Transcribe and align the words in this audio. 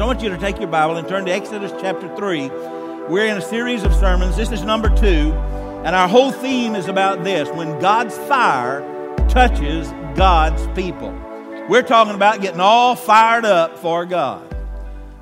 I 0.00 0.06
want 0.06 0.22
you 0.22 0.28
to 0.30 0.38
take 0.38 0.58
your 0.58 0.66
Bible 0.66 0.96
and 0.96 1.06
turn 1.06 1.24
to 1.26 1.32
Exodus 1.32 1.70
chapter 1.80 2.14
3. 2.16 2.48
We're 3.08 3.26
in 3.26 3.36
a 3.36 3.40
series 3.40 3.84
of 3.84 3.94
sermons. 3.94 4.36
This 4.36 4.50
is 4.50 4.62
number 4.62 4.88
two. 4.88 5.32
And 5.84 5.94
our 5.94 6.08
whole 6.08 6.32
theme 6.32 6.74
is 6.74 6.88
about 6.88 7.22
this 7.22 7.48
when 7.50 7.78
God's 7.78 8.16
fire 8.16 8.80
touches 9.28 9.88
God's 10.16 10.66
people. 10.76 11.12
We're 11.68 11.82
talking 11.82 12.14
about 12.14 12.40
getting 12.40 12.60
all 12.60 12.96
fired 12.96 13.44
up 13.44 13.78
for 13.78 14.04
God. 14.04 14.54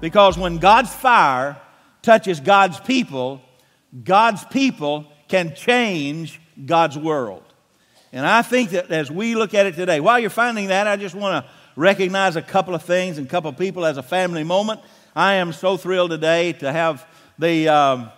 Because 0.00 0.38
when 0.38 0.56
God's 0.56 0.92
fire 0.92 1.60
touches 2.00 2.40
God's 2.40 2.80
people, 2.80 3.42
God's 4.02 4.42
people 4.46 5.06
can 5.28 5.54
change 5.54 6.40
God's 6.64 6.96
world. 6.96 7.42
And 8.10 8.26
I 8.26 8.40
think 8.40 8.70
that 8.70 8.90
as 8.90 9.10
we 9.10 9.34
look 9.34 9.52
at 9.52 9.66
it 9.66 9.74
today, 9.74 10.00
while 10.00 10.18
you're 10.18 10.30
finding 10.30 10.68
that, 10.68 10.86
I 10.86 10.96
just 10.96 11.14
want 11.14 11.44
to 11.44 11.50
recognize 11.76 12.36
a 12.36 12.42
couple 12.42 12.74
of 12.74 12.82
things 12.82 13.18
and 13.18 13.26
a 13.26 13.30
couple 13.30 13.50
of 13.50 13.56
people 13.56 13.84
as 13.84 13.96
a 13.96 14.02
family 14.02 14.44
moment. 14.44 14.80
I 15.14 15.34
am 15.34 15.52
so 15.52 15.76
thrilled 15.76 16.10
today 16.10 16.52
to 16.54 16.72
have 16.72 17.06
the 17.38 17.68
um, 17.68 18.10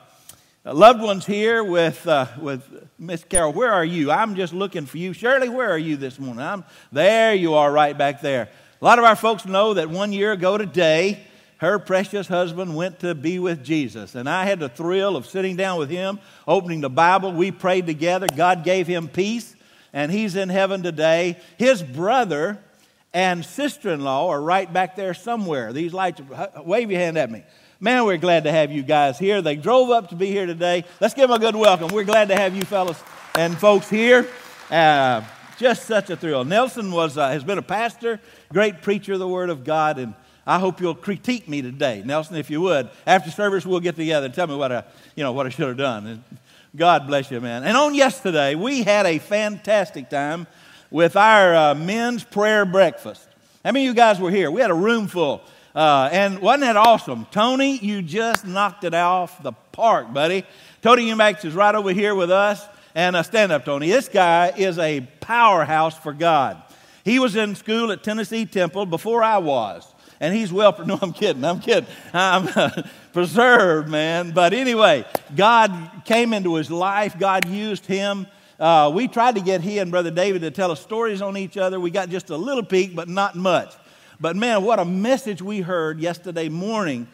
loved 0.64 1.02
ones 1.02 1.26
here 1.26 1.62
with, 1.62 2.06
uh, 2.06 2.26
with 2.40 2.62
Miss 2.98 3.24
Carol. 3.24 3.52
Where 3.52 3.72
are 3.72 3.84
you? 3.84 4.10
I'm 4.10 4.34
just 4.34 4.52
looking 4.52 4.86
for 4.86 4.98
you. 4.98 5.12
Shirley, 5.12 5.48
where 5.48 5.70
are 5.70 5.78
you 5.78 5.96
this 5.96 6.18
morning? 6.18 6.42
I'm, 6.42 6.64
there 6.92 7.34
you 7.34 7.54
are, 7.54 7.70
right 7.70 7.96
back 7.96 8.20
there. 8.20 8.48
A 8.80 8.84
lot 8.84 8.98
of 8.98 9.04
our 9.04 9.16
folks 9.16 9.44
know 9.44 9.74
that 9.74 9.88
one 9.88 10.12
year 10.12 10.32
ago 10.32 10.58
today, 10.58 11.24
her 11.58 11.78
precious 11.78 12.26
husband 12.26 12.74
went 12.76 13.00
to 13.00 13.14
be 13.14 13.38
with 13.38 13.64
Jesus. 13.64 14.14
And 14.14 14.28
I 14.28 14.44
had 14.44 14.60
the 14.60 14.68
thrill 14.68 15.16
of 15.16 15.26
sitting 15.26 15.56
down 15.56 15.78
with 15.78 15.90
him, 15.90 16.18
opening 16.46 16.80
the 16.80 16.90
Bible. 16.90 17.32
We 17.32 17.50
prayed 17.50 17.86
together. 17.86 18.26
God 18.34 18.64
gave 18.64 18.86
him 18.86 19.08
peace, 19.08 19.54
and 19.92 20.10
he's 20.12 20.36
in 20.36 20.48
heaven 20.48 20.82
today. 20.82 21.38
His 21.56 21.82
brother 21.82 22.58
and 23.14 23.44
sister 23.44 23.92
in 23.92 24.02
law 24.02 24.28
are 24.28 24.42
right 24.42 24.70
back 24.70 24.96
there 24.96 25.14
somewhere. 25.14 25.72
These 25.72 25.94
lights, 25.94 26.20
wave 26.64 26.90
your 26.90 27.00
hand 27.00 27.16
at 27.16 27.30
me. 27.30 27.44
Man, 27.78 28.04
we're 28.04 28.18
glad 28.18 28.44
to 28.44 28.52
have 28.52 28.72
you 28.72 28.82
guys 28.82 29.18
here. 29.18 29.40
They 29.40 29.56
drove 29.56 29.90
up 29.90 30.08
to 30.08 30.16
be 30.16 30.26
here 30.26 30.46
today. 30.46 30.84
Let's 31.00 31.14
give 31.14 31.28
them 31.28 31.36
a 31.36 31.40
good 31.40 31.54
welcome. 31.54 31.88
We're 31.88 32.04
glad 32.04 32.28
to 32.28 32.36
have 32.36 32.56
you 32.56 32.62
fellas 32.62 33.00
and 33.36 33.56
folks 33.56 33.88
here. 33.88 34.28
Uh, 34.70 35.22
just 35.58 35.84
such 35.84 36.10
a 36.10 36.16
thrill. 36.16 36.44
Nelson 36.44 36.90
was, 36.90 37.16
uh, 37.16 37.30
has 37.30 37.44
been 37.44 37.58
a 37.58 37.62
pastor, 37.62 38.20
great 38.52 38.82
preacher 38.82 39.12
of 39.12 39.20
the 39.20 39.28
Word 39.28 39.50
of 39.50 39.62
God, 39.62 39.98
and 39.98 40.14
I 40.44 40.58
hope 40.58 40.80
you'll 40.80 40.94
critique 40.96 41.48
me 41.48 41.62
today. 41.62 42.02
Nelson, 42.04 42.36
if 42.36 42.50
you 42.50 42.60
would. 42.62 42.90
After 43.06 43.30
service, 43.30 43.64
we'll 43.64 43.80
get 43.80 43.94
together 43.94 44.26
and 44.26 44.34
tell 44.34 44.48
me 44.48 44.56
what 44.56 44.72
I, 44.72 44.82
you 45.14 45.22
know, 45.22 45.32
what 45.32 45.46
I 45.46 45.50
should 45.50 45.68
have 45.68 45.76
done. 45.76 46.24
God 46.74 47.06
bless 47.06 47.30
you, 47.30 47.40
man. 47.40 47.62
And 47.62 47.76
on 47.76 47.94
yesterday, 47.94 48.56
we 48.56 48.82
had 48.82 49.06
a 49.06 49.18
fantastic 49.18 50.10
time 50.10 50.48
with 50.94 51.16
our 51.16 51.56
uh, 51.56 51.74
men's 51.74 52.22
prayer 52.22 52.64
breakfast. 52.64 53.26
How 53.64 53.72
many 53.72 53.84
of 53.84 53.88
you 53.88 53.94
guys 53.96 54.20
were 54.20 54.30
here? 54.30 54.48
We 54.48 54.60
had 54.60 54.70
a 54.70 54.74
room 54.74 55.08
full. 55.08 55.42
Uh, 55.74 56.08
and 56.12 56.38
wasn't 56.38 56.60
that 56.60 56.76
awesome? 56.76 57.26
Tony, 57.32 57.78
you 57.78 58.00
just 58.00 58.46
knocked 58.46 58.84
it 58.84 58.94
off 58.94 59.42
the 59.42 59.50
park, 59.72 60.14
buddy. 60.14 60.44
Tony 60.82 61.08
Eubanks 61.08 61.44
is 61.44 61.52
right 61.52 61.74
over 61.74 61.90
here 61.90 62.14
with 62.14 62.30
us. 62.30 62.64
And 62.94 63.16
uh, 63.16 63.24
stand 63.24 63.50
up, 63.50 63.64
Tony. 63.64 63.88
This 63.88 64.08
guy 64.08 64.52
is 64.56 64.78
a 64.78 65.00
powerhouse 65.18 65.98
for 65.98 66.12
God. 66.12 66.62
He 67.04 67.18
was 67.18 67.34
in 67.34 67.56
school 67.56 67.90
at 67.90 68.04
Tennessee 68.04 68.46
Temple 68.46 68.86
before 68.86 69.24
I 69.24 69.38
was. 69.38 69.92
And 70.20 70.32
he's 70.32 70.52
well, 70.52 70.80
no, 70.86 70.96
I'm 71.02 71.12
kidding, 71.12 71.44
I'm 71.44 71.58
kidding. 71.58 71.90
I'm 72.12 72.48
preserved, 73.12 73.88
man. 73.88 74.30
But 74.30 74.52
anyway, 74.52 75.06
God 75.34 75.72
came 76.04 76.32
into 76.32 76.54
his 76.54 76.70
life, 76.70 77.18
God 77.18 77.48
used 77.48 77.84
him 77.84 78.28
uh, 78.58 78.90
we 78.94 79.08
tried 79.08 79.34
to 79.34 79.40
get 79.40 79.60
he 79.60 79.78
and 79.78 79.90
Brother 79.90 80.10
David 80.10 80.42
to 80.42 80.50
tell 80.50 80.70
us 80.70 80.80
stories 80.80 81.20
on 81.20 81.36
each 81.36 81.56
other. 81.56 81.80
We 81.80 81.90
got 81.90 82.08
just 82.08 82.30
a 82.30 82.36
little 82.36 82.64
peek, 82.64 82.94
but 82.94 83.08
not 83.08 83.34
much. 83.34 83.74
But 84.20 84.36
man, 84.36 84.62
what 84.62 84.78
a 84.78 84.84
message 84.84 85.42
we 85.42 85.60
heard 85.60 85.98
yesterday 85.98 86.48
morning 86.48 87.08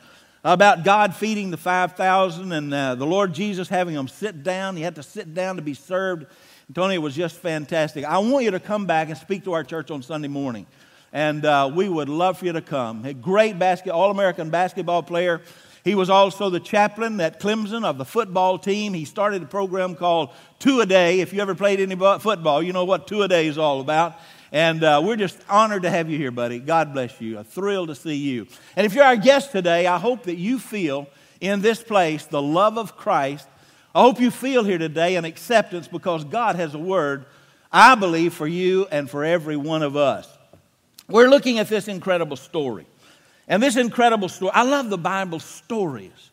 about 0.45 0.85
God 0.85 1.15
feeding 1.15 1.51
the 1.51 1.57
5,000 1.57 2.53
and 2.53 2.75
uh, 2.75 2.95
the 2.95 3.07
Lord 3.07 3.33
Jesus 3.33 3.69
having 3.69 3.95
them 3.95 4.09
sit 4.09 4.43
down. 4.43 4.77
He 4.77 4.83
had 4.83 4.97
to 4.97 5.03
sit 5.03 5.35
down 5.35 5.57
to 5.57 5.63
be 5.63 5.75
served. 5.75 6.27
Tony, 6.75 6.95
it 6.95 6.99
was 6.99 7.15
just 7.15 7.37
fantastic. 7.37 8.05
I 8.05 8.19
want 8.19 8.45
you 8.45 8.51
to 8.53 8.61
come 8.61 8.87
back 8.87 9.09
and 9.09 9.19
speak 9.19 9.45
to 9.45 9.55
our 9.55 9.65
church 9.65 9.91
on 9.91 10.03
Sunday 10.03 10.29
morning. 10.29 10.67
And 11.13 11.45
uh, 11.45 11.71
we 11.75 11.89
would 11.89 12.09
love 12.09 12.39
for 12.39 12.47
you 12.47 12.53
to 12.53 12.63
come. 12.63 13.05
A 13.05 13.13
great 13.13 13.59
basket, 13.59 13.93
All 13.93 14.11
American 14.11 14.51
basketball 14.51 15.03
player. 15.03 15.41
He 15.85 15.95
was 15.95 16.11
also 16.11 16.51
the 16.51 16.61
chaplain 16.61 17.21
at 17.21 17.41
Clemson 17.41 17.85
of 17.85 17.97
the 17.97 18.05
football 18.05 18.59
team. 18.59 18.93
He 18.93 19.05
started 19.05 19.43
a 19.43 19.47
program 19.47 19.95
called 19.95 20.31
Two 20.59 20.81
a 20.81 20.87
Day. 20.87 21.21
If 21.21 21.33
you 21.33 21.41
ever 21.41 21.55
played 21.55 21.81
any 21.81 21.97
football, 21.97 22.63
you 22.63 22.73
know 22.73 22.85
what 22.85 23.07
Two 23.07 23.23
a 23.23 23.29
Day 23.29 23.47
is 23.47 23.57
all 23.57 23.81
about. 23.81 24.19
And 24.53 24.83
uh, 24.83 25.01
we're 25.05 25.17
just 25.17 25.39
honored 25.49 25.83
to 25.83 25.91
have 25.91 26.11
you 26.11 26.19
here, 26.19 26.33
buddy. 26.33 26.59
God 26.59 26.93
bless 26.93 27.21
you. 27.21 27.39
A 27.39 27.45
thrill 27.45 27.87
to 27.87 27.95
see 27.95 28.17
you. 28.17 28.47
And 28.77 28.85
if 28.85 28.95
you're 28.95 29.05
our 29.05 29.17
guest 29.17 29.53
today, 29.53 29.87
I 29.87 29.99
hope 29.99 30.25
that 30.25 30.37
you 30.37 30.59
feel 30.59 31.07
in 31.41 31.63
this 31.63 31.83
place 31.83 32.27
the 32.27 32.43
love 32.43 32.77
of 32.77 32.97
Christ. 32.97 33.49
I 33.95 34.03
hope 34.03 34.21
you 34.21 34.31
feel 34.31 34.65
here 34.65 34.79
today 34.79 35.17
an 35.17 35.25
acceptance 35.25 35.89
because 35.89 36.25
God 36.25 36.57
has 36.57 36.75
a 36.75 36.79
word, 36.79 37.27
I 37.73 37.95
believe, 37.95 38.35
for 38.35 38.47
you 38.47 38.87
and 38.91 39.09
for 39.09 39.25
every 39.25 39.57
one 39.57 39.83
of 39.83 39.97
us. 39.97 40.29
We're 41.09 41.29
looking 41.29 41.59
at 41.59 41.69
this 41.69 41.89
incredible 41.89 42.37
story. 42.37 42.87
And 43.51 43.61
this 43.61 43.77
incredible 43.77 44.29
story, 44.29 44.53
I 44.55 44.63
love 44.63 44.91
the 44.91 44.97
Bible 44.97 45.41
stories. 45.41 46.31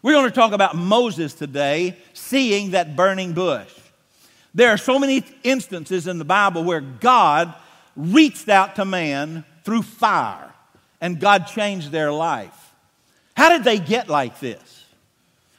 We're 0.00 0.14
going 0.14 0.24
to 0.24 0.34
talk 0.34 0.52
about 0.52 0.74
Moses 0.74 1.34
today 1.34 1.98
seeing 2.14 2.70
that 2.70 2.96
burning 2.96 3.34
bush. 3.34 3.70
There 4.54 4.70
are 4.70 4.78
so 4.78 4.98
many 4.98 5.22
instances 5.42 6.06
in 6.06 6.18
the 6.18 6.24
Bible 6.24 6.64
where 6.64 6.80
God 6.80 7.54
reached 7.94 8.48
out 8.48 8.76
to 8.76 8.86
man 8.86 9.44
through 9.64 9.82
fire 9.82 10.50
and 10.98 11.20
God 11.20 11.46
changed 11.46 11.90
their 11.90 12.10
life. 12.10 12.72
How 13.36 13.50
did 13.50 13.62
they 13.62 13.78
get 13.78 14.08
like 14.08 14.40
this? 14.40 14.86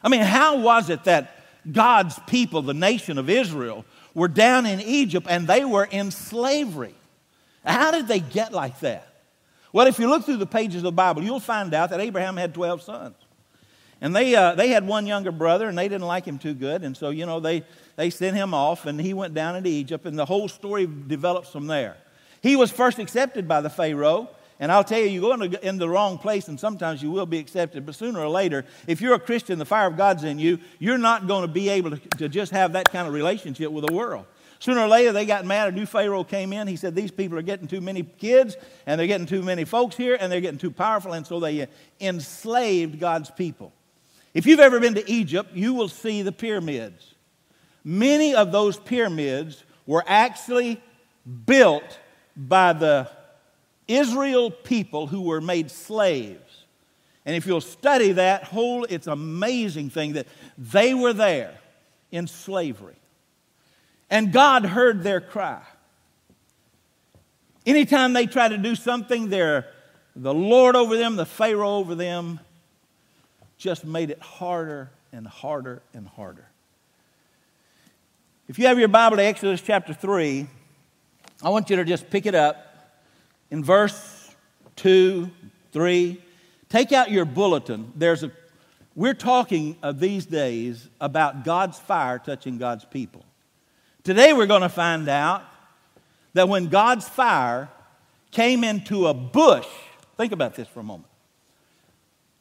I 0.01 0.09
mean, 0.09 0.21
how 0.21 0.57
was 0.57 0.89
it 0.89 1.03
that 1.03 1.35
God's 1.71 2.17
people, 2.25 2.63
the 2.63 2.73
nation 2.73 3.19
of 3.19 3.29
Israel, 3.29 3.85
were 4.15 4.27
down 4.27 4.65
in 4.65 4.81
Egypt 4.81 5.27
and 5.29 5.47
they 5.47 5.63
were 5.63 5.85
in 5.85 6.09
slavery? 6.09 6.95
How 7.63 7.91
did 7.91 8.07
they 8.07 8.19
get 8.19 8.51
like 8.51 8.79
that? 8.79 9.06
Well, 9.77 9.85
if 9.85 9.99
you 9.99 10.09
look 10.09 10.25
through 10.25 10.37
the 10.37 10.47
pages 10.47 10.77
of 10.77 10.81
the 10.81 10.91
Bible, 10.91 11.21
you'll 11.21 11.39
find 11.39 11.71
out 11.71 11.91
that 11.91 11.99
Abraham 11.99 12.35
had 12.35 12.51
12 12.51 12.81
sons. 12.81 13.13
And 14.01 14.15
they, 14.15 14.33
uh, 14.33 14.55
they 14.55 14.69
had 14.69 14.87
one 14.87 15.05
younger 15.05 15.31
brother, 15.31 15.69
and 15.69 15.77
they 15.77 15.87
didn't 15.87 16.07
like 16.07 16.25
him 16.25 16.39
too 16.39 16.55
good. 16.55 16.83
And 16.83 16.97
so, 16.97 17.11
you 17.11 17.27
know, 17.27 17.39
they, 17.39 17.63
they 17.95 18.09
sent 18.09 18.35
him 18.35 18.55
off, 18.55 18.87
and 18.87 18.99
he 18.99 19.13
went 19.13 19.35
down 19.35 19.55
into 19.55 19.69
Egypt, 19.69 20.07
and 20.07 20.17
the 20.17 20.25
whole 20.25 20.47
story 20.47 20.87
develops 20.87 21.51
from 21.51 21.67
there. 21.67 21.95
He 22.41 22.55
was 22.55 22.71
first 22.71 22.97
accepted 22.97 23.47
by 23.47 23.61
the 23.61 23.69
Pharaoh. 23.69 24.31
And 24.59 24.71
I'll 24.71 24.83
tell 24.83 24.97
you, 24.97 25.09
you 25.09 25.21
go 25.21 25.33
in 25.33 25.51
the, 25.51 25.67
in 25.67 25.77
the 25.77 25.87
wrong 25.87 26.17
place, 26.17 26.47
and 26.47 26.59
sometimes 26.59 27.03
you 27.03 27.11
will 27.11 27.27
be 27.27 27.37
accepted. 27.37 27.85
But 27.85 27.93
sooner 27.93 28.19
or 28.19 28.29
later, 28.29 28.65
if 28.87 28.99
you're 28.99 29.13
a 29.13 29.19
Christian, 29.19 29.59
the 29.59 29.65
fire 29.65 29.85
of 29.85 29.95
God's 29.95 30.23
in 30.23 30.39
you, 30.39 30.57
you're 30.79 30.97
not 30.97 31.27
going 31.27 31.43
to 31.43 31.47
be 31.47 31.69
able 31.69 31.91
to, 31.91 31.97
to 32.17 32.29
just 32.29 32.51
have 32.51 32.73
that 32.73 32.89
kind 32.89 33.07
of 33.07 33.13
relationship 33.13 33.71
with 33.71 33.85
the 33.85 33.93
world. 33.93 34.25
Sooner 34.59 34.81
or 34.81 34.87
later, 34.87 35.11
they 35.11 35.25
got 35.25 35.45
mad. 35.45 35.69
A 35.69 35.71
new 35.71 35.85
Pharaoh 35.85 36.23
came 36.23 36.51
in. 36.51 36.67
He 36.67 36.75
said, 36.75 36.95
These 36.95 37.11
people 37.11 37.37
are 37.37 37.43
getting 37.43 37.67
too 37.67 37.81
many 37.81 38.03
kids, 38.03 38.57
and 38.85 38.99
they're 38.99 39.07
getting 39.07 39.27
too 39.27 39.43
many 39.43 39.65
folks 39.65 39.95
here, 39.95 40.17
and 40.19 40.31
they're 40.31 40.41
getting 40.41 40.57
too 40.57 40.71
powerful. 40.71 41.13
And 41.13 41.25
so 41.25 41.39
they 41.39 41.67
enslaved 41.99 42.99
God's 42.99 43.29
people. 43.29 43.71
If 44.33 44.45
you've 44.45 44.59
ever 44.59 44.79
been 44.79 44.95
to 44.95 45.09
Egypt, 45.09 45.53
you 45.53 45.73
will 45.73 45.89
see 45.89 46.21
the 46.21 46.31
pyramids. 46.31 47.15
Many 47.83 48.35
of 48.35 48.51
those 48.51 48.77
pyramids 48.77 49.63
were 49.85 50.03
actually 50.05 50.81
built 51.45 51.99
by 52.35 52.73
the 52.73 53.09
Israel 53.87 54.51
people 54.51 55.07
who 55.07 55.21
were 55.21 55.41
made 55.41 55.71
slaves. 55.71 56.65
And 57.25 57.35
if 57.35 57.45
you'll 57.45 57.61
study 57.61 58.13
that 58.13 58.43
whole, 58.43 58.83
it's 58.85 59.07
amazing 59.07 59.89
thing 59.89 60.13
that 60.13 60.27
they 60.57 60.93
were 60.93 61.13
there 61.13 61.57
in 62.11 62.27
slavery. 62.27 62.96
And 64.09 64.31
God 64.31 64.65
heard 64.65 65.03
their 65.03 65.21
cry. 65.21 65.61
Anytime 67.65 68.13
they 68.13 68.25
try 68.25 68.47
to 68.47 68.57
do 68.57 68.75
something, 68.75 69.29
they're 69.29 69.67
the 70.15 70.33
Lord 70.33 70.75
over 70.75 70.97
them, 70.97 71.15
the 71.15 71.25
Pharaoh 71.25 71.75
over 71.75 71.93
them, 71.93 72.39
just 73.57 73.85
made 73.85 74.09
it 74.09 74.21
harder 74.21 74.89
and 75.11 75.27
harder 75.27 75.81
and 75.93 76.07
harder. 76.07 76.47
If 78.47 78.57
you 78.57 78.67
have 78.67 78.79
your 78.79 78.87
Bible 78.87 79.17
to 79.17 79.23
Exodus 79.23 79.61
chapter 79.61 79.93
3, 79.93 80.47
I 81.43 81.49
want 81.49 81.69
you 81.69 81.75
to 81.75 81.83
just 81.83 82.09
pick 82.09 82.25
it 82.25 82.33
up 82.33 82.95
in 83.51 83.63
verse 83.63 84.33
2, 84.77 85.29
3. 85.73 86.21
Take 86.69 86.93
out 86.93 87.11
your 87.11 87.25
bulletin. 87.25 87.91
There's 87.95 88.23
a, 88.23 88.31
we're 88.95 89.13
talking 89.13 89.75
of 89.83 89.99
these 89.99 90.25
days 90.25 90.87
about 90.99 91.43
God's 91.43 91.77
fire 91.77 92.19
touching 92.19 92.57
God's 92.57 92.85
people. 92.85 93.23
Today 94.07 94.31
we're 94.31 94.47
going 94.47 94.61
to 94.61 94.69
find 94.69 95.09
out 95.09 95.43
that 96.31 96.47
when 96.47 96.67
God's 96.67 97.05
fire 97.05 97.67
came 98.31 98.63
into 98.63 99.07
a 99.07 99.13
bush, 99.13 99.67
think 100.15 100.31
about 100.31 100.55
this 100.55 100.65
for 100.69 100.79
a 100.79 100.83
moment. 100.83 101.09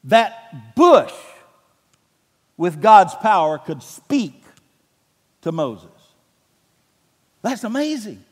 That 0.05 0.73
bush 0.77 1.11
with 2.55 2.81
God's 2.81 3.15
power 3.15 3.57
could 3.57 3.83
speak 3.83 4.41
to 5.41 5.51
Moses. 5.51 5.89
That's 7.41 7.65
amazing. 7.65 8.23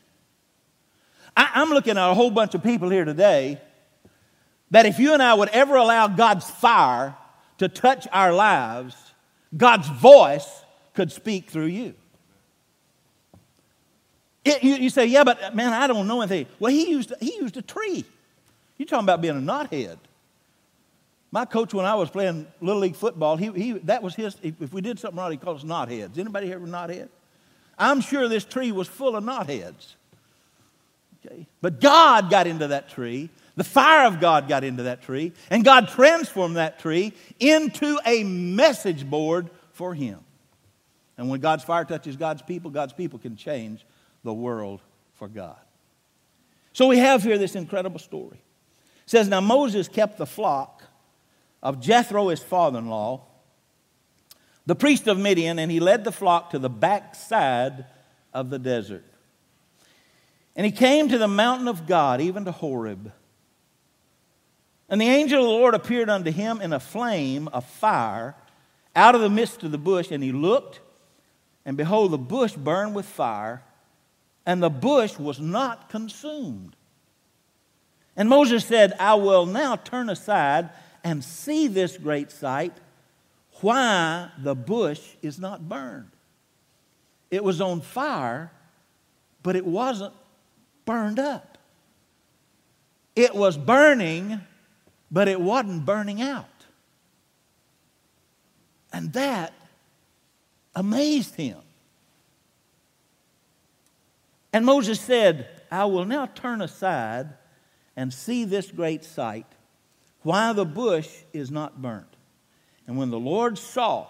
I, 1.36 1.60
am 1.60 1.68
looking 1.68 1.98
at 1.98 2.10
a 2.10 2.14
whole 2.14 2.30
bunch 2.30 2.54
of 2.54 2.62
people 2.62 2.88
here 2.88 3.04
today 3.04 3.60
that 4.70 4.86
if 4.86 4.98
you 4.98 5.12
and 5.12 5.22
I 5.22 5.34
would 5.34 5.50
ever 5.50 5.76
allow 5.76 6.08
God's 6.08 6.48
fire 6.48 7.14
to 7.58 7.68
touch 7.68 8.08
our 8.12 8.32
lives, 8.32 8.96
God's 9.54 9.88
voice 9.88 10.48
could 10.94 11.12
speak 11.12 11.50
through 11.50 11.66
you. 11.66 11.94
It, 14.46 14.62
you, 14.62 14.76
you, 14.76 14.90
say, 14.90 15.06
yeah, 15.06 15.24
but 15.24 15.56
man, 15.56 15.72
I 15.72 15.88
don't 15.88 16.06
know 16.06 16.20
anything. 16.20 16.46
Well, 16.60 16.70
he 16.70 16.88
used, 16.88 17.12
he 17.18 17.34
used 17.34 17.56
a 17.56 17.62
tree. 17.62 18.04
You're 18.78 18.86
talking 18.86 19.04
about 19.04 19.20
being 19.20 19.36
a 19.36 19.40
knothead. 19.40 19.96
My 21.32 21.44
coach, 21.44 21.74
when 21.74 21.84
I 21.84 21.96
was 21.96 22.10
playing 22.10 22.46
Little 22.60 22.80
League 22.80 22.94
football, 22.94 23.36
he, 23.36 23.50
he, 23.50 23.72
that 23.72 24.04
was 24.04 24.14
his, 24.14 24.36
if 24.42 24.72
we 24.72 24.80
did 24.80 25.00
something 25.00 25.18
wrong, 25.18 25.32
he 25.32 25.36
called 25.36 25.56
us 25.56 25.64
knotheads. 25.64 26.16
Anybody 26.16 26.46
here 26.46 26.60
with 26.60 26.70
knothead? 26.70 27.08
I'm 27.76 28.00
sure 28.00 28.28
this 28.28 28.44
tree 28.44 28.70
was 28.70 28.86
full 28.86 29.16
of 29.16 29.24
knotheads. 29.24 29.94
Okay? 31.26 31.48
But 31.60 31.80
God 31.80 32.30
got 32.30 32.46
into 32.46 32.68
that 32.68 32.88
tree. 32.88 33.30
The 33.56 33.64
fire 33.64 34.06
of 34.06 34.20
God 34.20 34.48
got 34.48 34.62
into 34.62 34.84
that 34.84 35.02
tree. 35.02 35.32
And 35.50 35.64
God 35.64 35.88
transformed 35.88 36.56
that 36.56 36.78
tree 36.78 37.14
into 37.40 37.98
a 38.06 38.22
message 38.22 39.04
board 39.04 39.50
for 39.72 39.92
Him. 39.92 40.20
And 41.18 41.28
when 41.28 41.40
God's 41.40 41.64
fire 41.64 41.84
touches 41.84 42.16
God's 42.16 42.42
people, 42.42 42.70
God's 42.70 42.92
people 42.92 43.18
can 43.18 43.34
change 43.34 43.84
the 44.26 44.34
world 44.34 44.82
for 45.14 45.28
God. 45.28 45.56
So 46.74 46.86
we 46.86 46.98
have 46.98 47.22
here 47.22 47.38
this 47.38 47.54
incredible 47.54 47.98
story. 47.98 48.36
It 48.36 49.10
says, 49.10 49.28
Now 49.28 49.40
Moses 49.40 49.88
kept 49.88 50.18
the 50.18 50.26
flock 50.26 50.82
of 51.62 51.80
Jethro, 51.80 52.28
his 52.28 52.42
father 52.42 52.78
in 52.78 52.88
law, 52.88 53.22
the 54.66 54.74
priest 54.74 55.06
of 55.06 55.18
Midian, 55.18 55.58
and 55.58 55.70
he 55.70 55.80
led 55.80 56.04
the 56.04 56.12
flock 56.12 56.50
to 56.50 56.58
the 56.58 56.68
backside 56.68 57.86
of 58.34 58.50
the 58.50 58.58
desert. 58.58 59.04
And 60.54 60.66
he 60.66 60.72
came 60.72 61.08
to 61.08 61.18
the 61.18 61.28
mountain 61.28 61.68
of 61.68 61.86
God, 61.86 62.20
even 62.20 62.44
to 62.44 62.52
Horeb. 62.52 63.12
And 64.88 65.00
the 65.00 65.08
angel 65.08 65.40
of 65.40 65.46
the 65.46 65.52
Lord 65.52 65.74
appeared 65.74 66.10
unto 66.10 66.30
him 66.30 66.60
in 66.60 66.72
a 66.72 66.80
flame 66.80 67.48
of 67.48 67.64
fire 67.64 68.34
out 68.94 69.14
of 69.14 69.20
the 69.20 69.30
midst 69.30 69.62
of 69.62 69.72
the 69.72 69.78
bush. 69.78 70.10
And 70.10 70.22
he 70.22 70.32
looked, 70.32 70.80
and 71.64 71.76
behold, 71.76 72.10
the 72.10 72.18
bush 72.18 72.54
burned 72.54 72.94
with 72.94 73.06
fire, 73.06 73.62
and 74.46 74.62
the 74.62 74.70
bush 74.70 75.18
was 75.18 75.40
not 75.40 75.90
consumed. 75.90 76.76
And 78.16 78.28
Moses 78.28 78.64
said, 78.64 78.94
I 78.98 79.14
will 79.14 79.44
now 79.44 79.76
turn 79.76 80.08
aside 80.08 80.70
and 81.04 81.22
see 81.22 81.66
this 81.66 81.98
great 81.98 82.30
sight, 82.30 82.72
why 83.60 84.30
the 84.38 84.54
bush 84.54 85.00
is 85.20 85.38
not 85.38 85.68
burned. 85.68 86.10
It 87.30 87.42
was 87.42 87.60
on 87.60 87.80
fire, 87.80 88.52
but 89.42 89.56
it 89.56 89.66
wasn't 89.66 90.14
burned 90.84 91.18
up. 91.18 91.58
It 93.14 93.34
was 93.34 93.56
burning, 93.56 94.40
but 95.10 95.26
it 95.28 95.40
wasn't 95.40 95.84
burning 95.84 96.22
out. 96.22 96.46
And 98.92 99.12
that 99.14 99.52
amazed 100.74 101.34
him. 101.34 101.58
And 104.56 104.64
Moses 104.64 104.98
said, 104.98 105.48
I 105.70 105.84
will 105.84 106.06
now 106.06 106.24
turn 106.24 106.62
aside 106.62 107.28
and 107.94 108.10
see 108.10 108.46
this 108.46 108.70
great 108.70 109.04
sight, 109.04 109.44
why 110.22 110.54
the 110.54 110.64
bush 110.64 111.10
is 111.34 111.50
not 111.50 111.82
burnt. 111.82 112.16
And 112.86 112.96
when 112.96 113.10
the 113.10 113.18
Lord 113.18 113.58
saw 113.58 114.06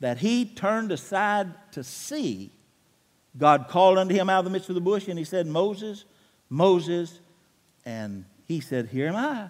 that 0.00 0.18
he 0.18 0.44
turned 0.44 0.92
aside 0.92 1.54
to 1.72 1.82
see, 1.82 2.50
God 3.38 3.68
called 3.68 3.96
unto 3.96 4.14
him 4.14 4.28
out 4.28 4.40
of 4.40 4.44
the 4.44 4.50
midst 4.50 4.68
of 4.68 4.74
the 4.74 4.82
bush, 4.82 5.08
and 5.08 5.18
he 5.18 5.24
said, 5.24 5.46
Moses, 5.46 6.04
Moses. 6.50 7.18
And 7.86 8.26
he 8.44 8.60
said, 8.60 8.88
Here 8.88 9.08
am 9.08 9.16
I. 9.16 9.48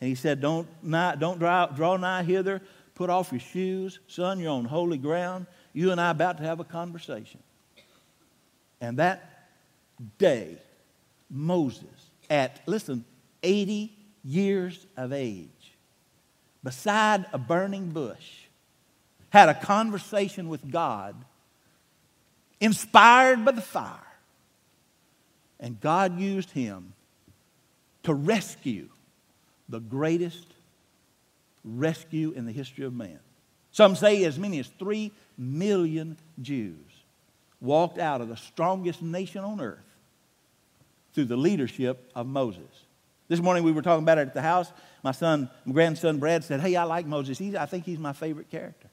And 0.00 0.08
he 0.08 0.14
said, 0.14 0.40
Don't, 0.40 0.68
nigh, 0.80 1.16
don't 1.16 1.40
draw, 1.40 1.66
draw 1.66 1.96
nigh 1.96 2.22
hither. 2.22 2.62
Put 2.94 3.10
off 3.10 3.32
your 3.32 3.40
shoes. 3.40 3.98
Son, 4.06 4.38
you're 4.38 4.52
on 4.52 4.66
holy 4.66 4.96
ground. 4.96 5.48
You 5.72 5.90
and 5.90 6.00
I 6.00 6.10
about 6.10 6.38
to 6.38 6.44
have 6.44 6.60
a 6.60 6.64
conversation. 6.64 7.40
And 8.80 8.98
that 8.98 9.48
day, 10.18 10.56
Moses, 11.30 11.84
at, 12.30 12.60
listen, 12.66 13.04
80 13.42 13.92
years 14.24 14.86
of 14.96 15.12
age, 15.12 15.48
beside 16.62 17.26
a 17.32 17.38
burning 17.38 17.90
bush, 17.90 18.44
had 19.30 19.48
a 19.48 19.54
conversation 19.54 20.48
with 20.48 20.70
God 20.70 21.14
inspired 22.60 23.44
by 23.44 23.52
the 23.52 23.60
fire. 23.60 23.98
And 25.60 25.80
God 25.80 26.18
used 26.18 26.50
him 26.50 26.92
to 28.04 28.14
rescue 28.14 28.88
the 29.68 29.80
greatest 29.80 30.46
rescue 31.64 32.32
in 32.32 32.46
the 32.46 32.52
history 32.52 32.84
of 32.84 32.94
man. 32.94 33.18
Some 33.72 33.96
say 33.96 34.24
as 34.24 34.38
many 34.38 34.58
as 34.58 34.68
three 34.78 35.12
million 35.36 36.16
Jews 36.40 36.76
walked 37.60 37.98
out 37.98 38.20
of 38.20 38.28
the 38.28 38.36
strongest 38.36 39.02
nation 39.02 39.44
on 39.44 39.60
earth 39.60 39.78
through 41.14 41.26
the 41.26 41.36
leadership 41.36 42.10
of 42.14 42.26
Moses. 42.26 42.84
This 43.28 43.40
morning 43.40 43.62
we 43.62 43.72
were 43.72 43.82
talking 43.82 44.02
about 44.02 44.18
it 44.18 44.28
at 44.28 44.34
the 44.34 44.42
house. 44.42 44.72
My 45.02 45.12
son, 45.12 45.50
my 45.64 45.72
grandson 45.72 46.18
Brad 46.18 46.44
said, 46.44 46.60
Hey, 46.60 46.76
I 46.76 46.84
like 46.84 47.06
Moses. 47.06 47.38
He's, 47.38 47.54
I 47.54 47.66
think 47.66 47.84
he's 47.84 47.98
my 47.98 48.12
favorite 48.12 48.50
character. 48.50 48.88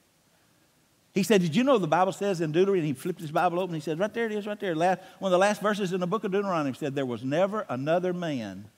He 1.14 1.22
said, 1.22 1.40
Did 1.40 1.56
you 1.56 1.64
know 1.64 1.78
the 1.78 1.86
Bible 1.86 2.12
says 2.12 2.42
in 2.42 2.52
Deuteronomy? 2.52 2.80
And 2.80 2.86
he 2.88 2.92
flipped 2.92 3.20
his 3.20 3.30
Bible 3.30 3.58
open. 3.58 3.74
He 3.74 3.80
said, 3.80 3.98
Right 3.98 4.12
there 4.12 4.26
it 4.26 4.32
is, 4.32 4.46
right 4.46 4.60
there. 4.60 4.74
Last, 4.74 5.00
one 5.18 5.30
of 5.30 5.32
the 5.32 5.38
last 5.38 5.62
verses 5.62 5.92
in 5.92 6.00
the 6.00 6.06
book 6.06 6.24
of 6.24 6.32
Deuteronomy 6.32 6.74
said, 6.74 6.94
There 6.94 7.06
was 7.06 7.24
never 7.24 7.64
another 7.68 8.12
man 8.12 8.68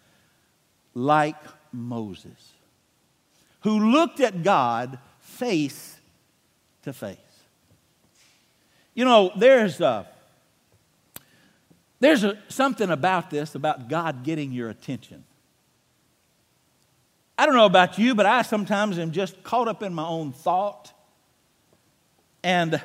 like 0.94 1.36
Moses 1.72 2.52
who 3.62 3.90
looked 3.90 4.20
at 4.20 4.42
God 4.42 4.98
face 5.20 5.98
to 6.82 6.92
face. 6.92 7.18
You 8.98 9.04
know, 9.04 9.30
there's, 9.36 9.80
a, 9.80 10.08
there's 12.00 12.24
a, 12.24 12.36
something 12.48 12.90
about 12.90 13.30
this, 13.30 13.54
about 13.54 13.88
God 13.88 14.24
getting 14.24 14.50
your 14.50 14.70
attention. 14.70 15.22
I 17.38 17.46
don't 17.46 17.54
know 17.54 17.66
about 17.66 17.96
you, 17.96 18.16
but 18.16 18.26
I 18.26 18.42
sometimes 18.42 18.98
am 18.98 19.12
just 19.12 19.40
caught 19.44 19.68
up 19.68 19.84
in 19.84 19.94
my 19.94 20.04
own 20.04 20.32
thought 20.32 20.92
and 22.42 22.82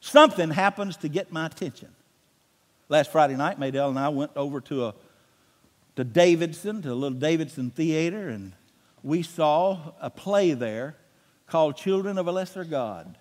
something 0.00 0.48
happens 0.48 0.96
to 0.96 1.10
get 1.10 1.30
my 1.30 1.44
attention. 1.44 1.90
Last 2.88 3.12
Friday 3.12 3.36
night, 3.36 3.60
Maydell 3.60 3.90
and 3.90 3.98
I 3.98 4.08
went 4.08 4.30
over 4.36 4.62
to 4.62 4.86
a 4.86 4.94
to 5.96 6.04
Davidson, 6.04 6.80
to 6.80 6.92
a 6.92 6.94
little 6.94 7.18
Davidson 7.18 7.70
theater, 7.72 8.30
and 8.30 8.54
we 9.02 9.22
saw 9.22 9.92
a 10.00 10.08
play 10.08 10.54
there 10.54 10.96
called 11.46 11.76
Children 11.76 12.16
of 12.16 12.26
a 12.26 12.32
Lesser 12.32 12.64
God. 12.64 13.18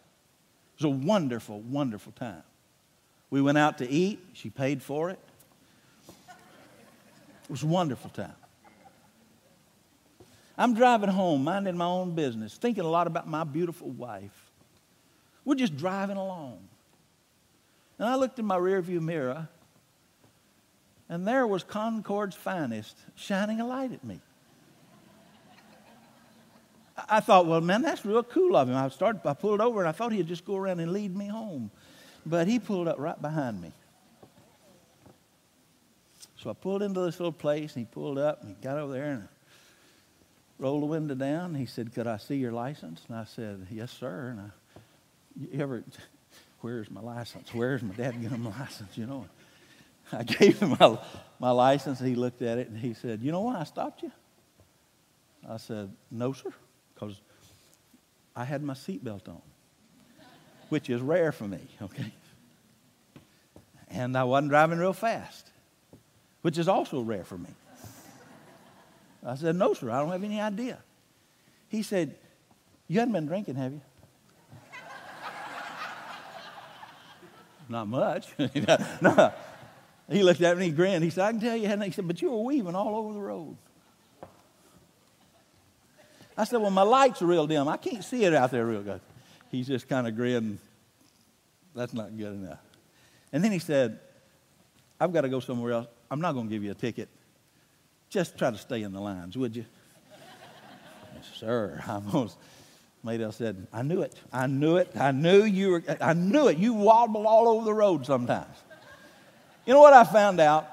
It 0.75 0.84
was 0.84 0.86
a 0.86 0.89
wonderful, 0.89 1.62
wonderful 1.62 2.12
time. 2.13 2.44
We 3.30 3.42
went 3.42 3.58
out 3.58 3.80
to 3.80 3.89
eat. 3.89 4.20
She 4.34 4.50
paid 4.50 4.82
for 4.82 5.10
it. 5.10 5.20
It 6.08 7.50
was 7.50 7.63
a 7.63 7.68
wonderful 7.68 8.10
time. 8.10 8.36
I'm 10.58 10.75
driving 10.75 11.10
home, 11.10 11.44
minding 11.44 11.75
my 11.77 11.86
own 11.86 12.13
business, 12.13 12.58
thinking 12.58 12.84
a 12.84 12.89
lot 12.89 13.08
about 13.08 13.27
my 13.27 13.44
beautiful 13.44 13.89
wife. 13.89 14.51
We're 15.46 15.56
just 15.56 15.75
driving 15.75 16.18
along. 16.18 16.60
And 17.98 18.08
I 18.08 18.15
looked 18.15 18.39
in 18.39 18.46
my 18.46 18.58
rearview 18.58 19.01
mirror, 19.01 19.48
and 21.10 21.27
there 21.27 21.46
was 21.48 21.63
Concord's 21.63 22.36
finest 22.36 22.98
shining 23.15 23.60
a 23.60 23.65
light 23.65 23.92
at 23.92 24.03
me. 24.03 24.20
I 27.10 27.20
thought, 27.20 27.48
well, 27.48 27.62
man, 27.62 27.82
that's 27.82 28.06
real 28.06 28.24
cool 28.24 28.56
of 28.56 28.70
him. 28.70 28.76
I 28.76 28.88
started, 28.90 29.22
I 29.26 29.34
pulled 29.34 29.62
over, 29.62 29.80
and 29.80 29.90
I 29.90 29.92
thought 29.92 30.12
he'd 30.12 30.28
just 30.28 30.46
go 30.46 30.56
around 30.56 30.80
and 30.80 30.92
lead 30.92 31.16
me 31.16 31.28
home. 31.28 31.72
But 32.26 32.48
he 32.48 32.60
pulled 32.60 32.88
up 32.88 33.00
right 33.00 33.20
behind 33.20 33.62
me. 33.62 33.72
So 36.38 36.50
I 36.50 36.54
pulled 36.54 36.84
into 36.84 37.00
this 37.02 37.20
little 37.20 37.32
place, 37.32 37.76
and 37.76 37.86
he 37.86 37.92
pulled 37.92 38.18
up, 38.18 38.42
and 38.42 38.50
he 38.56 38.62
got 38.62 38.78
over 38.78 38.94
there, 38.94 39.12
and 39.12 39.28
rolled 40.60 40.84
the 40.84 40.88
window 40.88 41.16
down. 41.16 41.56
He 41.56 41.66
said, 41.66 41.94
could 41.94 42.06
I 42.06 42.18
see 42.18 42.36
your 42.36 42.52
license? 42.52 43.02
And 43.08 43.18
I 43.18 43.24
said, 43.24 43.68
yes, 43.72 43.92
sir. 43.92 44.30
And 44.32 44.40
I 44.42 44.50
you 45.40 45.62
ever, 45.62 45.84
where's 46.62 46.90
my 46.92 47.02
license? 47.02 47.54
Where's 47.54 47.82
my 47.82 47.94
dad 47.94 48.22
getting 48.22 48.44
my 48.44 48.52
license? 48.52 48.98
You 48.98 49.06
know, 49.06 49.26
I 50.12 50.24
gave 50.24 50.60
him 50.60 50.76
my, 50.80 50.98
my 51.40 51.52
license. 51.52 52.00
He 52.00 52.16
looked 52.16 52.42
at 52.42 52.58
it 52.58 52.70
and 52.70 52.78
he 52.78 52.94
said, 52.94 53.22
You 53.22 53.32
know 53.32 53.42
why 53.42 53.60
I 53.60 53.64
stopped 53.64 54.04
you? 54.04 54.12
I 55.48 55.58
said, 55.58 55.92
No, 56.12 56.34
sir, 56.34 56.54
because 56.94 57.20
I 58.36 58.46
had 58.46 58.64
my 58.64 58.74
seatbelt 58.74 59.28
on, 59.28 59.42
which 60.70 60.90
is 60.90 61.02
rare 61.02 61.32
for 61.32 61.48
me, 61.48 61.60
okay? 61.82 62.14
And 63.90 64.18
I 64.18 64.24
wasn't 64.24 64.50
driving 64.50 64.80
real 64.80 64.94
fast, 64.94 65.48
which 66.42 66.58
is 66.58 66.68
also 66.68 67.02
rare 67.02 67.24
for 67.24 67.38
me. 67.38 67.50
I 69.26 69.36
said, 69.36 69.56
No, 69.56 69.74
sir, 69.74 69.90
I 69.90 70.00
don't 70.00 70.12
have 70.12 70.24
any 70.24 70.42
idea. 70.42 70.80
He 71.70 71.84
said, 71.84 72.16
You 72.88 73.00
hadn't 73.00 73.14
been 73.14 73.28
drinking, 73.28 73.56
have 73.56 73.72
you? 73.72 73.82
Not 77.70 77.88
much. 77.88 78.28
no. 79.02 79.34
He 80.10 80.22
looked 80.22 80.42
at 80.42 80.58
me 80.58 80.66
and 80.66 80.72
he 80.72 80.76
grinned. 80.76 81.04
He 81.04 81.10
said, 81.10 81.24
I 81.24 81.32
can 81.32 81.40
tell 81.40 81.56
you 81.56 81.68
hadn't. 81.68 81.86
He 81.86 81.92
said, 81.92 82.08
but 82.08 82.22
you 82.22 82.30
were 82.30 82.44
weaving 82.44 82.76
all 82.76 82.96
over 82.96 83.14
the 83.14 83.22
road. 83.22 83.58
I 86.38 86.44
said, 86.46 86.62
Well, 86.62 86.72
my 86.72 86.84
light's 86.84 87.22
real 87.22 87.48
dim. 87.48 87.68
I 87.68 87.78
can't 87.78 88.04
see 88.04 88.24
it 88.25 88.34
out 88.34 88.52
there 88.52 88.66
real 88.66 88.82
good. 88.82 89.02
He's 89.52 89.68
just 89.68 89.88
kind 89.88 90.08
of 90.08 90.16
grinning. 90.16 90.60
That's 91.75 91.94
not 91.94 92.16
good 92.18 92.34
enough. 92.34 92.60
And 93.32 93.44
then 93.44 93.52
he 93.52 93.60
said, 93.60 94.00
I've 95.00 95.12
got 95.12 95.22
to 95.22 95.30
go 95.30 95.40
somewhere 95.40 95.74
else. 95.74 95.88
I'm 96.10 96.22
not 96.22 96.34
going 96.34 96.48
to 96.48 96.54
give 96.54 96.63
you 96.63 96.72
a 96.72 96.75
ticket. 96.75 97.10
Just 98.10 98.38
try 98.38 98.52
to 98.52 98.58
stay 98.58 98.84
in 98.84 98.94
the 98.94 99.02
lines, 99.02 99.36
would 99.36 99.56
you? 99.56 99.66
yes, 101.16 101.25
sir. 101.36 101.84
I 101.88 101.94
almost, 101.94 102.38
Maydell 103.04 103.34
said, 103.34 103.68
I 103.74 103.82
knew 103.82 104.02
it. 104.02 104.16
I 104.32 104.48
knew 104.48 104.78
it. 104.78 104.92
I 104.96 105.12
knew 105.12 105.44
you 105.44 105.72
were, 105.72 105.84
I 106.00 106.13
knew 106.13 106.48
it. 106.48 106.58
You 106.58 106.74
wobble 106.74 107.28
all 107.28 107.48
over 107.48 107.66
the 107.66 107.74
road 107.74 108.06
sometimes. 108.06 108.56
You 109.66 109.74
know 109.74 109.82
what 109.82 109.94
I 109.94 110.04
found 110.04 110.40
out? 110.40 110.70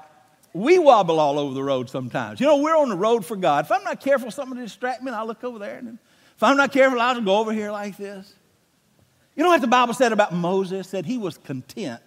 We 0.53 0.79
wobble 0.79 1.19
all 1.19 1.39
over 1.39 1.53
the 1.53 1.63
road 1.63 1.89
sometimes. 1.89 2.39
You 2.39 2.47
know, 2.47 2.57
we're 2.57 2.75
on 2.75 2.89
the 2.89 2.95
road 2.95 3.25
for 3.25 3.35
God. 3.35 3.65
If 3.65 3.71
I'm 3.71 3.83
not 3.83 4.01
careful, 4.01 4.31
something 4.31 4.57
will 4.57 4.65
distract 4.65 5.01
me, 5.01 5.07
and 5.07 5.15
I'll 5.15 5.27
look 5.27 5.43
over 5.43 5.59
there. 5.59 5.77
And 5.77 5.97
if 6.35 6.43
I'm 6.43 6.57
not 6.57 6.71
careful, 6.71 6.99
I'll 6.99 7.21
go 7.21 7.37
over 7.37 7.53
here 7.53 7.71
like 7.71 7.95
this. 7.97 8.33
You 9.35 9.43
know 9.43 9.49
what 9.49 9.61
the 9.61 9.67
Bible 9.67 9.93
said 9.93 10.11
about 10.11 10.33
Moses? 10.33 10.89
Said 10.89 11.05
he 11.05 11.17
was 11.17 11.37
content 11.37 12.01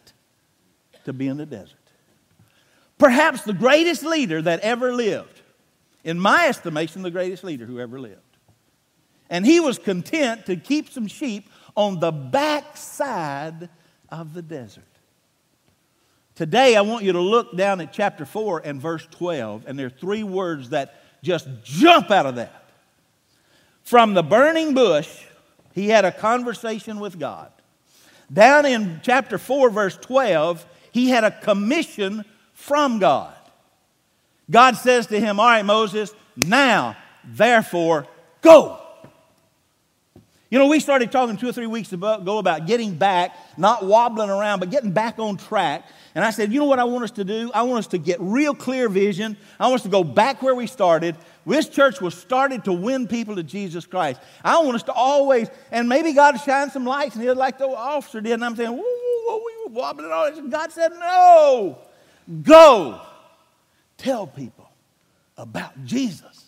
to 1.04 1.12
be 1.12 1.26
in 1.26 1.38
the 1.38 1.46
desert. 1.46 1.78
Perhaps 2.98 3.42
the 3.42 3.54
greatest 3.54 4.04
leader 4.04 4.42
that 4.42 4.60
ever 4.60 4.92
lived. 4.92 5.40
In 6.04 6.18
my 6.18 6.48
estimation, 6.48 7.02
the 7.02 7.10
greatest 7.10 7.44
leader 7.44 7.64
who 7.64 7.80
ever 7.80 7.98
lived. 7.98 8.20
And 9.30 9.46
he 9.46 9.58
was 9.58 9.78
content 9.78 10.46
to 10.46 10.56
keep 10.56 10.90
some 10.90 11.06
sheep 11.06 11.48
on 11.76 11.98
the 11.98 12.12
backside 12.12 13.70
of 14.10 14.34
the 14.34 14.42
desert. 14.42 14.84
Today, 16.34 16.74
I 16.74 16.80
want 16.80 17.04
you 17.04 17.12
to 17.12 17.20
look 17.20 17.56
down 17.56 17.80
at 17.80 17.92
chapter 17.92 18.24
4 18.24 18.62
and 18.64 18.80
verse 18.80 19.06
12, 19.12 19.64
and 19.66 19.78
there 19.78 19.86
are 19.86 19.90
three 19.90 20.24
words 20.24 20.70
that 20.70 21.00
just 21.22 21.46
jump 21.62 22.10
out 22.10 22.26
of 22.26 22.36
that. 22.36 22.64
From 23.84 24.14
the 24.14 24.22
burning 24.22 24.74
bush, 24.74 25.24
he 25.74 25.88
had 25.88 26.04
a 26.04 26.10
conversation 26.10 26.98
with 26.98 27.18
God. 27.18 27.52
Down 28.32 28.66
in 28.66 29.00
chapter 29.02 29.38
4, 29.38 29.70
verse 29.70 29.96
12, 29.96 30.66
he 30.90 31.08
had 31.08 31.22
a 31.22 31.30
commission 31.30 32.24
from 32.52 32.98
God. 32.98 33.34
God 34.50 34.76
says 34.76 35.06
to 35.08 35.20
him, 35.20 35.38
All 35.38 35.46
right, 35.46 35.64
Moses, 35.64 36.12
now, 36.34 36.96
therefore, 37.24 38.06
go. 38.40 38.80
You 40.54 40.60
know, 40.60 40.68
we 40.68 40.78
started 40.78 41.10
talking 41.10 41.36
two 41.36 41.48
or 41.48 41.52
three 41.52 41.66
weeks 41.66 41.92
ago 41.92 42.38
about 42.38 42.68
getting 42.68 42.94
back, 42.94 43.36
not 43.58 43.84
wobbling 43.84 44.30
around, 44.30 44.60
but 44.60 44.70
getting 44.70 44.92
back 44.92 45.18
on 45.18 45.36
track. 45.36 45.84
And 46.14 46.24
I 46.24 46.30
said, 46.30 46.52
you 46.52 46.60
know 46.60 46.66
what 46.66 46.78
I 46.78 46.84
want 46.84 47.02
us 47.02 47.10
to 47.10 47.24
do? 47.24 47.50
I 47.52 47.62
want 47.62 47.80
us 47.80 47.86
to 47.88 47.98
get 47.98 48.20
real 48.20 48.54
clear 48.54 48.88
vision. 48.88 49.36
I 49.58 49.64
want 49.66 49.80
us 49.80 49.82
to 49.82 49.88
go 49.88 50.04
back 50.04 50.42
where 50.42 50.54
we 50.54 50.68
started. 50.68 51.16
This 51.44 51.68
church 51.68 52.00
was 52.00 52.14
started 52.16 52.66
to 52.66 52.72
win 52.72 53.08
people 53.08 53.34
to 53.34 53.42
Jesus 53.42 53.84
Christ. 53.84 54.20
I 54.44 54.62
want 54.62 54.76
us 54.76 54.84
to 54.84 54.92
always, 54.92 55.48
and 55.72 55.88
maybe 55.88 56.12
God 56.12 56.36
shine 56.36 56.70
some 56.70 56.84
lights, 56.84 57.16
and 57.16 57.24
He'll 57.24 57.34
like 57.34 57.58
the 57.58 57.66
officer 57.66 58.20
did. 58.20 58.34
And 58.34 58.44
I'm 58.44 58.54
saying, 58.54 58.70
whoa, 58.70 58.80
whoa, 58.80 59.38
whoa, 59.38 59.42
we 59.44 59.66
were 59.66 59.80
wobbling 59.80 60.12
all 60.12 60.30
this. 60.30 60.38
And 60.38 60.52
God 60.52 60.70
said, 60.70 60.92
no, 60.92 61.78
go 62.44 63.00
tell 63.96 64.28
people 64.28 64.70
about 65.36 65.84
Jesus. 65.84 66.44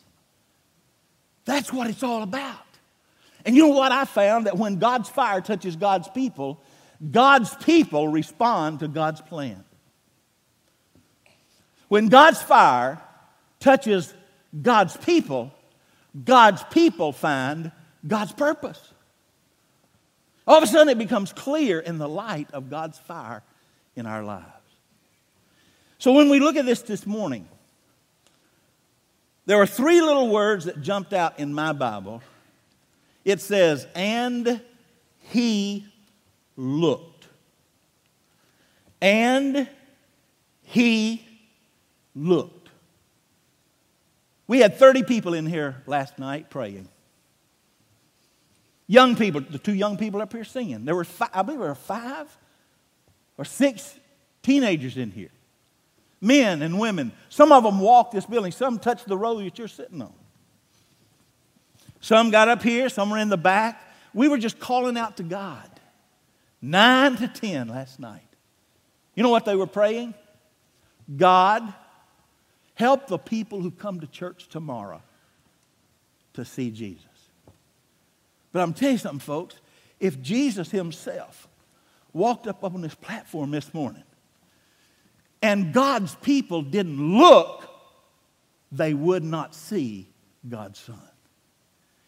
That's 1.45 1.73
what 1.73 1.91
it's 1.91 2.05
all 2.05 2.23
about. 2.23 2.66
And 3.47 3.55
you 3.55 3.63
know 3.63 3.75
what 3.75 3.93
I 3.93 4.05
found? 4.05 4.47
That 4.47 4.59
when 4.59 4.81
God's 4.81 5.09
fire 5.09 5.41
touches 5.41 5.77
God's 5.77 6.09
people, 6.09 6.61
God's 7.11 7.55
people 7.55 8.09
respond 8.09 8.81
to 8.81 8.89
God's 8.89 9.21
plan. 9.21 9.65
When 11.89 12.09
God's 12.09 12.43
fire 12.43 13.01
touches 13.61 14.13
God's 14.61 14.97
people, 14.97 15.53
God's 16.25 16.65
people 16.65 17.13
find 17.13 17.71
God's 18.05 18.33
purpose. 18.33 18.81
All 20.45 20.59
of 20.59 20.65
a 20.65 20.67
sudden, 20.67 20.89
it 20.89 20.99
becomes 20.99 21.33
clear 21.33 21.79
in 21.79 21.99
the 21.99 22.09
light 22.09 22.49
of 22.53 22.69
God's 22.69 22.99
fire 22.99 23.43
in 23.95 24.07
our 24.07 24.25
lives. 24.25 24.45
So, 25.99 26.13
when 26.13 26.31
we 26.31 26.41
look 26.41 26.57
at 26.57 26.67
this 26.67 26.83
this 26.83 27.07
morning, 27.07 27.49
there 29.45 29.61
are 29.61 29.67
three 29.67 30.01
little 30.01 30.29
words 30.29 30.65
that 30.65 30.83
jumped 30.83 31.13
out 31.13 31.39
in 31.39 31.55
my 31.55 31.73
Bible 31.73 32.23
it 33.27 33.41
says, 33.41 33.89
and 33.97 34.61
he 35.19 35.85
looked. 36.57 37.27
And 39.03 39.69
he 40.63 41.27
looked. 42.15 42.69
We 44.47 44.61
had 44.61 44.79
30 44.79 45.03
people 45.03 45.35
in 45.35 45.45
here 45.45 45.83
last 45.87 46.21
night 46.21 46.51
praying. 46.51 46.89
Young 48.87 49.17
people, 49.17 49.41
the 49.41 49.59
two 49.59 49.75
young 49.75 49.97
people 49.97 50.23
up 50.23 50.33
here 50.33 50.45
singing. 50.45 50.85
There 50.85 50.95
were, 50.95 51.03
five, 51.03 51.31
I 51.35 51.43
believe 51.43 51.59
there 51.59 51.69
were 51.71 51.75
five 51.75 52.29
or 53.37 53.45
six 53.45 53.99
teenagers 54.45 54.97
in 54.97 55.11
here. 55.11 55.33
Men 56.21 56.63
and 56.63 56.79
women. 56.79 57.11
Some 57.29 57.51
of 57.51 57.65
them 57.65 57.81
walked 57.81 58.13
this 58.13 58.25
building, 58.25 58.53
some 58.53 58.79
touched 58.79 59.09
the 59.09 59.19
row 59.19 59.39
that 59.39 59.59
you're 59.59 59.67
sitting 59.67 60.01
on. 60.01 60.15
Some 62.01 62.31
got 62.31 62.49
up 62.49 62.63
here, 62.63 62.89
some 62.89 63.11
were 63.11 63.19
in 63.19 63.29
the 63.29 63.37
back. 63.37 63.83
We 64.15 64.29
were 64.29 64.39
just 64.39 64.59
calling 64.59 64.97
out 64.97 65.17
to 65.19 65.23
God. 65.23 65.69
Nine 66.63 67.17
to 67.17 67.29
ten 67.29 67.69
last 67.69 68.01
night. 68.01 68.23
You 69.15 69.23
know 69.23 69.31
what 69.31 69.45
they 69.45 69.57
were 69.57 69.67
praying? 69.67 70.15
God, 71.17 71.73
help 72.75 73.07
the 73.07 73.19
people 73.19 73.61
who 73.61 73.71
come 73.71 74.01
to 74.01 74.07
church 74.07 74.49
tomorrow 74.49 75.03
to 76.35 76.45
see 76.45 76.71
Jesus. 76.71 77.05
But 78.53 78.63
I'm 78.63 78.73
telling 78.73 78.95
you 78.95 78.99
something, 78.99 79.21
folks. 79.21 79.57
If 80.01 80.21
Jesus 80.21 80.71
himself 80.71 81.49
walked 82.13 82.47
up 82.47 82.65
on 82.65 82.81
this 82.81 82.95
platform 82.95 83.51
this 83.51 83.73
morning 83.73 84.03
and 85.43 85.73
God's 85.73 86.15
people 86.17 86.63
didn't 86.63 87.19
look, 87.19 87.69
they 88.73 88.95
would 88.95 89.25
not 89.25 89.55
see 89.55 90.09
God's 90.47 90.79
Son. 90.79 91.01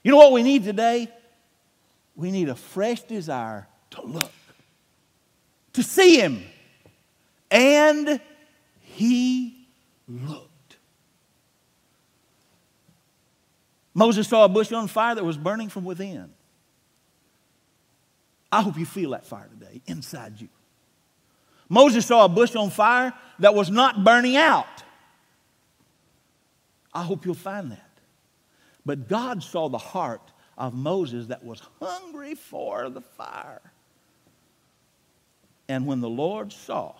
You 0.08 0.12
know 0.12 0.20
what 0.20 0.32
we 0.32 0.42
need 0.42 0.64
today? 0.64 1.12
We 2.16 2.30
need 2.30 2.48
a 2.48 2.54
fresh 2.54 3.02
desire 3.02 3.68
to 3.90 4.00
look, 4.00 4.32
to 5.74 5.82
see 5.82 6.18
Him. 6.18 6.44
And 7.50 8.18
He 8.80 9.66
looked. 10.08 10.78
Moses 13.92 14.26
saw 14.26 14.46
a 14.46 14.48
bush 14.48 14.72
on 14.72 14.88
fire 14.88 15.14
that 15.14 15.26
was 15.26 15.36
burning 15.36 15.68
from 15.68 15.84
within. 15.84 16.30
I 18.50 18.62
hope 18.62 18.78
you 18.78 18.86
feel 18.86 19.10
that 19.10 19.26
fire 19.26 19.50
today 19.60 19.82
inside 19.86 20.40
you. 20.40 20.48
Moses 21.68 22.06
saw 22.06 22.24
a 22.24 22.30
bush 22.30 22.56
on 22.56 22.70
fire 22.70 23.12
that 23.40 23.54
was 23.54 23.68
not 23.68 24.02
burning 24.04 24.38
out. 24.38 24.82
I 26.94 27.02
hope 27.02 27.26
you'll 27.26 27.34
find 27.34 27.72
that. 27.72 27.87
But 28.88 29.06
God 29.06 29.42
saw 29.42 29.68
the 29.68 29.76
heart 29.76 30.32
of 30.56 30.72
Moses 30.72 31.26
that 31.26 31.44
was 31.44 31.60
hungry 31.78 32.34
for 32.34 32.88
the 32.88 33.02
fire. 33.02 33.60
And 35.68 35.84
when 35.86 36.00
the 36.00 36.08
Lord 36.08 36.54
saw 36.54 36.94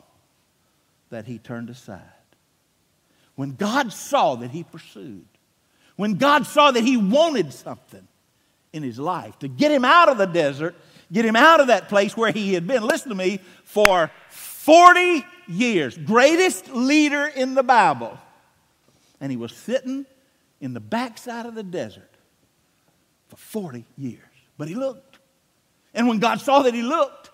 that 1.09 1.25
he 1.25 1.39
turned 1.39 1.71
aside, 1.71 2.03
when 3.37 3.53
God 3.53 3.91
saw 3.91 4.35
that 4.35 4.51
he 4.51 4.65
pursued, 4.65 5.25
when 5.97 6.17
God 6.17 6.45
saw 6.47 6.73
that 6.73 6.85
he 6.85 6.99
wanted 6.99 7.55
something 7.55 8.07
in 8.75 8.83
his 8.83 8.99
life 8.99 9.39
to 9.39 9.49
get 9.49 9.73
him 9.73 9.87
out 9.87 10.11
of 10.11 10.19
the 10.19 10.27
desert, 10.27 10.75
get 11.11 11.25
him 11.25 11.37
out 11.37 11.61
of 11.61 11.69
that 11.69 11.89
place 11.89 12.15
where 12.15 12.33
he 12.33 12.53
had 12.53 12.67
been, 12.67 12.83
listen 12.83 13.09
to 13.09 13.15
me, 13.15 13.41
for 13.65 14.11
40 14.29 15.25
years, 15.49 15.97
greatest 15.97 16.69
leader 16.69 17.27
in 17.29 17.55
the 17.55 17.63
Bible. 17.63 18.19
And 19.23 19.33
he 19.33 19.39
was 19.39 19.53
sitting 19.53 20.05
in 20.61 20.75
the 20.75 20.81
backside 20.81 21.47
of 21.47 21.55
the 21.55 21.63
desert 21.63 22.11
for 23.29 23.37
40 23.37 23.85
years. 23.97 24.23
But 24.57 24.69
he 24.69 24.75
looked. 24.75 25.19
And 25.95 26.09
when 26.09 26.19
God 26.19 26.41
saw 26.41 26.63
that 26.63 26.75
he 26.75 26.83
looked, 26.83 27.31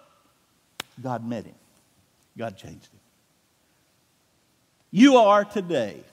God 1.03 1.27
met 1.27 1.45
him. 1.45 1.55
God 2.37 2.57
changed 2.57 2.87
him. 2.87 3.01
You 4.91 5.17
are 5.17 5.45
today, 5.45 6.05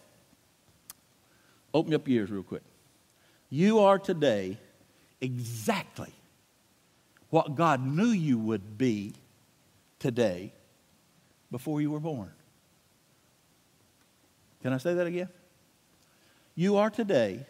open 1.74 1.94
up 1.94 2.08
your 2.08 2.22
ears 2.22 2.32
real 2.32 2.44
quick. 2.44 2.64
You 3.50 3.80
are 3.80 4.00
today 4.00 4.58
exactly 5.20 6.12
what 7.30 7.56
God 7.56 7.86
knew 7.86 8.08
you 8.08 8.40
would 8.40 8.78
be 8.78 9.14
today 10.00 10.52
before 11.52 11.82
you 11.82 11.92
were 11.92 12.00
born. 12.00 12.32
Can 14.64 14.74
I 14.74 14.78
say 14.78 14.94
that 14.94 15.06
again? 15.06 15.30
You 16.56 16.78
are 16.78 16.90
today 16.90 17.46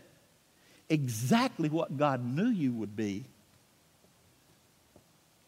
exactly 0.89 1.69
what 1.69 1.97
God 1.97 2.23
knew 2.23 2.49
you 2.49 2.73
would 2.73 2.95
be 2.95 3.25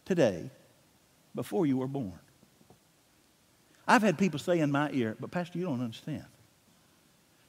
today 0.05 0.49
before 1.35 1.65
you 1.65 1.77
were 1.77 1.87
born. 1.87 2.19
I've 3.87 4.01
had 4.01 4.17
people 4.17 4.39
say 4.39 4.59
in 4.59 4.71
my 4.71 4.89
ear, 4.91 5.15
but 5.19 5.31
Pastor, 5.31 5.59
you 5.59 5.65
don't 5.65 5.81
understand. 5.81 6.25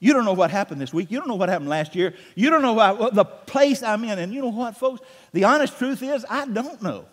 You 0.00 0.12
don't 0.12 0.24
know 0.24 0.32
what 0.32 0.50
happened 0.50 0.80
this 0.80 0.92
week. 0.92 1.10
You 1.10 1.18
don't 1.18 1.28
know 1.28 1.36
what 1.36 1.48
happened 1.48 1.70
last 1.70 1.94
year. 1.94 2.14
You 2.34 2.50
don't 2.50 2.62
know 2.62 2.74
what, 2.74 3.14
the 3.14 3.24
place 3.24 3.82
I'm 3.82 4.04
in. 4.04 4.18
And 4.18 4.34
you 4.34 4.42
know 4.42 4.48
what, 4.48 4.76
folks? 4.76 5.00
The 5.32 5.44
honest 5.44 5.78
truth 5.78 6.02
is, 6.02 6.26
I 6.28 6.46
don't 6.46 6.82
know. 6.82 7.06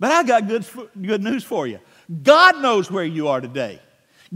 But 0.00 0.12
I 0.12 0.22
got 0.22 0.46
good, 0.46 0.64
good 1.00 1.22
news 1.22 1.42
for 1.42 1.66
you. 1.66 1.80
God 2.22 2.62
knows 2.62 2.90
where 2.90 3.04
you 3.04 3.28
are 3.28 3.40
today. 3.40 3.80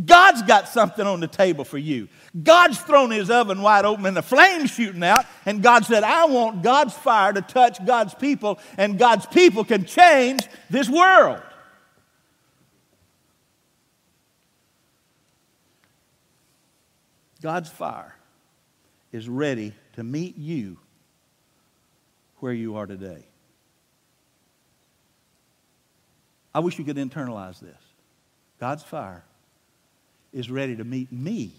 God's 0.07 0.43
got 0.43 0.69
something 0.69 1.07
on 1.07 1.21
the 1.21 1.27
table 1.27 1.65
for 1.65 1.77
you. 1.77 2.09
God's 2.43 2.79
thrown 2.79 3.11
his 3.11 3.29
oven 3.29 3.61
wide 3.61 3.85
open 3.85 4.07
and 4.07 4.17
the 4.17 4.23
flames 4.23 4.71
shooting 4.71 5.03
out. 5.03 5.27
And 5.45 5.63
God 5.63 5.85
said, 5.85 6.03
I 6.03 6.25
want 6.25 6.63
God's 6.63 6.95
fire 6.95 7.33
to 7.33 7.43
touch 7.43 7.85
God's 7.85 8.15
people, 8.15 8.59
and 8.79 8.99
God's 8.99 9.27
people 9.27 9.65
can 9.65 9.85
change 9.85 10.47
this 10.71 10.89
world. 10.89 11.43
God's 17.43 17.69
fire 17.69 18.15
is 19.11 19.29
ready 19.29 19.75
to 19.97 20.05
meet 20.05 20.39
you 20.39 20.79
where 22.39 22.53
you 22.53 22.77
are 22.77 22.87
today. 22.87 23.27
I 26.55 26.61
wish 26.61 26.79
you 26.79 26.85
could 26.85 26.97
internalize 26.97 27.61
this. 27.61 27.77
God's 28.59 28.83
fire 28.83 29.25
is 30.33 30.51
ready 30.51 30.77
to 30.77 30.85
meet 30.85 31.13
me 31.13 31.53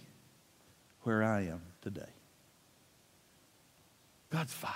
where 1.04 1.24
I 1.24 1.42
am 1.42 1.62
today. 1.82 2.02
God's 4.30 4.54
fire. 4.54 4.74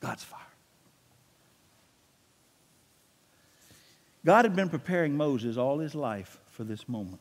God's 0.00 0.24
fire. 0.24 0.40
God 4.24 4.44
had 4.44 4.56
been 4.56 4.68
preparing 4.68 5.16
Moses 5.16 5.56
all 5.56 5.78
his 5.78 5.94
life 5.94 6.38
for 6.50 6.64
this 6.64 6.88
moment. 6.88 7.20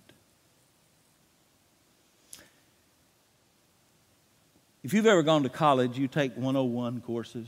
If 4.83 4.93
you've 4.93 5.05
ever 5.07 5.23
gone 5.23 5.43
to 5.43 5.49
college, 5.49 5.97
you 5.97 6.07
take 6.07 6.35
101 6.35 7.01
courses, 7.01 7.47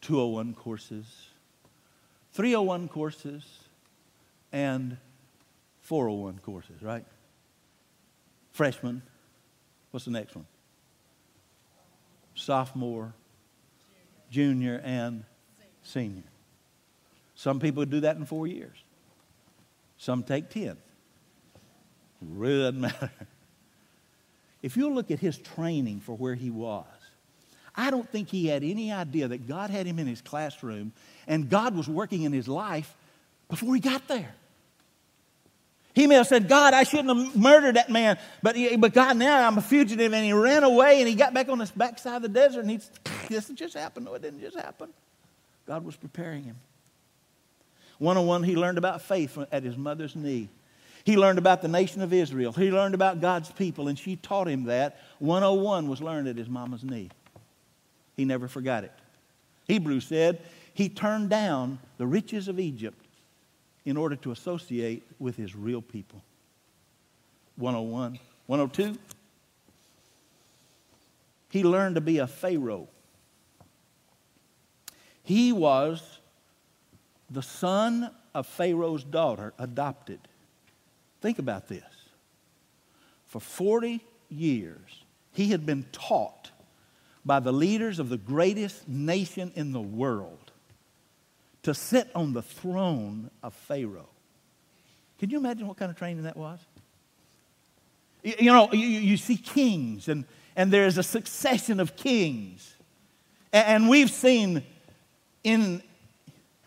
201 0.00 0.54
courses, 0.54 1.06
301 2.32 2.88
courses, 2.88 3.44
and 4.52 4.96
401 5.84 6.38
courses, 6.38 6.82
right? 6.82 7.04
Freshman. 8.52 9.02
What's 9.90 10.06
the 10.06 10.10
next 10.10 10.34
one? 10.34 10.46
Sophomore, 12.34 13.14
junior, 14.30 14.80
and 14.82 15.24
senior. 15.82 16.24
Some 17.34 17.60
people 17.60 17.84
do 17.84 18.00
that 18.00 18.16
in 18.16 18.24
four 18.24 18.46
years. 18.46 18.76
Some 19.98 20.22
take 20.22 20.48
10. 20.50 20.76
Really 22.22 22.62
doesn't 22.62 22.80
matter. 22.80 23.10
If 24.62 24.78
you 24.78 24.92
look 24.92 25.10
at 25.10 25.18
his 25.18 25.36
training 25.36 26.00
for 26.00 26.16
where 26.16 26.34
he 26.34 26.50
was, 26.50 26.86
I 27.76 27.90
don't 27.90 28.08
think 28.10 28.30
he 28.30 28.46
had 28.46 28.64
any 28.64 28.90
idea 28.90 29.28
that 29.28 29.46
God 29.46 29.68
had 29.68 29.84
him 29.84 29.98
in 29.98 30.06
his 30.06 30.22
classroom 30.22 30.92
and 31.26 31.50
God 31.50 31.76
was 31.76 31.88
working 31.88 32.22
in 32.22 32.32
his 32.32 32.48
life 32.48 32.96
before 33.50 33.74
he 33.74 33.80
got 33.80 34.08
there. 34.08 34.34
He 35.94 36.08
may 36.08 36.16
have 36.16 36.26
said, 36.26 36.48
God, 36.48 36.74
I 36.74 36.82
shouldn't 36.82 37.16
have 37.16 37.36
murdered 37.36 37.76
that 37.76 37.88
man, 37.88 38.18
but, 38.42 38.56
he, 38.56 38.76
but 38.76 38.92
God, 38.92 39.16
now 39.16 39.46
I'm 39.46 39.56
a 39.56 39.62
fugitive, 39.62 40.12
and 40.12 40.24
he 40.24 40.32
ran 40.32 40.64
away 40.64 40.98
and 40.98 41.08
he 41.08 41.14
got 41.14 41.32
back 41.32 41.48
on 41.48 41.58
the 41.58 41.70
backside 41.76 42.16
of 42.16 42.22
the 42.22 42.28
desert 42.28 42.60
and 42.60 42.70
he, 42.70 42.80
this 43.28 43.48
just 43.50 43.74
happened. 43.74 44.06
No, 44.06 44.14
it 44.14 44.22
didn't 44.22 44.40
just 44.40 44.56
happen. 44.56 44.88
God 45.66 45.84
was 45.84 45.94
preparing 45.94 46.42
him. 46.42 46.56
One 47.98 48.16
on 48.16 48.26
one, 48.26 48.42
he 48.42 48.56
learned 48.56 48.76
about 48.76 49.02
faith 49.02 49.38
at 49.52 49.62
his 49.62 49.76
mother's 49.76 50.16
knee. 50.16 50.48
He 51.04 51.16
learned 51.16 51.38
about 51.38 51.62
the 51.62 51.68
nation 51.68 52.02
of 52.02 52.12
Israel. 52.12 52.52
He 52.52 52.72
learned 52.72 52.94
about 52.94 53.20
God's 53.20 53.52
people, 53.52 53.88
and 53.88 53.98
she 53.98 54.16
taught 54.16 54.48
him 54.48 54.64
that. 54.64 54.98
101 55.20 55.88
was 55.88 56.00
learned 56.00 56.26
at 56.28 56.36
his 56.36 56.48
mama's 56.48 56.82
knee. 56.82 57.10
He 58.16 58.24
never 58.24 58.48
forgot 58.48 58.84
it. 58.84 58.92
Hebrews 59.68 60.06
said 60.06 60.40
he 60.72 60.88
turned 60.88 61.30
down 61.30 61.78
the 61.98 62.06
riches 62.06 62.48
of 62.48 62.58
Egypt 62.58 62.98
in 63.84 63.96
order 63.96 64.16
to 64.16 64.32
associate 64.32 65.02
with 65.18 65.36
his 65.36 65.54
real 65.54 65.82
people. 65.82 66.22
101. 67.56 68.18
102. 68.46 68.98
He 71.50 71.62
learned 71.62 71.94
to 71.94 72.00
be 72.00 72.18
a 72.18 72.26
Pharaoh. 72.26 72.88
He 75.22 75.52
was 75.52 76.18
the 77.30 77.42
son 77.42 78.10
of 78.34 78.46
Pharaoh's 78.46 79.04
daughter, 79.04 79.54
adopted. 79.58 80.20
Think 81.20 81.38
about 81.38 81.68
this. 81.68 81.84
For 83.26 83.40
40 83.40 84.00
years, 84.28 85.04
he 85.32 85.48
had 85.48 85.64
been 85.64 85.86
taught 85.92 86.50
by 87.24 87.40
the 87.40 87.52
leaders 87.52 87.98
of 87.98 88.08
the 88.08 88.18
greatest 88.18 88.86
nation 88.88 89.52
in 89.54 89.72
the 89.72 89.80
world 89.80 90.43
to 91.64 91.74
sit 91.74 92.10
on 92.14 92.32
the 92.32 92.42
throne 92.42 93.30
of 93.42 93.52
Pharaoh. 93.54 94.08
Can 95.18 95.30
you 95.30 95.38
imagine 95.38 95.66
what 95.66 95.76
kind 95.76 95.90
of 95.90 95.96
training 95.96 96.24
that 96.24 96.36
was? 96.36 96.60
You, 98.22 98.52
know, 98.52 98.72
you, 98.72 98.86
you 98.86 99.16
see 99.16 99.36
kings, 99.36 100.08
and, 100.08 100.24
and 100.56 100.70
there's 100.70 100.96
a 100.96 101.02
succession 101.02 101.80
of 101.80 101.96
kings. 101.96 102.74
And, 103.52 103.66
and 103.66 103.88
we've 103.88 104.10
seen 104.10 104.62
in, 105.42 105.82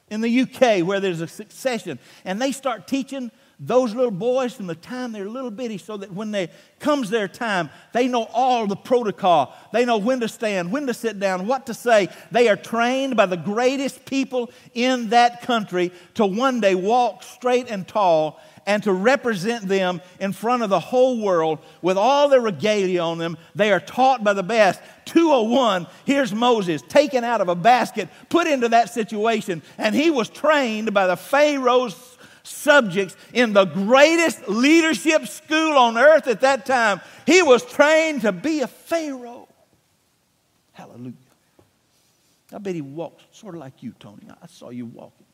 in 0.10 0.22
the 0.22 0.42
UK 0.42 0.86
where 0.86 1.00
there's 1.00 1.22
a 1.22 1.28
succession, 1.28 2.00
and 2.26 2.42
they 2.42 2.52
start 2.52 2.88
teaching 2.88 3.32
those 3.60 3.96
little 3.96 4.12
boys 4.12 4.54
from 4.54 4.68
the 4.68 4.76
time 4.76 5.12
they're 5.12 5.28
little 5.28 5.50
bitty 5.50 5.80
so 5.80 5.98
that 5.98 6.14
when 6.14 6.30
they 6.30 6.50
comes 6.80 7.10
their 7.10 7.28
time 7.28 7.72
they 7.92 8.08
know 8.08 8.28
all 8.32 8.68
the 8.68 8.76
protocol. 8.76 9.56
They 9.74 9.84
know 9.84 9.98
when 9.98 10.20
to 10.20 10.28
stand 10.28 10.72
when 10.72 10.86
to 10.88 10.94
sit 10.94 11.20
down 11.20 11.48
what 11.48 11.66
to 11.66 11.74
say. 11.74 12.10
They 12.32 12.50
are 12.50 12.56
trained 12.56 13.16
by 13.16 13.26
the 13.26 13.38
greatest 13.38 14.06
people 14.06 14.52
in 14.76 15.10
that 15.10 15.42
country 15.42 15.92
to 16.16 16.26
one 16.26 16.60
day 16.60 16.76
walk 16.76 17.24
straight 17.24 17.70
and 17.70 17.88
tall 17.88 18.40
and 18.68 18.84
to 18.84 18.94
represent 18.94 19.68
them 19.68 20.02
in 20.20 20.34
front 20.34 20.62
of 20.62 20.70
the 20.70 20.80
whole 20.80 21.20
world 21.20 21.58
with 21.82 21.98
all 21.98 22.30
their 22.30 22.42
regalia 22.42 23.02
on 23.02 23.18
them. 23.18 23.38
They 23.56 23.72
are 23.72 23.80
taught 23.80 24.24
by 24.24 24.34
the 24.34 24.44
best. 24.44 24.82
201 25.06 25.88
here's 26.06 26.34
moses 26.34 26.82
taken 26.90 27.24
out 27.24 27.40
of 27.40 27.48
a 27.48 27.56
basket 27.56 28.10
put 28.28 28.46
into 28.46 28.68
that 28.68 28.94
situation 28.94 29.62
and 29.78 29.96
he 29.96 30.12
was 30.12 30.28
trained 30.28 30.94
by 30.94 31.08
the 31.08 31.16
pharaoh's 31.16 32.17
subjects 32.48 33.16
in 33.34 33.54
the 33.54 33.66
greatest 33.66 34.48
leadership 34.48 35.28
school 35.28 35.78
on 35.78 35.98
earth 35.98 36.28
at 36.28 36.42
that 36.42 36.66
time. 36.66 37.02
He 37.26 37.42
was 37.44 37.66
trained 37.66 38.22
to 38.22 38.32
be 38.32 38.62
a 38.62 38.68
Pharaoh. 38.68 39.48
Hallelujah. 40.74 41.14
I 42.54 42.58
bet 42.60 42.76
he 42.76 42.82
walked 42.82 43.36
sort 43.36 43.56
of 43.56 43.62
like 43.62 43.84
you, 43.84 43.94
Tony. 44.00 44.24
I 44.42 44.48
saw 44.48 44.70
you 44.70 44.86
walking. 44.86 45.26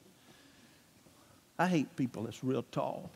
I 1.60 1.67
hate 1.67 1.95
people 1.95 2.23
that's 2.23 2.43
real 2.43 2.63
tall. 2.71 3.12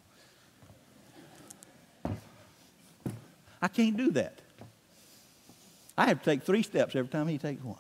I 3.62 3.68
can't 3.68 3.98
do 3.98 4.12
that. 4.12 4.40
I 5.98 6.06
have 6.06 6.20
to 6.20 6.26
take 6.26 6.44
three 6.44 6.62
steps 6.62 6.96
every 6.96 7.10
time 7.10 7.28
he 7.28 7.40
takes 7.40 7.64
one. 7.64 7.78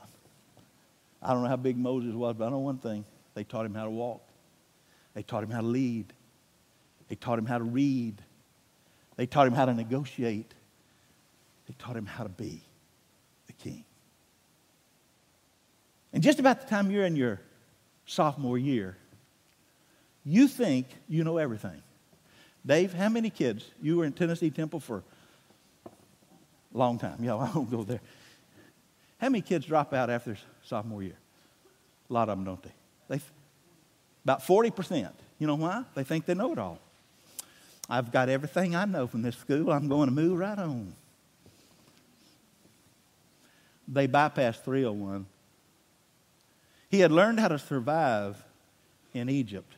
I 1.22 1.34
don't 1.34 1.44
know 1.44 1.50
how 1.50 1.56
big 1.56 1.78
Moses 1.78 2.14
was, 2.14 2.36
but 2.38 2.48
I 2.48 2.50
know 2.50 2.58
one 2.60 2.80
thing. 2.80 3.06
They 3.36 3.44
taught 3.44 3.66
him 3.66 3.76
how 3.76 3.84
to 3.84 3.92
walk. 3.92 4.27
They 5.18 5.24
taught 5.24 5.44
him 5.44 5.50
how 5.50 5.62
to 5.62 5.66
lead. 5.66 6.14
They 7.08 7.16
taught 7.16 7.40
him 7.40 7.48
how 7.48 7.58
to 7.58 7.64
read. 7.64 8.22
They 9.16 9.26
taught 9.26 9.48
him 9.48 9.54
how 9.54 9.66
to 9.66 9.74
negotiate. 9.74 10.54
They 11.68 11.74
taught 11.80 11.98
him 11.98 12.06
how 12.06 12.22
to 12.22 12.30
be 12.30 12.62
the 13.48 13.54
king. 13.54 13.84
And 16.14 16.22
just 16.22 16.38
about 16.38 16.62
the 16.62 16.68
time 16.68 16.92
you're 16.92 17.04
in 17.04 17.16
your 17.16 17.42
sophomore 18.06 18.60
year, 18.60 18.96
you 20.24 20.48
think 20.48 20.86
you 21.10 21.24
know 21.24 21.38
everything. 21.38 21.82
Dave, 22.64 22.94
how 22.94 23.10
many 23.10 23.32
kids? 23.32 23.66
You 23.82 23.98
were 23.98 24.06
in 24.06 24.14
Tennessee 24.14 24.52
Temple 24.52 24.82
for 24.82 25.02
a 25.88 26.78
long 26.78 27.00
time. 27.00 27.24
Yeah, 27.24 27.36
I 27.38 27.50
won't 27.56 27.72
go 27.72 27.82
there. 27.82 28.02
How 29.18 29.30
many 29.30 29.42
kids 29.42 29.66
drop 29.66 29.96
out 29.96 30.12
after 30.12 30.38
sophomore 30.64 31.02
year? 31.02 31.18
A 32.08 32.14
lot 32.14 32.30
of 32.30 32.38
them, 32.38 32.46
don't 32.46 32.62
they? 32.62 32.74
they 33.08 33.20
about 34.28 34.42
40%. 34.42 35.10
You 35.40 35.48
know 35.48 35.56
why? 35.56 35.86
They 35.96 36.04
think 36.04 36.26
they 36.26 36.34
know 36.34 36.52
it 36.52 36.60
all. 36.60 36.80
I've 37.90 38.12
got 38.12 38.28
everything 38.28 38.76
I 38.76 38.84
know 38.84 39.08
from 39.08 39.22
this 39.22 39.38
school. 39.38 39.72
I'm 39.72 39.88
going 39.88 40.10
to 40.10 40.14
move 40.14 40.38
right 40.38 40.60
on. 40.60 40.94
They 43.88 44.06
bypassed 44.06 44.66
301. 44.66 45.26
He 46.90 47.00
had 47.00 47.14
learned 47.14 47.40
how 47.40 47.48
to 47.48 47.58
survive 47.58 48.44
in 49.14 49.30
Egypt, 49.30 49.74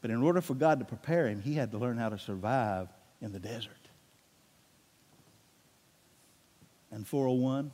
but 0.00 0.10
in 0.10 0.20
order 0.20 0.40
for 0.40 0.54
God 0.54 0.80
to 0.80 0.84
prepare 0.84 1.28
him, 1.28 1.40
he 1.40 1.54
had 1.54 1.70
to 1.70 1.78
learn 1.78 1.96
how 1.96 2.08
to 2.08 2.18
survive 2.18 2.88
in 3.22 3.30
the 3.30 3.38
desert. 3.38 3.72
And 6.90 7.06
401, 7.06 7.70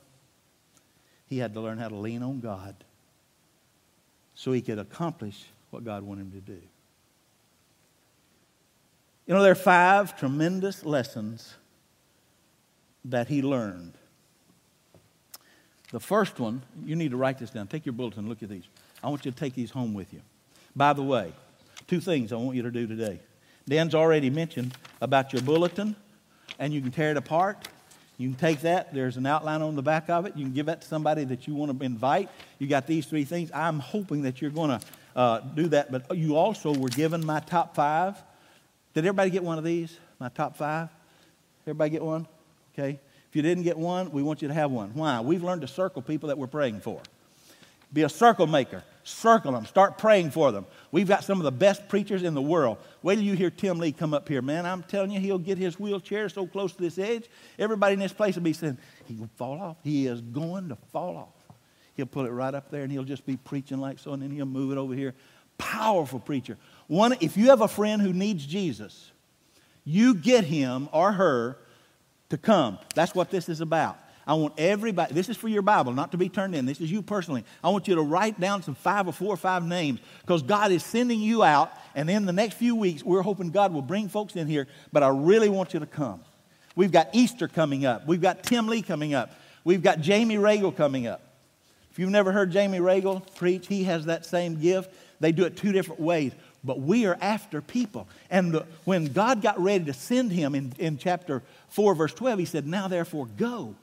he 1.25 1.39
had 1.39 1.55
to 1.55 1.59
learn 1.59 1.79
how 1.79 1.89
to 1.89 1.95
lean 1.95 2.21
on 2.21 2.39
God 2.39 2.75
so 4.35 4.51
he 4.51 4.61
could 4.61 4.77
accomplish 4.77 5.47
what 5.73 5.83
God 5.83 6.03
wanted 6.03 6.21
him 6.21 6.31
to 6.31 6.39
do. 6.41 6.61
You 9.25 9.33
know, 9.33 9.41
there 9.41 9.51
are 9.51 9.55
five 9.55 10.17
tremendous 10.17 10.85
lessons 10.85 11.55
that 13.05 13.27
he 13.27 13.41
learned. 13.41 13.93
The 15.91 15.99
first 15.99 16.39
one, 16.39 16.61
you 16.83 16.95
need 16.95 17.11
to 17.11 17.17
write 17.17 17.39
this 17.39 17.49
down. 17.49 17.67
Take 17.67 17.85
your 17.85 17.93
bulletin 17.93 18.29
look 18.29 18.43
at 18.43 18.49
these. 18.49 18.63
I 19.03 19.09
want 19.09 19.25
you 19.25 19.31
to 19.31 19.37
take 19.37 19.53
these 19.53 19.71
home 19.71 19.93
with 19.93 20.13
you. 20.13 20.21
By 20.75 20.93
the 20.93 21.03
way, 21.03 21.33
two 21.87 21.99
things 21.99 22.31
I 22.31 22.37
want 22.37 22.55
you 22.55 22.63
to 22.63 22.71
do 22.71 22.87
today. 22.87 23.19
Dan's 23.67 23.95
already 23.95 24.29
mentioned 24.29 24.75
about 25.01 25.33
your 25.33 25.41
bulletin, 25.41 25.95
and 26.59 26.73
you 26.73 26.81
can 26.81 26.91
tear 26.91 27.11
it 27.11 27.17
apart. 27.17 27.67
You 28.17 28.29
can 28.29 28.37
take 28.37 28.61
that. 28.61 28.93
There's 28.93 29.17
an 29.17 29.25
outline 29.25 29.61
on 29.61 29.75
the 29.75 29.81
back 29.81 30.09
of 30.09 30.25
it. 30.25 30.35
You 30.35 30.45
can 30.45 30.53
give 30.53 30.65
that 30.67 30.81
to 30.81 30.87
somebody 30.87 31.23
that 31.25 31.47
you 31.47 31.55
want 31.55 31.77
to 31.77 31.85
invite. 31.85 32.29
You 32.59 32.67
got 32.67 32.87
these 32.87 33.05
three 33.05 33.25
things. 33.25 33.51
I'm 33.53 33.79
hoping 33.79 34.23
that 34.23 34.41
you're 34.41 34.51
going 34.51 34.69
to 34.69 34.85
uh, 35.15 35.39
do 35.39 35.67
that. 35.69 35.91
But 35.91 36.17
you 36.17 36.35
also 36.35 36.73
were 36.73 36.89
given 36.89 37.25
my 37.25 37.39
top 37.39 37.75
five. 37.75 38.21
Did 38.93 39.05
everybody 39.05 39.29
get 39.29 39.43
one 39.43 39.57
of 39.57 39.63
these? 39.63 39.97
My 40.19 40.29
top 40.29 40.55
five? 40.55 40.89
Everybody 41.63 41.89
get 41.91 42.03
one? 42.03 42.27
Okay. 42.73 42.99
If 43.29 43.35
you 43.35 43.41
didn't 43.41 43.63
get 43.63 43.77
one, 43.77 44.11
we 44.11 44.21
want 44.21 44.41
you 44.41 44.47
to 44.47 44.53
have 44.53 44.69
one. 44.69 44.91
Why? 44.93 45.19
We've 45.21 45.43
learned 45.43 45.61
to 45.61 45.67
circle 45.67 46.01
people 46.01 46.27
that 46.27 46.37
we're 46.37 46.47
praying 46.47 46.81
for. 46.81 47.01
Be 47.91 48.03
a 48.03 48.09
circle 48.09 48.47
maker. 48.47 48.83
Circle 49.03 49.51
them. 49.51 49.65
Start 49.65 49.97
praying 49.97 50.31
for 50.31 50.51
them. 50.51 50.65
We've 50.91 51.07
got 51.07 51.23
some 51.23 51.39
of 51.39 51.43
the 51.43 51.51
best 51.51 51.87
preachers 51.89 52.23
in 52.23 52.33
the 52.33 52.41
world. 52.41 52.77
Wait 53.01 53.15
till 53.15 53.23
you 53.23 53.33
hear 53.33 53.49
Tim 53.49 53.77
Lee 53.77 53.91
come 53.91 54.13
up 54.13 54.27
here. 54.27 54.41
Man, 54.41 54.65
I'm 54.65 54.81
telling 54.83 55.11
you, 55.11 55.19
he'll 55.19 55.37
get 55.37 55.57
his 55.57 55.79
wheelchair 55.79 56.29
so 56.29 56.47
close 56.47 56.73
to 56.73 56.81
this 56.81 56.97
edge, 56.97 57.25
everybody 57.59 57.93
in 57.93 57.99
this 57.99 58.13
place 58.13 58.35
will 58.35 58.43
be 58.43 58.53
saying, 58.53 58.77
he'll 59.05 59.29
fall 59.35 59.59
off. 59.59 59.77
He 59.83 60.07
is 60.07 60.21
going 60.21 60.69
to 60.69 60.77
fall 60.91 61.17
off. 61.17 61.42
He'll 61.95 62.05
put 62.05 62.25
it 62.25 62.31
right 62.31 62.53
up 62.53 62.71
there 62.71 62.83
and 62.83 62.91
he'll 62.91 63.03
just 63.03 63.25
be 63.25 63.37
preaching 63.37 63.79
like 63.79 63.99
so, 63.99 64.13
and 64.13 64.21
then 64.21 64.31
he'll 64.31 64.45
move 64.45 64.71
it 64.71 64.77
over 64.77 64.93
here. 64.93 65.13
Powerful 65.57 66.19
preacher. 66.19 66.57
One, 66.87 67.15
if 67.21 67.37
you 67.37 67.49
have 67.49 67.61
a 67.61 67.67
friend 67.67 68.01
who 68.01 68.13
needs 68.13 68.45
Jesus, 68.45 69.11
you 69.85 70.15
get 70.15 70.43
him 70.43 70.89
or 70.91 71.11
her 71.11 71.57
to 72.29 72.37
come. 72.37 72.79
That's 72.95 73.13
what 73.13 73.29
this 73.29 73.49
is 73.49 73.61
about. 73.61 73.97
I 74.25 74.35
want 74.35 74.53
everybody, 74.57 75.13
this 75.13 75.27
is 75.27 75.35
for 75.35 75.49
your 75.49 75.61
Bible, 75.61 75.91
not 75.91 76.11
to 76.11 76.17
be 76.17 76.29
turned 76.29 76.55
in. 76.55 76.65
This 76.65 76.79
is 76.79 76.89
you 76.89 77.01
personally. 77.01 77.43
I 77.63 77.69
want 77.69 77.87
you 77.87 77.95
to 77.95 78.01
write 78.01 78.39
down 78.39 78.63
some 78.63 78.73
five 78.73 79.05
or 79.05 79.11
four 79.11 79.33
or 79.33 79.37
five 79.37 79.65
names 79.65 79.99
because 80.21 80.41
God 80.41 80.71
is 80.71 80.83
sending 80.83 81.19
you 81.19 81.43
out. 81.43 81.71
And 81.93 82.09
in 82.09 82.25
the 82.25 82.31
next 82.31 82.55
few 82.55 82.75
weeks, 82.75 83.03
we're 83.03 83.21
hoping 83.21 83.51
God 83.51 83.73
will 83.73 83.81
bring 83.81 84.07
folks 84.07 84.35
in 84.35 84.47
here, 84.47 84.67
but 84.93 85.03
I 85.03 85.09
really 85.09 85.49
want 85.49 85.73
you 85.73 85.81
to 85.81 85.85
come. 85.85 86.21
We've 86.75 86.91
got 86.91 87.09
Easter 87.13 87.47
coming 87.47 87.85
up. 87.85 88.07
We've 88.07 88.21
got 88.21 88.43
Tim 88.43 88.67
Lee 88.67 88.81
coming 88.81 89.13
up. 89.13 89.31
We've 89.63 89.83
got 89.83 89.99
Jamie 89.99 90.37
Regal 90.37 90.71
coming 90.71 91.05
up. 91.05 91.21
If 91.93 91.99
you've 91.99 92.09
never 92.09 92.33
heard 92.33 92.51
Jamie 92.51 92.81
Regal 92.81 93.21
preach, 93.35 93.67
he 93.67 93.85
has 93.85 94.05
that 94.05 94.25
same 94.25 94.59
gift. 94.59 94.93
They 95.21 95.31
do 95.31 95.45
it 95.45 95.55
two 95.55 95.71
different 95.71 96.01
ways. 96.01 96.33
But 96.65 96.81
we 96.81 97.05
are 97.05 97.17
after 97.21 97.61
people. 97.61 98.07
And 98.29 98.51
the, 98.51 98.65
when 98.83 99.05
God 99.05 99.41
got 99.41 99.59
ready 99.61 99.85
to 99.85 99.93
send 99.93 100.31
him 100.31 100.55
in, 100.55 100.73
in 100.77 100.97
chapter 100.97 101.43
4, 101.69 101.95
verse 101.95 102.13
12, 102.13 102.39
he 102.39 102.45
said, 102.45 102.67
Now 102.67 102.89
therefore 102.89 103.27
go 103.37 103.75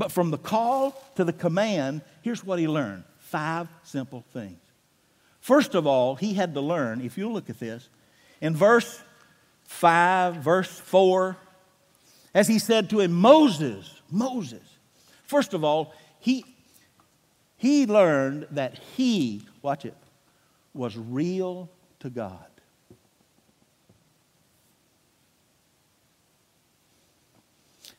but 0.00 0.10
from 0.10 0.30
the 0.30 0.38
call 0.38 0.98
to 1.16 1.24
the 1.24 1.32
command, 1.32 2.00
here's 2.22 2.42
what 2.42 2.58
he 2.58 2.66
learned 2.66 3.04
five 3.18 3.68
simple 3.84 4.24
things. 4.32 4.58
First 5.40 5.74
of 5.74 5.86
all, 5.86 6.16
he 6.16 6.32
had 6.32 6.54
to 6.54 6.60
learn, 6.62 7.02
if 7.02 7.16
you 7.16 7.30
look 7.30 7.50
at 7.50 7.60
this, 7.60 7.88
in 8.40 8.56
verse 8.56 9.00
5, 9.64 10.36
verse 10.36 10.70
4, 10.70 11.36
as 12.34 12.48
he 12.48 12.58
said 12.58 12.88
to 12.90 13.00
him, 13.00 13.12
Moses, 13.12 14.00
Moses. 14.10 14.62
First 15.24 15.52
of 15.52 15.64
all, 15.64 15.92
he, 16.18 16.46
he 17.60 17.84
learned 17.84 18.46
that 18.52 18.78
he, 18.96 19.42
watch 19.60 19.84
it, 19.84 19.94
was 20.72 20.96
real 20.96 21.68
to 21.98 22.08
God. 22.08 22.46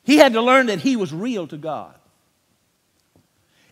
He 0.01 0.17
had 0.17 0.33
to 0.33 0.41
learn 0.41 0.65
that 0.65 0.79
he 0.79 0.95
was 0.95 1.13
real 1.13 1.45
to 1.45 1.57
God. 1.57 1.93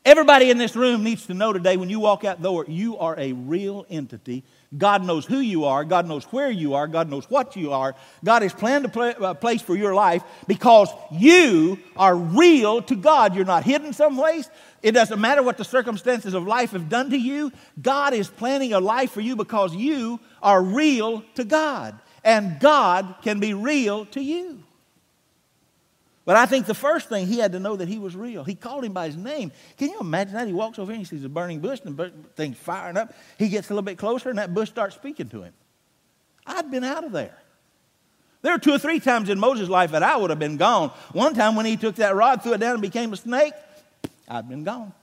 Everybody 0.05 0.51
in 0.51 0.59
this 0.59 0.75
room 0.75 1.03
needs 1.03 1.25
to 1.25 1.33
know 1.33 1.53
today 1.53 1.75
when 1.75 1.89
you 1.89 1.99
walk 1.99 2.23
out 2.23 2.37
the 2.37 2.49
door, 2.49 2.65
you 2.67 2.99
are 2.99 3.19
a 3.19 3.33
real 3.33 3.87
entity. 3.89 4.43
God 4.77 5.03
knows 5.03 5.25
who 5.25 5.39
you 5.39 5.65
are. 5.65 5.83
God 5.83 6.07
knows 6.07 6.25
where 6.25 6.51
you 6.51 6.75
are. 6.75 6.87
God 6.87 7.09
knows 7.09 7.27
what 7.29 7.55
you 7.55 7.71
are. 7.71 7.95
God 8.23 8.43
has 8.43 8.53
planned 8.53 8.85
a 8.85 9.35
place 9.35 9.61
for 9.61 9.75
your 9.75 9.95
life 9.95 10.23
because 10.47 10.89
you 11.11 11.79
are 11.95 12.15
real 12.15 12.81
to 12.83 12.95
God. 12.95 13.35
You're 13.35 13.45
not 13.45 13.63
hidden 13.63 13.93
someplace. 13.93 14.47
It 14.83 14.91
doesn't 14.91 15.19
matter 15.19 15.41
what 15.41 15.57
the 15.57 15.65
circumstances 15.65 16.35
of 16.35 16.45
life 16.45 16.71
have 16.71 16.87
done 16.87 17.09
to 17.09 17.17
you. 17.17 17.51
God 17.81 18.13
is 18.13 18.29
planning 18.29 18.73
a 18.73 18.79
life 18.79 19.11
for 19.11 19.21
you 19.21 19.35
because 19.35 19.75
you 19.75 20.19
are 20.41 20.61
real 20.61 21.23
to 21.35 21.43
God. 21.43 21.99
And 22.23 22.59
God 22.59 23.15
can 23.23 23.39
be 23.39 23.53
real 23.53 24.05
to 24.07 24.21
you. 24.21 24.63
But 26.29 26.35
I 26.35 26.45
think 26.45 26.67
the 26.67 26.75
first 26.75 27.09
thing 27.09 27.25
he 27.25 27.39
had 27.39 27.53
to 27.53 27.59
know 27.59 27.75
that 27.75 27.87
he 27.87 27.97
was 27.97 28.15
real. 28.15 28.43
He 28.43 28.53
called 28.53 28.85
him 28.85 28.93
by 28.93 29.07
his 29.07 29.17
name. 29.17 29.51
Can 29.77 29.89
you 29.89 29.99
imagine 29.99 30.35
that? 30.35 30.45
He 30.45 30.53
walks 30.53 30.77
over 30.77 30.91
here 30.91 30.99
and 30.99 31.07
he 31.07 31.09
sees 31.17 31.25
a 31.25 31.27
burning 31.27 31.59
bush 31.59 31.79
and 31.83 31.97
the 31.97 32.11
thing's 32.35 32.55
firing 32.55 32.97
up. 32.97 33.15
He 33.39 33.49
gets 33.49 33.71
a 33.71 33.73
little 33.73 33.81
bit 33.81 33.97
closer 33.97 34.29
and 34.29 34.37
that 34.37 34.53
bush 34.53 34.69
starts 34.69 34.93
speaking 34.93 35.27
to 35.29 35.41
him. 35.41 35.53
I'd 36.45 36.69
been 36.69 36.83
out 36.83 37.03
of 37.03 37.13
there. 37.13 37.35
There 38.43 38.53
were 38.53 38.59
two 38.59 38.71
or 38.71 38.77
three 38.77 38.99
times 38.99 39.29
in 39.29 39.39
Moses' 39.39 39.69
life 39.69 39.89
that 39.89 40.03
I 40.03 40.17
would 40.17 40.29
have 40.29 40.37
been 40.37 40.57
gone. 40.57 40.91
One 41.13 41.33
time 41.33 41.55
when 41.55 41.65
he 41.65 41.77
took 41.77 41.95
that 41.95 42.15
rod, 42.15 42.43
threw 42.43 42.53
it 42.53 42.59
down, 42.59 42.73
and 42.73 42.81
became 42.83 43.11
a 43.11 43.17
snake, 43.17 43.53
I'd 44.27 44.47
been 44.47 44.63
gone. 44.63 44.93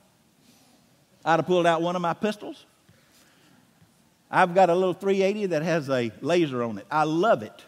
I'd 1.25 1.39
have 1.39 1.45
pulled 1.45 1.67
out 1.67 1.81
one 1.81 1.97
of 1.97 2.01
my 2.01 2.13
pistols. 2.13 2.65
I've 4.31 4.55
got 4.55 4.69
a 4.69 4.73
little 4.73 4.93
380 4.93 5.47
that 5.47 5.63
has 5.63 5.89
a 5.89 6.09
laser 6.21 6.63
on 6.63 6.77
it. 6.77 6.87
I 6.89 7.03
love 7.03 7.43
it. 7.43 7.65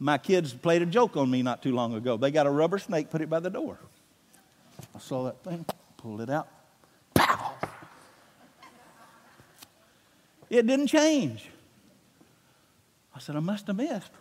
My 0.00 0.18
kids 0.18 0.54
played 0.54 0.82
a 0.82 0.86
joke 0.86 1.16
on 1.16 1.30
me 1.30 1.42
not 1.42 1.62
too 1.62 1.74
long 1.74 1.94
ago. 1.94 2.16
They 2.16 2.30
got 2.30 2.46
a 2.46 2.50
rubber 2.50 2.78
snake, 2.78 3.10
put 3.10 3.20
it 3.20 3.28
by 3.28 3.40
the 3.40 3.50
door. 3.50 3.78
I 4.94 4.98
saw 5.00 5.24
that 5.24 5.42
thing, 5.42 5.64
pulled 5.96 6.20
it 6.20 6.30
out. 6.30 6.48
Pow! 7.14 7.54
It 10.48 10.66
didn't 10.66 10.86
change. 10.86 11.48
I 13.14 13.18
said, 13.18 13.34
I 13.34 13.40
must 13.40 13.66
have 13.66 13.76
missed. 13.76 14.12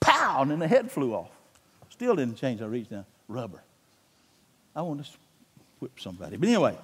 Pow! 0.00 0.42
And 0.42 0.50
then 0.50 0.58
the 0.58 0.66
head 0.68 0.90
flew 0.90 1.14
off. 1.14 1.30
Still 1.90 2.16
didn't 2.16 2.36
change. 2.36 2.60
I 2.60 2.66
reached 2.66 2.90
down. 2.90 3.06
Rubber. 3.28 3.62
I 4.74 4.82
want 4.82 5.04
to 5.04 5.10
whip 5.78 6.00
somebody. 6.00 6.36
But 6.36 6.48
anyway, 6.48 6.76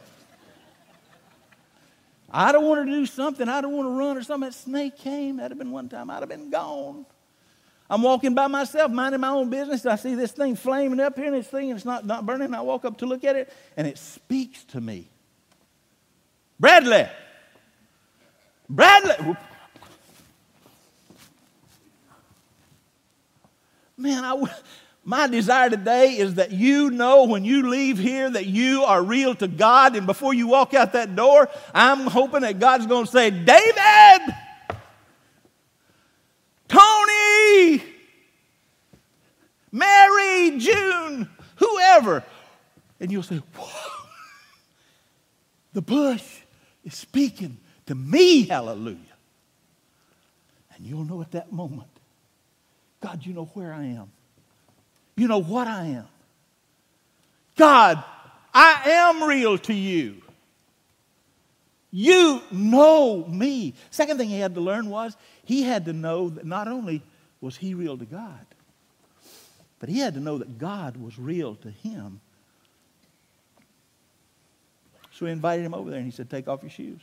I 2.30 2.52
don't 2.52 2.64
want 2.64 2.86
to 2.86 2.92
do 2.92 3.04
something. 3.06 3.48
I 3.48 3.60
don't 3.60 3.72
want 3.72 3.88
to 3.88 3.98
run 3.98 4.16
or 4.16 4.22
something. 4.22 4.48
That 4.48 4.54
snake 4.54 4.96
came. 4.98 5.38
That'd 5.38 5.52
have 5.52 5.58
been 5.58 5.72
one 5.72 5.88
time. 5.88 6.10
I'd 6.10 6.20
have 6.20 6.28
been 6.28 6.50
gone. 6.50 7.04
I'm 7.90 8.02
walking 8.02 8.34
by 8.34 8.46
myself, 8.48 8.92
minding 8.92 9.20
my 9.20 9.28
own 9.28 9.48
business. 9.48 9.86
I 9.86 9.96
see 9.96 10.14
this 10.14 10.32
thing 10.32 10.56
flaming 10.56 11.00
up 11.00 11.16
here 11.16 11.26
and 11.26 11.34
this 11.34 11.46
thing, 11.46 11.70
and 11.70 11.78
it's 11.78 11.86
not, 11.86 12.04
not 12.04 12.26
burning. 12.26 12.52
I 12.52 12.60
walk 12.60 12.84
up 12.84 12.98
to 12.98 13.06
look 13.06 13.24
at 13.24 13.34
it, 13.34 13.52
and 13.76 13.86
it 13.86 13.96
speaks 13.96 14.64
to 14.64 14.80
me. 14.80 15.08
Bradley! 16.60 17.06
Bradley! 18.68 19.36
Man, 23.96 24.24
I, 24.24 24.44
my 25.02 25.26
desire 25.26 25.70
today 25.70 26.18
is 26.18 26.34
that 26.34 26.52
you 26.52 26.90
know 26.90 27.24
when 27.24 27.44
you 27.44 27.68
leave 27.68 27.98
here 27.98 28.28
that 28.28 28.46
you 28.46 28.84
are 28.84 29.02
real 29.02 29.34
to 29.36 29.48
God, 29.48 29.96
and 29.96 30.06
before 30.06 30.34
you 30.34 30.46
walk 30.46 30.74
out 30.74 30.92
that 30.92 31.16
door, 31.16 31.48
I'm 31.72 32.00
hoping 32.00 32.42
that 32.42 32.58
God's 32.58 32.86
going 32.86 33.06
to 33.06 33.10
say, 33.10 33.30
David! 33.30 34.34
Tony, 36.68 37.82
Mary, 39.72 40.58
June, 40.58 41.28
whoever. 41.56 42.24
And 43.00 43.12
you'll 43.12 43.22
say, 43.22 43.40
Whoa, 43.56 44.06
the 45.72 45.82
bush 45.82 46.24
is 46.84 46.94
speaking 46.94 47.58
to 47.86 47.94
me, 47.94 48.46
hallelujah. 48.46 48.98
And 50.74 50.86
you'll 50.86 51.04
know 51.04 51.20
at 51.20 51.32
that 51.32 51.52
moment, 51.52 51.88
God, 53.00 53.24
you 53.24 53.32
know 53.32 53.46
where 53.54 53.72
I 53.72 53.84
am. 53.84 54.10
You 55.16 55.28
know 55.28 55.40
what 55.40 55.66
I 55.66 55.86
am. 55.86 56.06
God, 57.56 58.02
I 58.54 58.82
am 58.86 59.24
real 59.24 59.58
to 59.58 59.74
you. 59.74 60.22
You 61.90 62.42
know 62.50 63.24
me. 63.26 63.74
Second 63.90 64.18
thing 64.18 64.28
he 64.28 64.38
had 64.38 64.54
to 64.54 64.60
learn 64.60 64.90
was 64.90 65.16
he 65.44 65.62
had 65.62 65.86
to 65.86 65.92
know 65.92 66.28
that 66.28 66.44
not 66.44 66.68
only 66.68 67.02
was 67.40 67.56
he 67.56 67.74
real 67.74 67.96
to 67.96 68.04
God, 68.04 68.46
but 69.78 69.88
he 69.88 69.98
had 69.98 70.14
to 70.14 70.20
know 70.20 70.38
that 70.38 70.58
God 70.58 70.96
was 70.96 71.18
real 71.18 71.54
to 71.56 71.70
him. 71.70 72.20
So 75.12 75.26
he 75.26 75.32
invited 75.32 75.64
him 75.64 75.74
over 75.74 75.90
there 75.90 75.98
and 75.98 76.06
he 76.06 76.12
said, 76.12 76.30
Take 76.30 76.48
off 76.48 76.62
your 76.62 76.70
shoes. 76.70 77.00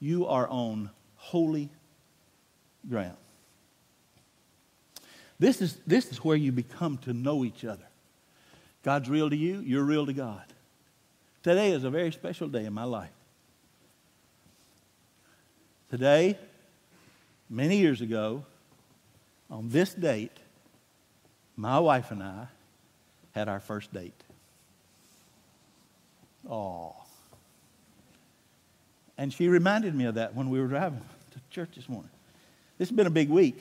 You 0.00 0.26
are 0.26 0.48
on 0.48 0.90
holy 1.16 1.70
ground. 2.88 3.16
This 5.38 5.60
is, 5.62 5.78
this 5.86 6.10
is 6.10 6.24
where 6.24 6.36
you 6.36 6.52
become 6.52 6.98
to 6.98 7.12
know 7.12 7.44
each 7.44 7.64
other. 7.64 7.86
God's 8.82 9.08
real 9.08 9.30
to 9.30 9.36
you, 9.36 9.60
you're 9.60 9.84
real 9.84 10.06
to 10.06 10.12
God. 10.12 10.44
Today 11.42 11.72
is 11.72 11.84
a 11.84 11.90
very 11.90 12.12
special 12.12 12.48
day 12.48 12.64
in 12.64 12.72
my 12.72 12.84
life. 12.84 13.10
Today, 15.90 16.38
many 17.48 17.78
years 17.78 18.00
ago, 18.00 18.44
on 19.50 19.70
this 19.70 19.94
date, 19.94 20.36
my 21.58 21.80
wife 21.80 22.12
and 22.12 22.22
I 22.22 22.46
had 23.32 23.48
our 23.48 23.58
first 23.58 23.92
date. 23.92 24.14
Oh. 26.48 26.94
And 29.18 29.32
she 29.32 29.48
reminded 29.48 29.92
me 29.94 30.04
of 30.04 30.14
that 30.14 30.36
when 30.36 30.50
we 30.50 30.60
were 30.60 30.68
driving 30.68 31.02
to 31.32 31.40
church 31.50 31.70
this 31.74 31.88
morning. 31.88 32.10
This 32.78 32.88
has 32.88 32.96
been 32.96 33.08
a 33.08 33.10
big 33.10 33.28
week. 33.28 33.60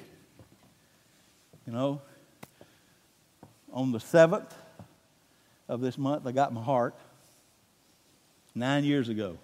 You 1.65 1.73
know, 1.73 1.99
on 3.73 3.91
the 3.91 3.97
7th 3.97 4.51
of 5.67 5.81
this 5.81 5.97
month, 5.97 6.27
I 6.27 6.31
got 6.31 6.53
my 6.53 6.61
heart. 6.61 6.93
Nine 8.53 8.83
years 8.83 9.09
ago, 9.09 9.37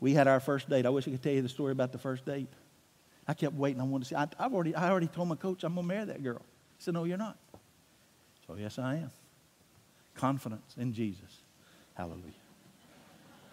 we 0.00 0.12
had 0.12 0.28
our 0.28 0.38
first 0.38 0.68
date. 0.68 0.84
I 0.84 0.90
wish 0.90 1.08
I 1.08 1.12
could 1.12 1.22
tell 1.22 1.32
you 1.32 1.42
the 1.42 1.48
story 1.48 1.72
about 1.72 1.92
the 1.92 1.98
first 1.98 2.26
date. 2.26 2.48
I 3.26 3.34
kept 3.34 3.54
waiting. 3.54 3.80
I 3.80 3.84
wanted 3.84 4.04
to 4.04 4.08
see. 4.10 4.14
I, 4.16 4.26
have 4.38 4.52
already, 4.52 4.74
I 4.74 4.90
already 4.90 5.06
told 5.06 5.28
my 5.28 5.36
coach 5.36 5.64
I'm 5.64 5.74
going 5.74 5.86
to 5.86 5.94
marry 5.94 6.04
that 6.06 6.22
girl. 6.22 6.42
He 6.78 6.84
said, 6.84 6.94
No, 6.94 7.04
you're 7.04 7.18
not. 7.18 7.36
So, 8.46 8.56
yes, 8.58 8.78
I 8.78 8.96
am. 8.96 9.10
Confidence 10.14 10.74
in 10.76 10.92
Jesus. 10.92 11.40
Hallelujah. 11.94 12.24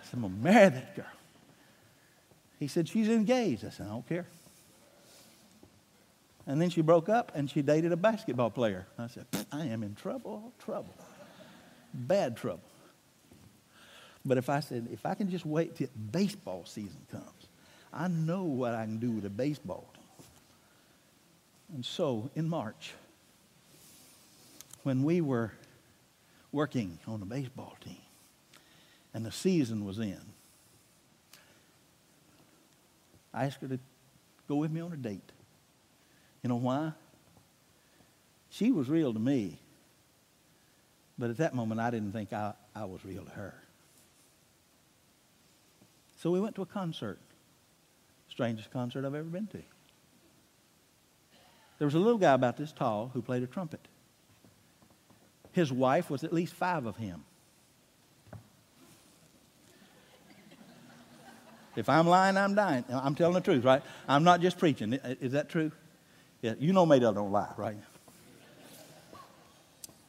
I 0.01 0.05
said, 0.05 0.13
I'm 0.15 0.21
going 0.21 0.35
to 0.35 0.39
marry 0.39 0.69
that 0.69 0.95
girl. 0.95 1.05
He 2.59 2.67
said, 2.67 2.89
She's 2.89 3.09
engaged. 3.09 3.65
I 3.65 3.69
said, 3.69 3.85
I 3.85 3.89
don't 3.89 4.07
care. 4.07 4.25
And 6.47 6.59
then 6.59 6.71
she 6.71 6.81
broke 6.81 7.09
up 7.09 7.31
and 7.35 7.47
she 7.47 7.61
dated 7.61 7.91
a 7.91 7.97
basketball 7.97 8.49
player. 8.49 8.87
I 8.97 9.05
said, 9.05 9.27
I 9.51 9.67
am 9.67 9.83
in 9.83 9.93
trouble, 9.93 10.51
trouble, 10.57 10.95
bad 11.93 12.35
trouble. 12.37 12.63
But 14.25 14.39
if 14.39 14.49
I 14.49 14.59
said, 14.59 14.87
if 14.91 15.05
I 15.05 15.13
can 15.13 15.29
just 15.29 15.45
wait 15.45 15.75
till 15.75 15.89
baseball 16.11 16.65
season 16.65 16.99
comes, 17.11 17.38
I 17.93 18.07
know 18.07 18.43
what 18.43 18.73
I 18.73 18.85
can 18.85 18.99
do 18.99 19.11
with 19.11 19.25
a 19.25 19.29
baseball. 19.29 19.91
And 21.73 21.85
so 21.85 22.29
in 22.35 22.47
March, 22.49 22.93
when 24.83 25.03
we 25.03 25.21
were 25.21 25.51
working 26.51 26.99
on 27.07 27.19
the 27.19 27.25
baseball 27.25 27.75
team 27.83 27.97
and 29.13 29.25
the 29.25 29.31
season 29.31 29.85
was 29.85 29.99
in, 29.99 30.21
I 33.33 33.45
asked 33.45 33.61
her 33.61 33.67
to 33.67 33.79
go 34.47 34.55
with 34.55 34.71
me 34.71 34.81
on 34.81 34.91
a 34.91 34.97
date. 34.97 35.31
You 36.41 36.49
know 36.49 36.55
why? 36.55 36.93
She 38.49 38.71
was 38.71 38.89
real 38.89 39.13
to 39.13 39.19
me. 39.19 39.59
But 41.17 41.29
at 41.29 41.37
that 41.37 41.53
moment, 41.53 41.81
I 41.81 41.91
didn't 41.91 42.13
think 42.13 42.33
I, 42.33 42.53
I 42.73 42.85
was 42.85 43.03
real 43.03 43.23
to 43.25 43.31
her. 43.31 43.53
So 46.17 46.31
we 46.31 46.39
went 46.39 46.55
to 46.55 46.61
a 46.61 46.65
concert. 46.65 47.19
Strangest 48.39 48.71
concert 48.71 49.03
I've 49.03 49.15
ever 49.15 49.27
been 49.27 49.47
to. 49.47 49.61
There 51.77 51.85
was 51.85 51.93
a 51.93 51.99
little 51.99 52.17
guy 52.17 52.31
about 52.31 52.55
this 52.55 52.71
tall 52.71 53.11
who 53.13 53.21
played 53.21 53.43
a 53.43 53.47
trumpet. 53.47 53.85
His 55.51 55.73
wife 55.73 56.09
was 56.09 56.23
at 56.23 56.31
least 56.31 56.53
five 56.53 56.85
of 56.85 56.95
him. 56.95 57.25
If 61.75 61.89
I'm 61.89 62.07
lying, 62.07 62.37
I'm 62.37 62.55
dying. 62.55 62.85
I'm 62.89 63.13
telling 63.13 63.33
the 63.33 63.41
truth, 63.41 63.65
right? 63.65 63.83
I'm 64.07 64.23
not 64.23 64.39
just 64.39 64.57
preaching. 64.57 64.93
Is 64.93 65.33
that 65.33 65.49
true? 65.49 65.73
Yeah, 66.41 66.53
you 66.57 66.71
know 66.71 66.85
me; 66.85 66.97
Maydell 66.97 67.15
don't 67.15 67.33
lie, 67.33 67.51
right? 67.57 67.75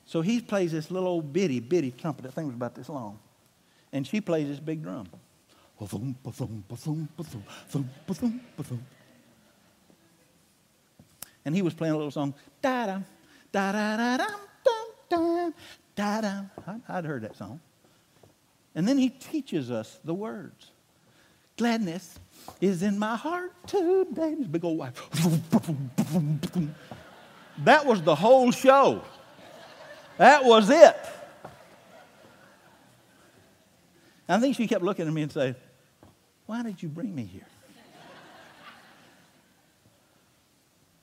So 0.07 0.21
he 0.21 0.41
plays 0.41 0.71
this 0.71 0.89
little 0.89 1.09
old 1.09 1.33
bitty, 1.33 1.59
bitty 1.59 1.91
trumpet. 1.91 2.23
That 2.23 2.35
thing 2.35 2.47
was 2.47 2.55
about 2.55 2.77
this 2.77 2.89
long. 2.89 3.19
And 3.93 4.07
she 4.07 4.21
plays 4.21 4.47
this 4.47 4.61
big 4.61 4.85
drum. 4.85 5.09
And 11.45 11.55
he 11.55 11.63
was 11.63 11.75
playing 11.75 11.95
a 11.95 11.97
little 11.97 12.11
song. 12.11 12.35
Da 12.61 12.87
da 12.87 13.01
da 13.53 13.73
da 13.73 14.17
da 14.19 14.27
da 15.09 15.51
da 15.97 16.21
da. 16.21 16.43
I'd 16.89 17.05
heard 17.05 17.23
that 17.23 17.37
song. 17.37 17.61
And 18.75 18.87
then 18.87 18.99
he 18.99 19.09
teaches 19.09 19.71
us 19.71 19.99
the 20.05 20.15
words. 20.15 20.71
Gladness 21.57 22.19
is 22.61 22.83
in 22.83 22.99
my 22.99 23.17
heart 23.17 23.53
today. 23.67 24.35
This 24.35 24.47
big 24.47 24.65
old 24.65 24.79
wife. 24.79 24.95
That 27.65 27.85
was 27.85 28.03
the 28.03 28.15
whole 28.15 28.51
show. 28.51 29.03
That 30.19 30.45
was 30.45 30.71
it. 30.71 30.97
I 34.29 34.39
think 34.39 34.57
she 34.57 34.69
kept 34.69 34.85
looking 34.85 35.07
at 35.07 35.13
me 35.13 35.23
and 35.23 35.33
saying, 35.33 35.57
Why 36.51 36.65
did 36.65 36.83
you 36.83 36.89
bring 36.89 37.15
me 37.15 37.23
here? 37.23 37.47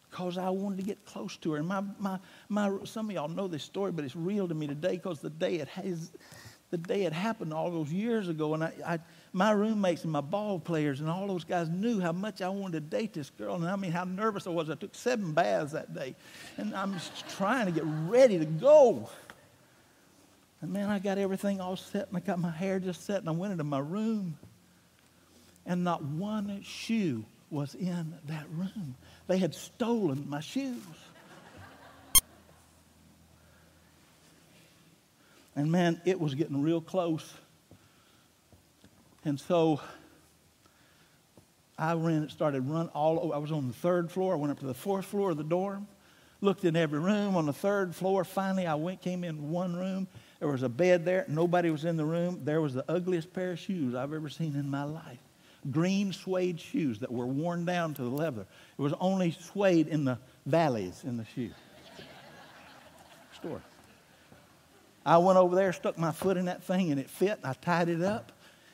Because 0.10 0.38
I 0.38 0.50
wanted 0.50 0.80
to 0.80 0.84
get 0.84 1.06
close 1.06 1.38
to 1.38 1.54
her. 1.54 1.58
And 1.60 1.68
my, 1.68 1.84
my, 2.00 2.20
my, 2.50 2.74
some 2.84 3.10
of 3.10 3.16
y'all 3.16 3.30
know 3.30 3.48
this 3.48 3.64
story, 3.64 3.94
but 3.94 4.04
it's 4.04 4.16
real 4.16 4.46
to 4.50 4.54
me 4.54 4.68
today 4.68 4.98
because 4.98 5.22
the 5.22 5.30
day 5.30 5.56
it 5.56 5.70
has, 5.70 6.12
the 6.70 6.78
day 6.78 7.04
it 7.06 7.14
happened 7.14 7.54
all 7.54 7.72
those 7.72 7.94
years 7.94 8.28
ago, 8.28 8.56
and 8.56 8.64
I, 8.66 8.74
I 8.86 9.00
my 9.32 9.52
roommates 9.52 10.04
and 10.04 10.12
my 10.12 10.20
ball 10.20 10.60
players 10.60 11.00
and 11.00 11.10
all 11.10 11.28
those 11.28 11.46
guys 11.46 11.70
knew 11.70 12.02
how 12.02 12.12
much 12.12 12.42
I 12.42 12.50
wanted 12.50 12.92
to 12.92 12.98
date 12.98 13.14
this 13.14 13.30
girl. 13.30 13.56
And 13.56 13.66
I 13.66 13.78
mean, 13.78 13.92
how 13.92 14.04
nervous 14.04 14.48
I 14.48 14.50
was. 14.50 14.70
I 14.70 14.76
took 14.76 14.96
seven 14.96 15.32
baths 15.32 15.72
that 15.72 15.94
day. 15.94 16.14
And 16.58 16.76
I'm 16.76 16.92
just 16.92 17.30
trying 17.38 17.68
to 17.68 17.72
get 17.72 17.86
ready 17.86 18.38
to 18.38 18.46
go. 18.46 19.10
And 20.62 20.74
man, 20.74 20.90
I 20.90 21.00
got 21.00 21.18
everything 21.18 21.62
all 21.62 21.78
set 21.78 22.10
and 22.10 22.18
I 22.18 22.20
got 22.20 22.38
my 22.38 22.52
hair 22.52 22.82
just 22.82 23.06
set 23.06 23.20
and 23.20 23.30
I 23.30 23.32
went 23.32 23.54
into 23.54 23.64
my 23.64 23.80
room. 23.80 24.38
And 25.68 25.84
not 25.84 26.02
one 26.04 26.62
shoe 26.64 27.26
was 27.52 27.76
in 27.76 28.16
that 28.26 28.46
room. 28.56 28.96
They 29.28 29.38
had 29.38 29.54
stolen 29.54 30.26
my 30.28 30.40
shoes. 30.40 30.82
And 35.56 35.72
man, 35.72 36.00
it 36.06 36.20
was 36.20 36.36
getting 36.36 36.62
real 36.62 36.82
close. 36.82 37.34
And 39.26 39.40
so 39.40 39.82
I 41.78 41.94
ran, 41.94 42.30
started 42.30 42.70
run 42.70 42.90
all 42.90 43.20
over. 43.20 43.34
I 43.34 43.40
was 43.40 43.52
on 43.52 43.68
the 43.68 43.74
third 43.74 44.10
floor. 44.10 44.34
I 44.34 44.38
went 44.38 44.52
up 44.52 44.60
to 44.60 44.68
the 44.68 44.74
fourth 44.74 45.06
floor 45.06 45.32
of 45.32 45.38
the 45.38 45.44
dorm, 45.44 45.88
looked 46.42 46.64
in 46.64 46.76
every 46.76 47.00
room 47.00 47.36
on 47.36 47.46
the 47.46 47.54
third 47.54 47.94
floor. 47.94 48.24
Finally, 48.24 48.68
I 48.68 48.76
went, 48.76 49.02
came 49.02 49.24
in 49.24 49.50
one 49.50 49.76
room. 49.76 50.08
There 50.40 50.48
was 50.48 50.64
a 50.64 50.70
bed 50.70 51.04
there. 51.04 51.26
Nobody 51.28 51.72
was 51.72 51.84
in 51.84 51.98
the 51.98 52.06
room. 52.06 52.42
There 52.46 52.62
was 52.62 52.74
the 52.74 52.86
ugliest 52.90 53.34
pair 53.34 53.52
of 53.52 53.60
shoes 53.60 53.96
I've 53.96 54.14
ever 54.14 54.30
seen 54.30 54.56
in 54.56 54.70
my 54.70 54.84
life. 54.84 55.20
Green 55.72 56.14
suede 56.14 56.60
shoes 56.60 57.00
that 57.00 57.12
were 57.12 57.26
worn 57.26 57.66
down 57.66 57.94
to 57.96 58.02
the 58.02 58.10
leather. 58.10 58.46
It 58.78 58.82
was 58.82 58.94
only 59.00 59.32
suede 59.32 59.88
in 59.88 60.06
the 60.06 60.18
valleys 60.46 61.04
in 61.04 61.18
the 61.18 61.26
shoe 61.26 61.52
store. 63.36 63.62
I 65.06 65.18
went 65.18 65.38
over 65.38 65.56
there, 65.56 65.72
stuck 65.72 65.98
my 65.98 66.12
foot 66.12 66.38
in 66.38 66.46
that 66.46 66.64
thing, 66.64 66.92
and 66.92 67.00
it 67.00 67.10
fit. 67.10 67.40
I 67.44 67.54
tied 67.54 67.88
it 67.90 68.02
up 68.02 68.32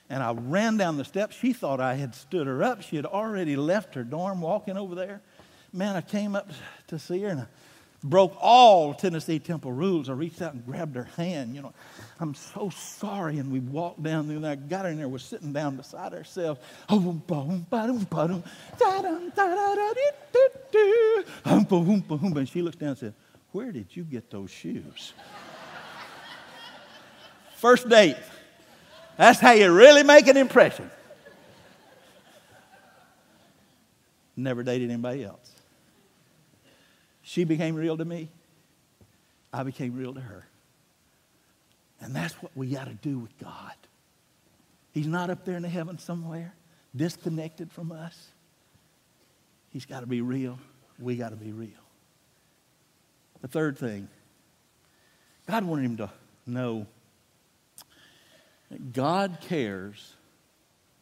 and 0.09 0.21
I 0.21 0.31
ran 0.31 0.77
down 0.77 0.97
the 0.97 1.05
steps. 1.05 1.35
She 1.35 1.53
thought 1.53 1.79
I 1.79 1.95
had 1.95 2.13
stood 2.15 2.47
her 2.47 2.63
up. 2.63 2.81
She 2.81 2.95
had 2.95 3.05
already 3.05 3.55
left 3.55 3.95
her 3.95 4.03
dorm 4.03 4.41
walking 4.41 4.77
over 4.77 4.95
there. 4.95 5.21
Man, 5.71 5.95
I 5.95 6.01
came 6.01 6.35
up 6.35 6.49
to 6.87 6.99
see 6.99 7.21
her 7.21 7.29
and 7.29 7.41
I 7.41 7.45
broke 8.03 8.35
all 8.39 8.93
Tennessee 8.93 9.39
Temple 9.39 9.71
rules. 9.71 10.09
I 10.09 10.13
reached 10.13 10.41
out 10.41 10.53
and 10.53 10.65
grabbed 10.65 10.95
her 10.95 11.07
hand. 11.15 11.55
You 11.55 11.61
know, 11.61 11.73
I'm 12.19 12.35
so 12.35 12.69
sorry. 12.69 13.37
And 13.37 13.51
we 13.51 13.59
walked 13.59 14.03
down 14.03 14.27
there 14.27 14.37
and 14.37 14.45
I 14.45 14.55
got 14.55 14.85
her 14.85 14.91
in 14.91 14.97
there. 14.97 15.07
We're 15.07 15.19
sitting 15.19 15.53
down 15.53 15.77
beside 15.77 16.13
ourselves. 16.13 16.59
Oh, 16.89 16.97
um, 16.97 17.65
and 22.37 22.49
she 22.49 22.61
looks 22.61 22.75
down 22.75 22.89
and 22.89 22.97
said, 22.97 23.13
Where 23.51 23.71
did 23.71 23.87
you 23.95 24.03
get 24.03 24.29
those 24.29 24.51
shoes? 24.51 25.13
First 27.55 27.87
date. 27.87 28.17
That's 29.15 29.39
how 29.39 29.51
you 29.51 29.71
really 29.71 30.03
make 30.03 30.27
an 30.27 30.35
impression. 30.37 30.89
Never 34.35 34.63
dated 34.63 34.89
anybody 34.89 35.23
else. 35.23 35.52
She 37.33 37.45
became 37.45 37.73
real 37.73 37.97
to 37.97 38.05
me. 38.05 38.29
I 39.51 39.63
became 39.63 39.97
real 39.97 40.13
to 40.13 40.21
her. 40.21 40.45
And 41.99 42.15
that's 42.15 42.35
what 42.43 42.51
we 42.53 42.67
got 42.67 42.85
to 42.85 42.93
do 42.93 43.17
with 43.17 43.35
God. 43.39 43.73
He's 44.91 45.07
not 45.07 45.31
up 45.31 45.43
there 45.43 45.55
in 45.55 45.63
the 45.63 45.69
heaven 45.69 45.97
somewhere, 45.97 46.53
disconnected 46.95 47.71
from 47.71 47.91
us. 47.91 48.27
He's 49.71 49.83
got 49.83 50.01
to 50.01 50.05
be 50.05 50.21
real. 50.21 50.59
We 50.99 51.15
got 51.15 51.29
to 51.29 51.35
be 51.35 51.51
real. 51.51 51.69
The 53.41 53.47
third 53.47 53.79
thing, 53.79 54.09
God 55.47 55.65
wanted 55.65 55.85
him 55.85 55.97
to 55.97 56.11
know 56.45 56.85
God 58.93 59.39
cares 59.41 60.13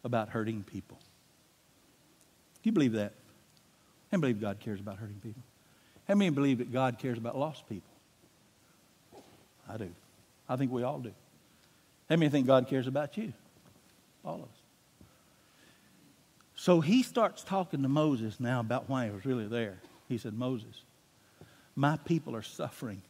about 0.05 0.29
hurting 0.29 0.63
people. 0.63 0.97
Do 2.63 2.69
you 2.69 2.71
believe 2.71 2.93
that? 2.93 3.11
I 4.13 4.15
believe 4.15 4.39
God 4.39 4.61
cares 4.61 4.79
about 4.79 4.95
hurting 4.95 5.19
people? 5.21 5.43
How 6.11 6.15
many 6.15 6.29
believe 6.29 6.57
that 6.57 6.73
God 6.73 6.99
cares 6.99 7.17
about 7.17 7.37
lost 7.37 7.69
people? 7.69 7.89
I 9.69 9.77
do. 9.77 9.89
I 10.49 10.57
think 10.57 10.69
we 10.69 10.83
all 10.83 10.99
do. 10.99 11.13
How 12.09 12.17
many 12.17 12.29
think 12.29 12.47
God 12.47 12.67
cares 12.67 12.85
about 12.85 13.15
you? 13.15 13.31
All 14.25 14.35
of 14.35 14.41
us. 14.41 14.49
So 16.53 16.81
he 16.81 17.01
starts 17.01 17.45
talking 17.45 17.81
to 17.83 17.87
Moses 17.87 18.41
now 18.41 18.59
about 18.59 18.89
why 18.89 19.05
he 19.05 19.11
was 19.11 19.25
really 19.25 19.47
there. 19.47 19.77
He 20.09 20.17
said, 20.17 20.33
Moses, 20.33 20.81
my 21.77 21.95
people 22.03 22.35
are 22.35 22.41
suffering. 22.41 23.01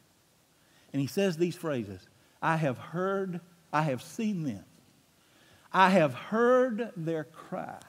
And 0.92 1.02
he 1.02 1.08
says 1.08 1.36
these 1.36 1.56
phrases 1.56 2.06
I 2.40 2.56
have 2.56 2.78
heard, 2.78 3.40
I 3.72 3.82
have 3.82 4.00
seen 4.00 4.44
them. 4.44 4.64
I 5.72 5.90
have 5.90 6.14
heard 6.14 6.92
their 6.96 7.24
cry. 7.24 7.80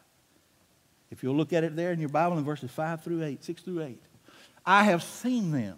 If 1.12 1.22
you'll 1.22 1.36
look 1.36 1.54
at 1.54 1.64
it 1.64 1.76
there 1.76 1.92
in 1.92 2.00
your 2.00 2.10
Bible 2.10 2.40
in 2.40 2.44
verses 2.44 2.72
5 2.72 3.04
through 3.04 3.24
8, 3.24 3.44
6 3.44 3.62
through 3.62 3.84
8. 3.84 4.02
I 4.66 4.86
have 4.86 5.04
seen 5.04 5.52
them. 5.52 5.78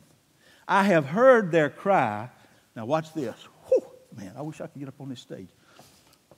I 0.67 0.83
have 0.83 1.05
heard 1.05 1.51
their 1.51 1.69
cry. 1.69 2.29
Now, 2.75 2.85
watch 2.85 3.13
this. 3.13 3.35
Whew, 3.67 3.85
man, 4.17 4.33
I 4.35 4.41
wish 4.41 4.61
I 4.61 4.67
could 4.67 4.79
get 4.79 4.87
up 4.87 4.99
on 4.99 5.09
this 5.09 5.21
stage. 5.21 5.49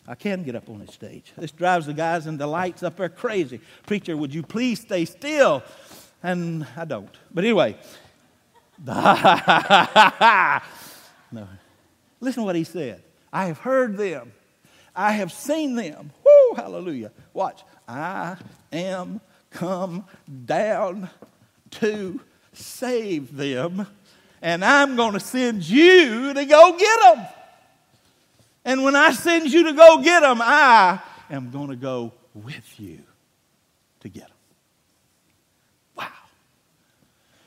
I 0.08 0.16
can 0.16 0.44
get 0.44 0.56
up 0.56 0.70
on 0.70 0.80
this 0.80 0.94
stage. 0.94 1.34
This 1.38 1.52
drives 1.52 1.86
the 1.86 1.94
guys 1.94 2.28
and 2.28 2.40
the 2.40 2.48
lights 2.48 2.82
up 2.84 2.96
there 2.96 3.10
crazy. 3.10 3.60
Preacher, 3.86 4.16
would 4.16 4.34
you 4.34 4.42
please 4.44 4.80
stay 4.80 5.04
still? 5.04 5.64
And 6.24 6.66
I 6.78 6.86
don't. 6.86 7.14
But 7.34 7.44
anyway. 7.44 7.76
no. 8.86 9.02
Listen 12.20 12.44
to 12.44 12.46
what 12.46 12.56
he 12.56 12.64
said. 12.64 13.04
I 13.34 13.46
have 13.48 13.58
heard 13.58 13.98
them. 13.98 14.32
I 14.96 15.12
have 15.12 15.32
seen 15.32 15.76
them. 15.76 16.12
Woo, 16.24 16.56
hallelujah. 16.56 17.12
Watch. 17.34 17.64
I 17.88 18.38
am 18.72 19.22
come 19.50 20.06
down 20.46 21.10
to 21.72 22.20
save 22.58 23.36
them, 23.36 23.88
and 24.42 24.64
I'm 24.64 24.96
going 24.96 25.14
to 25.14 25.20
send 25.20 25.68
you 25.68 26.34
to 26.34 26.46
go 26.46 26.78
get 26.78 27.00
them. 27.02 27.26
And 28.66 28.84
when 28.84 28.96
I 28.96 29.14
send 29.14 29.52
you 29.52 29.64
to 29.64 29.74
go 29.74 30.02
get 30.02 30.22
them, 30.22 30.42
I 30.42 31.00
am 31.30 31.52
going 31.52 31.70
to 31.70 31.76
go 31.76 32.14
with 32.34 32.80
you 32.80 33.00
to 34.02 34.10
get 34.10 34.28
them. 34.28 34.38
Wow. 35.96 36.08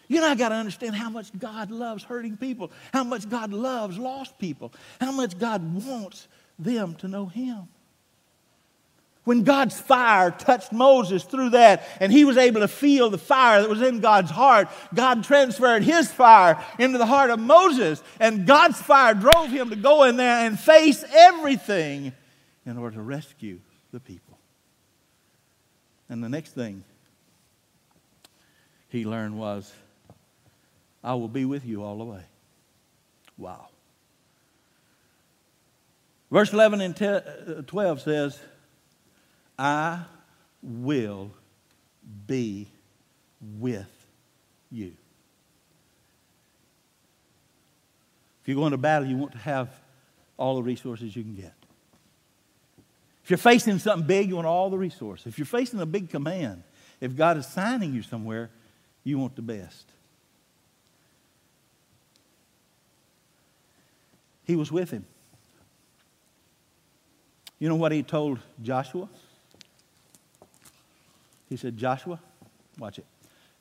You 0.08 0.20
know, 0.20 0.28
I 0.28 0.34
got 0.34 0.48
to 0.48 0.54
understand 0.54 0.94
how 0.94 1.10
much 1.10 1.36
God 1.38 1.70
loves 1.70 2.04
hurting 2.04 2.36
people, 2.36 2.72
how 2.92 3.04
much 3.04 3.28
God 3.28 3.52
loves 3.52 3.98
lost 3.98 4.38
people, 4.38 4.72
how 5.00 5.12
much 5.12 5.38
God 5.38 5.84
wants 5.84 6.26
them 6.58 6.94
to 6.96 7.08
know 7.08 7.26
Him. 7.26 7.68
When 9.30 9.44
God's 9.44 9.80
fire 9.80 10.32
touched 10.32 10.72
Moses 10.72 11.22
through 11.22 11.50
that, 11.50 11.86
and 12.00 12.10
he 12.10 12.24
was 12.24 12.36
able 12.36 12.62
to 12.62 12.66
feel 12.66 13.10
the 13.10 13.16
fire 13.16 13.60
that 13.60 13.70
was 13.70 13.80
in 13.80 14.00
God's 14.00 14.32
heart, 14.32 14.66
God 14.92 15.22
transferred 15.22 15.84
his 15.84 16.10
fire 16.10 16.60
into 16.80 16.98
the 16.98 17.06
heart 17.06 17.30
of 17.30 17.38
Moses, 17.38 18.02
and 18.18 18.44
God's 18.44 18.82
fire 18.82 19.14
drove 19.14 19.50
him 19.50 19.70
to 19.70 19.76
go 19.76 20.02
in 20.02 20.16
there 20.16 20.44
and 20.44 20.58
face 20.58 21.04
everything 21.08 22.12
in 22.66 22.76
order 22.76 22.96
to 22.96 23.02
rescue 23.02 23.60
the 23.92 24.00
people. 24.00 24.36
And 26.08 26.24
the 26.24 26.28
next 26.28 26.56
thing 26.56 26.82
he 28.88 29.04
learned 29.04 29.38
was, 29.38 29.72
I 31.04 31.14
will 31.14 31.28
be 31.28 31.44
with 31.44 31.64
you 31.64 31.84
all 31.84 31.98
the 31.98 32.04
way. 32.04 32.24
Wow. 33.38 33.68
Verse 36.32 36.52
11 36.52 36.80
and 36.80 37.00
uh, 37.00 37.20
12 37.68 38.00
says, 38.00 38.40
I 39.60 40.00
will 40.62 41.30
be 42.26 42.66
with 43.58 43.90
you. 44.70 44.94
If 48.40 48.48
you're 48.48 48.56
going 48.56 48.70
to 48.70 48.78
battle, 48.78 49.06
you 49.06 49.18
want 49.18 49.32
to 49.32 49.38
have 49.38 49.68
all 50.38 50.56
the 50.56 50.62
resources 50.62 51.14
you 51.14 51.22
can 51.22 51.34
get. 51.34 51.52
If 53.22 53.28
you're 53.28 53.36
facing 53.36 53.78
something 53.78 54.06
big, 54.06 54.30
you 54.30 54.36
want 54.36 54.46
all 54.46 54.70
the 54.70 54.78
resources. 54.78 55.26
If 55.26 55.38
you're 55.38 55.44
facing 55.44 55.78
a 55.78 55.86
big 55.86 56.08
command, 56.08 56.62
if 56.98 57.14
God 57.14 57.36
is 57.36 57.46
signing 57.46 57.92
you 57.92 58.02
somewhere, 58.02 58.48
you 59.04 59.18
want 59.18 59.36
the 59.36 59.42
best. 59.42 59.84
He 64.44 64.56
was 64.56 64.72
with 64.72 64.90
him. 64.90 65.04
You 67.58 67.68
know 67.68 67.76
what 67.76 67.92
he 67.92 68.02
told 68.02 68.38
Joshua? 68.62 69.06
He 71.50 71.56
said, 71.56 71.76
Joshua, 71.76 72.20
watch 72.78 72.98
it. 72.98 73.06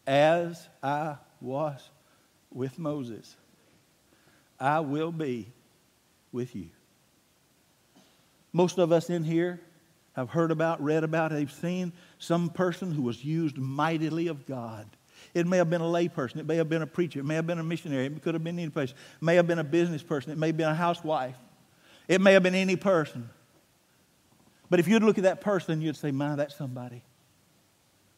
As 0.07 0.69
I 0.81 1.17
was 1.41 1.89
with 2.53 2.79
Moses, 2.79 3.35
I 4.59 4.79
will 4.79 5.11
be 5.11 5.51
with 6.31 6.55
you. 6.55 6.69
Most 8.53 8.77
of 8.77 8.91
us 8.91 9.09
in 9.09 9.23
here 9.23 9.59
have 10.13 10.29
heard 10.29 10.51
about, 10.51 10.81
read 10.81 11.03
about, 11.03 11.31
have 11.31 11.51
seen 11.51 11.91
some 12.19 12.49
person 12.49 12.91
who 12.91 13.01
was 13.01 13.25
used 13.25 13.57
mightily 13.57 14.27
of 14.27 14.45
God. 14.45 14.87
It 15.33 15.47
may 15.47 15.57
have 15.57 15.69
been 15.69 15.81
a 15.81 15.85
layperson. 15.85 16.37
It 16.37 16.45
may 16.45 16.55
have 16.57 16.69
been 16.69 16.81
a 16.81 16.87
preacher. 16.87 17.19
It 17.19 17.25
may 17.25 17.35
have 17.35 17.47
been 17.47 17.59
a 17.59 17.63
missionary. 17.63 18.05
It 18.05 18.21
could 18.21 18.35
have 18.35 18.43
been 18.43 18.57
any 18.57 18.69
person. 18.69 18.95
It 18.97 19.25
may 19.25 19.35
have 19.35 19.47
been 19.47 19.59
a 19.59 19.63
business 19.63 20.03
person. 20.03 20.31
It 20.31 20.37
may 20.37 20.47
have 20.47 20.57
been 20.57 20.69
a 20.69 20.75
housewife. 20.75 21.35
It 22.07 22.21
may 22.21 22.33
have 22.33 22.43
been 22.43 22.55
any 22.55 22.75
person. 22.75 23.29
But 24.69 24.79
if 24.79 24.87
you'd 24.87 25.03
look 25.03 25.17
at 25.17 25.23
that 25.23 25.41
person, 25.41 25.81
you'd 25.81 25.95
say, 25.95 26.11
My, 26.11 26.35
that's 26.35 26.55
somebody. 26.55 27.03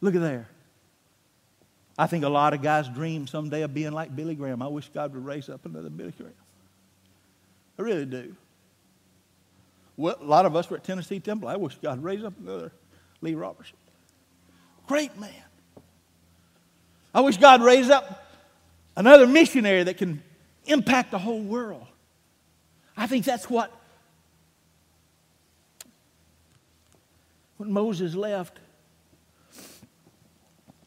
Look 0.01 0.15
at 0.15 0.21
there. 0.21 0.47
I 1.97 2.07
think 2.07 2.23
a 2.23 2.29
lot 2.29 2.53
of 2.53 2.61
guys 2.61 2.89
dream 2.89 3.27
someday 3.27 3.61
of 3.61 3.73
being 3.73 3.91
like 3.91 4.15
Billy 4.15 4.33
Graham. 4.33 4.61
I 4.61 4.67
wish 4.67 4.89
God 4.89 5.13
would 5.13 5.23
raise 5.23 5.49
up 5.49 5.65
another 5.65 5.89
Billy 5.89 6.13
Graham. 6.17 6.33
I 7.77 7.81
really 7.83 8.05
do. 8.05 8.35
Well, 9.97 10.17
a 10.19 10.25
lot 10.25 10.45
of 10.45 10.55
us 10.55 10.69
were 10.69 10.77
at 10.77 10.83
Tennessee 10.83 11.19
Temple. 11.19 11.47
I 11.47 11.57
wish 11.57 11.75
God 11.75 11.97
would 11.97 12.03
raise 12.03 12.23
up 12.23 12.33
another 12.39 12.71
Lee 13.21 13.35
Roberson. 13.35 13.77
Great 14.87 15.17
man. 15.19 15.29
I 17.13 17.21
wish 17.21 17.37
God 17.37 17.61
raise 17.61 17.89
up 17.89 18.25
another 18.95 19.27
missionary 19.27 19.83
that 19.83 19.97
can 19.97 20.23
impact 20.65 21.11
the 21.11 21.19
whole 21.19 21.41
world. 21.41 21.85
I 22.95 23.07
think 23.07 23.25
that's 23.25 23.49
what 23.49 23.71
when 27.57 27.71
Moses 27.71 28.15
left, 28.15 28.57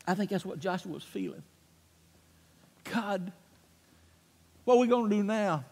I 0.06 0.14
think 0.14 0.30
that's 0.30 0.44
what 0.44 0.60
Joshua 0.60 0.92
was 0.92 1.02
feeling. 1.02 1.42
God, 2.92 3.32
what 4.64 4.74
are 4.74 4.80
we 4.80 4.86
going 4.86 5.10
to 5.10 5.16
do 5.16 5.22
now? 5.22 5.64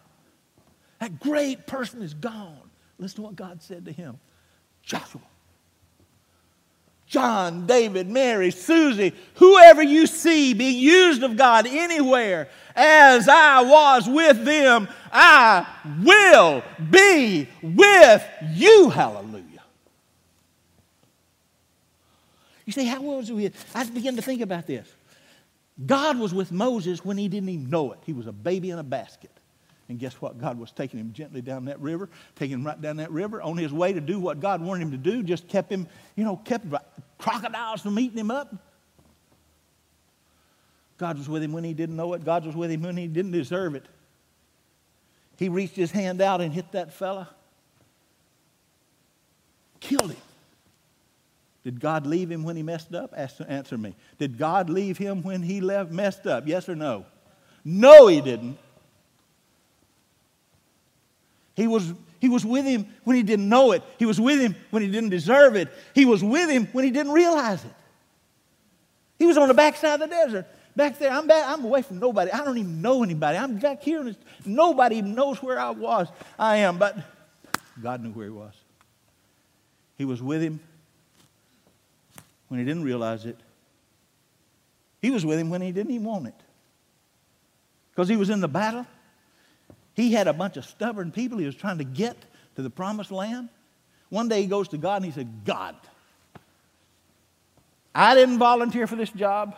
That 1.00 1.20
great 1.20 1.66
person 1.66 2.02
is 2.02 2.14
gone. 2.14 2.70
Listen 2.98 3.16
to 3.16 3.22
what 3.22 3.36
God 3.36 3.62
said 3.62 3.84
to 3.86 3.92
him 3.92 4.18
Joshua. 4.82 5.20
John, 7.06 7.66
David, 7.66 8.08
Mary, 8.08 8.50
Susie, 8.50 9.12
whoever 9.34 9.82
you 9.82 10.06
see 10.06 10.54
being 10.54 10.78
used 10.78 11.22
of 11.22 11.36
God 11.36 11.66
anywhere, 11.66 12.48
as 12.74 13.28
I 13.28 13.60
was 13.60 14.08
with 14.08 14.46
them, 14.46 14.88
I 15.12 15.66
will 16.02 16.62
be 16.90 17.48
with 17.62 18.26
you. 18.54 18.88
Hallelujah. 18.88 19.51
You 22.64 22.72
say, 22.72 22.84
how 22.84 23.00
was 23.00 23.30
we? 23.30 23.50
I 23.74 23.84
began 23.84 24.16
to 24.16 24.22
think 24.22 24.40
about 24.40 24.66
this. 24.66 24.88
God 25.84 26.18
was 26.18 26.32
with 26.34 26.52
Moses 26.52 27.04
when 27.04 27.16
he 27.16 27.28
didn't 27.28 27.48
even 27.48 27.70
know 27.70 27.92
it. 27.92 27.98
He 28.04 28.12
was 28.12 28.26
a 28.26 28.32
baby 28.32 28.70
in 28.70 28.78
a 28.78 28.84
basket. 28.84 29.30
And 29.88 29.98
guess 29.98 30.14
what? 30.14 30.40
God 30.40 30.58
was 30.58 30.70
taking 30.70 31.00
him 31.00 31.12
gently 31.12 31.42
down 31.42 31.64
that 31.66 31.80
river, 31.80 32.08
taking 32.36 32.58
him 32.58 32.66
right 32.66 32.80
down 32.80 32.96
that 32.98 33.10
river 33.10 33.42
on 33.42 33.56
his 33.56 33.72
way 33.72 33.92
to 33.92 34.00
do 34.00 34.20
what 34.20 34.40
God 34.40 34.62
wanted 34.62 34.82
him 34.82 34.90
to 34.92 34.96
do, 34.96 35.22
just 35.22 35.48
kept 35.48 35.70
him, 35.70 35.86
you 36.16 36.24
know, 36.24 36.36
kept 36.36 36.66
crocodiles 37.18 37.80
from 37.80 37.98
eating 37.98 38.18
him 38.18 38.30
up. 38.30 38.54
God 40.98 41.18
was 41.18 41.28
with 41.28 41.42
him 41.42 41.52
when 41.52 41.64
he 41.64 41.74
didn't 41.74 41.96
know 41.96 42.12
it. 42.14 42.24
God 42.24 42.46
was 42.46 42.54
with 42.54 42.70
him 42.70 42.82
when 42.82 42.96
he 42.96 43.08
didn't 43.08 43.32
deserve 43.32 43.74
it. 43.74 43.84
He 45.36 45.48
reached 45.48 45.74
his 45.74 45.90
hand 45.90 46.20
out 46.20 46.40
and 46.40 46.52
hit 46.52 46.70
that 46.72 46.92
fella, 46.92 47.28
killed 49.80 50.12
him. 50.12 50.20
Did 51.64 51.78
God 51.78 52.06
leave 52.06 52.30
him 52.30 52.42
when 52.42 52.56
he 52.56 52.62
messed 52.62 52.94
up? 52.94 53.14
Ask, 53.16 53.36
Answer 53.46 53.78
me. 53.78 53.94
Did 54.18 54.36
God 54.36 54.68
leave 54.68 54.98
him 54.98 55.22
when 55.22 55.42
he 55.42 55.60
left 55.60 55.92
messed 55.92 56.26
up? 56.26 56.46
Yes 56.46 56.68
or 56.68 56.74
no? 56.74 57.06
No, 57.64 58.08
he 58.08 58.20
didn't. 58.20 58.58
He 61.54 61.68
was, 61.68 61.92
he 62.18 62.28
was 62.28 62.44
with 62.44 62.64
him 62.64 62.86
when 63.04 63.16
he 63.16 63.22
didn't 63.22 63.48
know 63.48 63.72
it. 63.72 63.82
He 63.98 64.06
was 64.06 64.20
with 64.20 64.40
him 64.40 64.56
when 64.70 64.82
he 64.82 64.90
didn't 64.90 65.10
deserve 65.10 65.54
it. 65.54 65.68
He 65.94 66.04
was 66.04 66.24
with 66.24 66.50
him 66.50 66.66
when 66.72 66.84
he 66.84 66.90
didn't 66.90 67.12
realize 67.12 67.64
it. 67.64 67.74
He 69.18 69.26
was 69.26 69.36
on 69.36 69.46
the 69.46 69.54
backside 69.54 70.00
of 70.00 70.08
the 70.10 70.16
desert. 70.16 70.46
Back 70.74 70.98
there, 70.98 71.12
I'm 71.12 71.26
back, 71.26 71.46
I'm 71.46 71.64
away 71.64 71.82
from 71.82 72.00
nobody. 72.00 72.32
I 72.32 72.38
don't 72.38 72.58
even 72.58 72.80
know 72.80 73.04
anybody. 73.04 73.36
I'm 73.38 73.58
back 73.58 73.82
here, 73.82 74.00
and 74.00 74.16
nobody 74.44 74.96
even 74.96 75.14
knows 75.14 75.40
where 75.42 75.60
I 75.60 75.70
was. 75.70 76.08
I 76.38 76.56
am, 76.56 76.78
but 76.78 76.96
God 77.80 78.02
knew 78.02 78.10
where 78.10 78.24
he 78.24 78.32
was. 78.32 78.54
He 79.98 80.06
was 80.06 80.22
with 80.22 80.42
him 80.42 80.58
when 82.52 82.58
he 82.58 82.66
didn't 82.66 82.84
realize 82.84 83.24
it. 83.24 83.38
He 85.00 85.10
was 85.10 85.24
with 85.24 85.38
him 85.38 85.48
when 85.48 85.62
he 85.62 85.72
didn't 85.72 85.90
even 85.90 86.06
want 86.06 86.26
it. 86.26 86.34
Because 87.90 88.10
he 88.10 88.16
was 88.16 88.28
in 88.28 88.42
the 88.42 88.48
battle. 88.48 88.86
He 89.94 90.12
had 90.12 90.28
a 90.28 90.34
bunch 90.34 90.58
of 90.58 90.66
stubborn 90.66 91.12
people 91.12 91.38
he 91.38 91.46
was 91.46 91.54
trying 91.54 91.78
to 91.78 91.84
get 91.84 92.14
to 92.56 92.62
the 92.62 92.68
promised 92.68 93.10
land. 93.10 93.48
One 94.10 94.28
day 94.28 94.42
he 94.42 94.48
goes 94.48 94.68
to 94.68 94.76
God 94.76 94.96
and 94.96 95.06
he 95.06 95.12
said, 95.12 95.46
God, 95.46 95.76
I 97.94 98.14
didn't 98.14 98.38
volunteer 98.38 98.86
for 98.86 98.96
this 98.96 99.08
job. 99.08 99.56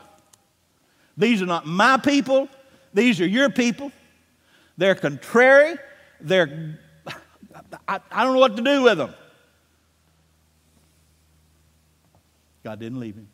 These 1.16 1.42
are 1.42 1.46
not 1.46 1.66
my 1.66 1.96
people, 1.96 2.48
these 2.92 3.20
are 3.20 3.26
your 3.26 3.50
people. 3.50 3.90
They're 4.78 4.94
contrary. 4.94 5.74
They're, 6.20 6.78
I, 7.88 7.98
I 8.12 8.22
don't 8.22 8.34
know 8.34 8.38
what 8.38 8.56
to 8.56 8.62
do 8.62 8.82
with 8.84 8.98
them. 8.98 9.14
God 12.64 12.80
didn't 12.80 12.98
leave 12.98 13.14
him. 13.14 13.28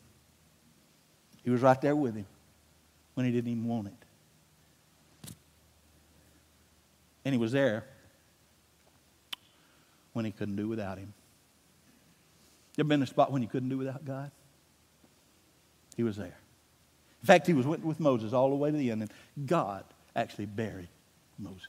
He 1.43 1.49
was 1.49 1.61
right 1.61 1.79
there 1.81 1.95
with 1.95 2.15
him 2.15 2.27
when 3.15 3.25
he 3.25 3.31
didn't 3.31 3.49
even 3.49 3.65
want 3.65 3.87
it. 3.87 5.33
And 7.25 7.33
he 7.33 7.39
was 7.39 7.51
there 7.51 7.85
when 10.13 10.25
he 10.25 10.31
couldn't 10.31 10.57
do 10.57 10.67
without 10.67 10.97
him. 10.97 11.13
You 12.75 12.81
ever 12.81 12.89
been 12.89 12.99
in 12.99 13.03
a 13.03 13.07
spot 13.07 13.31
when 13.31 13.41
you 13.41 13.47
couldn't 13.47 13.69
do 13.69 13.77
without 13.77 14.05
God? 14.05 14.31
He 15.95 16.03
was 16.03 16.17
there. 16.17 16.37
In 17.21 17.27
fact, 17.27 17.47
he 17.47 17.53
was 17.53 17.67
with, 17.67 17.99
Moses 17.99 18.33
all 18.33 18.49
the 18.49 18.55
way 18.55 18.71
to 18.71 18.77
the 18.77 18.91
end, 18.91 19.03
and 19.03 19.47
God 19.47 19.83
actually 20.15 20.47
buried 20.47 20.87
Moses. 21.37 21.67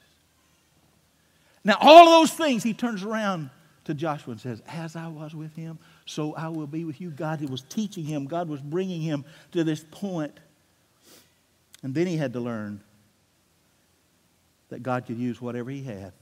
Now, 1.63 1.77
all 1.79 2.07
of 2.07 2.21
those 2.21 2.31
things, 2.35 2.63
he 2.63 2.73
turns 2.73 3.03
around 3.03 3.49
to 3.85 3.93
Joshua 3.93 4.31
and 4.31 4.41
says, 4.41 4.61
As 4.67 4.95
I 4.95 5.07
was 5.07 5.35
with 5.35 5.55
him, 5.55 5.77
so 6.05 6.33
I 6.35 6.49
will 6.49 6.67
be 6.67 6.83
with 6.83 6.99
you. 6.99 7.09
God 7.09 7.47
was 7.49 7.61
teaching 7.61 8.03
him, 8.03 8.25
God 8.25 8.49
was 8.49 8.61
bringing 8.61 9.01
him 9.01 9.25
to 9.51 9.63
this 9.63 9.85
point. 9.91 10.39
And 11.81 11.93
then 11.93 12.07
he 12.07 12.15
had 12.15 12.33
to 12.33 12.39
learn 12.39 12.81
that 14.69 14.81
God 14.81 15.05
could 15.05 15.17
use 15.17 15.41
whatever 15.41 15.69
he 15.69 15.83
had. 15.83 16.13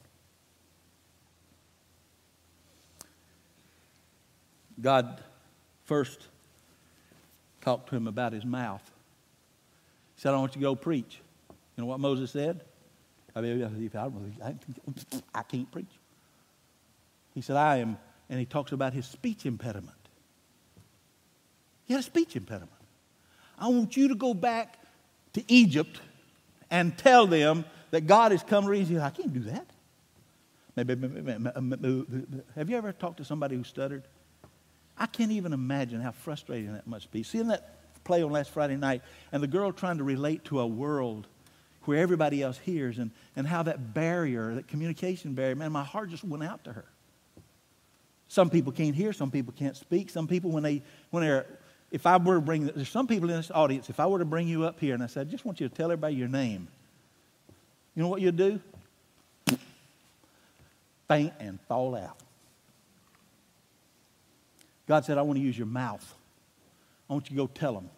God 4.82 5.22
first 5.86 6.20
talked 7.62 7.90
to 7.90 7.96
him 7.96 8.08
about 8.08 8.34
his 8.34 8.44
mouth. 8.44 8.82
He 10.16 10.22
said, 10.22 10.34
I 10.34 10.38
want 10.38 10.56
you 10.56 10.62
to 10.62 10.64
go 10.64 10.76
preach. 10.76 11.20
You 11.50 11.84
know 11.84 11.86
what 11.86 12.00
Moses 12.00 12.32
said? 12.32 12.62
I 13.36 13.42
mean, 13.42 13.70
I 15.34 15.44
can't 15.44 15.72
preach. 15.72 15.86
He 17.34 17.42
said, 17.42 17.56
I 17.56 17.78
am, 17.78 17.98
and 18.32 18.40
he 18.40 18.46
talks 18.46 18.72
about 18.72 18.94
his 18.94 19.06
speech 19.06 19.46
impediment. 19.46 19.98
He 21.84 21.94
had 21.94 22.00
a 22.00 22.04
speech 22.04 22.38
impediment. 22.38 22.72
I 23.60 23.68
want 23.68 23.96
you 23.98 24.08
to 24.08 24.16
go 24.16 24.34
back 24.34 24.80
to 25.34 25.44
Egypt 25.52 26.00
and 26.72 26.98
tell 26.98 27.28
them 27.28 27.66
that 27.92 28.08
God 28.08 28.32
has 28.32 28.42
come 28.42 28.64
to 28.64 28.70
reason. 28.70 28.98
I 29.00 29.10
can't 29.10 29.34
do 29.34 29.42
that. 29.42 29.68
Have 32.56 32.70
you 32.70 32.78
ever 32.78 32.94
talked 32.94 33.18
to 33.18 33.26
somebody 33.26 33.58
who 33.58 33.66
stuttered? 33.66 34.04
I 34.98 35.08
can't 35.08 35.32
even 35.32 35.52
imagine 35.52 36.00
how 36.00 36.12
frustrating 36.12 36.74
that 36.74 36.88
must 36.88 37.12
be. 37.12 37.24
Seeing 37.24 37.50
that 37.50 38.04
play 38.06 38.24
on 38.24 38.32
last 38.32 38.52
Friday 38.52 38.78
night 38.78 39.02
and 39.34 39.44
the 39.44 39.48
girl 39.48 39.74
trying 39.74 39.98
to 39.98 40.06
relate 40.06 40.46
to 40.46 40.62
a 40.62 40.68
world 40.68 41.28
where 41.84 42.00
everybody 42.00 42.42
else 42.42 42.58
hears 42.60 42.98
and, 42.98 43.12
and 43.36 43.46
how 43.46 43.64
that 43.64 43.94
barrier, 43.94 44.56
that 44.56 44.70
communication 44.70 45.34
barrier, 45.34 45.56
man, 45.56 45.74
my 45.74 45.84
heart 45.84 46.10
just 46.10 46.24
went 46.24 46.44
out 46.44 46.64
to 46.64 46.72
her. 46.72 46.86
Some 48.32 48.50
people 48.50 48.72
can't 48.72 48.96
hear, 48.96 49.12
some 49.12 49.30
people 49.30 49.54
can't 49.58 49.76
speak. 49.76 50.10
Some 50.10 50.26
people, 50.26 50.52
when 50.52 50.64
they, 50.64 50.82
when 51.10 51.22
they're, 51.22 51.46
if 51.92 52.06
I 52.06 52.16
were 52.16 52.36
to 52.36 52.40
bring, 52.40 52.66
there's 52.66 52.88
some 52.88 53.06
people 53.06 53.30
in 53.30 53.36
this 53.36 53.52
audience, 53.52 53.90
if 53.90 54.00
I 54.00 54.08
were 54.08 54.20
to 54.20 54.26
bring 54.26 54.48
you 54.48 54.64
up 54.64 54.80
here 54.80 54.94
and 54.94 55.04
I 55.04 55.08
said, 55.08 55.28
I 55.28 55.30
just 55.30 55.44
want 55.44 55.60
you 55.60 55.68
to 55.68 55.76
tell 55.76 55.92
everybody 55.92 56.16
your 56.16 56.30
name, 56.30 56.70
you 57.94 58.02
know 58.02 58.08
what 58.08 58.22
you'd 58.22 58.38
do? 58.38 58.62
Faint 61.10 61.34
and 61.42 61.60
fall 61.68 61.94
out. 61.94 62.16
God 64.88 65.04
said, 65.04 65.18
I 65.18 65.24
want 65.24 65.38
to 65.38 65.44
use 65.44 65.58
your 65.58 65.68
mouth. 65.68 66.16
I 67.10 67.14
want 67.14 67.30
you 67.30 67.36
to 67.36 67.44
go 67.44 67.48
tell 67.48 67.74
them. 67.74 67.90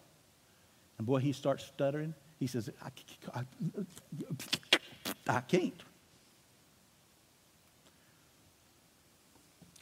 And 0.98 1.06
boy, 1.06 1.18
he 1.18 1.30
starts 1.32 1.64
stuttering. 1.64 2.12
He 2.40 2.48
says, 2.48 2.70
I, 2.82 2.88
I, 3.38 3.44
I 5.28 5.40
can't. 5.42 5.80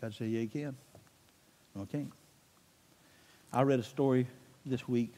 God 0.02 0.12
said, 0.14 0.28
Yeah, 0.30 0.40
you 0.40 0.48
can. 0.48 0.76
No, 1.76 1.82
I 1.82 1.84
can't. 1.84 2.12
I 3.52 3.62
read 3.62 3.78
a 3.78 3.84
story 3.84 4.26
this 4.66 4.88
week. 4.88 5.14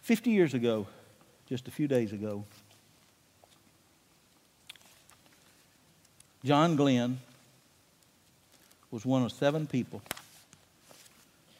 50 0.00 0.30
years 0.30 0.54
ago, 0.54 0.86
just 1.50 1.68
a 1.68 1.70
few 1.70 1.86
days 1.86 2.14
ago, 2.14 2.44
John 6.42 6.76
Glenn 6.76 7.18
was 8.90 9.04
one 9.04 9.22
of 9.22 9.32
seven 9.32 9.66
people 9.66 10.00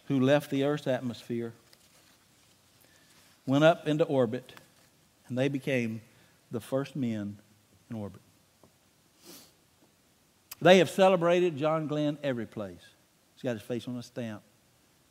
who 0.07 0.20
left 0.20 0.51
the 0.51 0.64
Earth's 0.64 0.87
atmosphere, 0.87 1.53
went 3.47 3.64
up 3.64 3.87
into 3.87 4.05
orbit, 4.05 4.55
and 5.29 5.37
they 5.37 5.49
became 5.49 6.01
the 6.51 6.61
first 6.61 6.97
men 6.97 7.37
in 7.91 7.97
orbit. 7.97 8.22
They 10.61 10.79
have 10.79 10.91
celebrated 10.91 11.57
John 11.57 11.87
Glenn 11.87 12.19
every 12.23 12.47
place. 12.47 12.83
He's 13.35 13.43
got 13.43 13.53
his 13.53 13.63
face 13.63 13.87
on 13.87 13.97
a 13.97 14.03
stamp. 14.03 14.43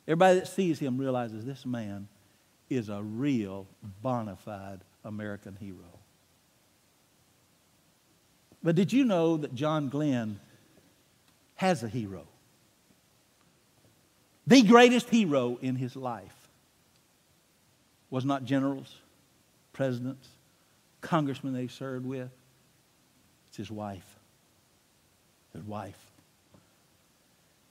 Everybody 0.06 0.40
that 0.40 0.48
sees 0.48 0.78
him 0.78 0.98
realizes 0.98 1.44
this 1.44 1.64
man 1.64 2.08
is 2.68 2.88
a 2.88 3.02
real 3.02 3.66
bona 4.02 4.36
fide 4.36 4.80
American 5.04 5.56
hero. 5.56 5.98
But 8.62 8.74
did 8.74 8.92
you 8.92 9.04
know 9.04 9.36
that 9.38 9.54
John 9.54 9.88
Glenn 9.88 10.40
has 11.58 11.82
a 11.82 11.88
hero. 11.88 12.24
The 14.46 14.62
greatest 14.62 15.10
hero 15.10 15.58
in 15.60 15.74
his 15.74 15.96
life 15.96 16.48
was 18.10 18.24
not 18.24 18.44
generals, 18.44 18.94
presidents, 19.72 20.28
congressmen 21.00 21.52
they 21.52 21.66
served 21.66 22.06
with. 22.06 22.30
It's 23.48 23.56
his 23.56 23.72
wife. 23.72 24.17
His 25.52 25.62
wife. 25.64 25.98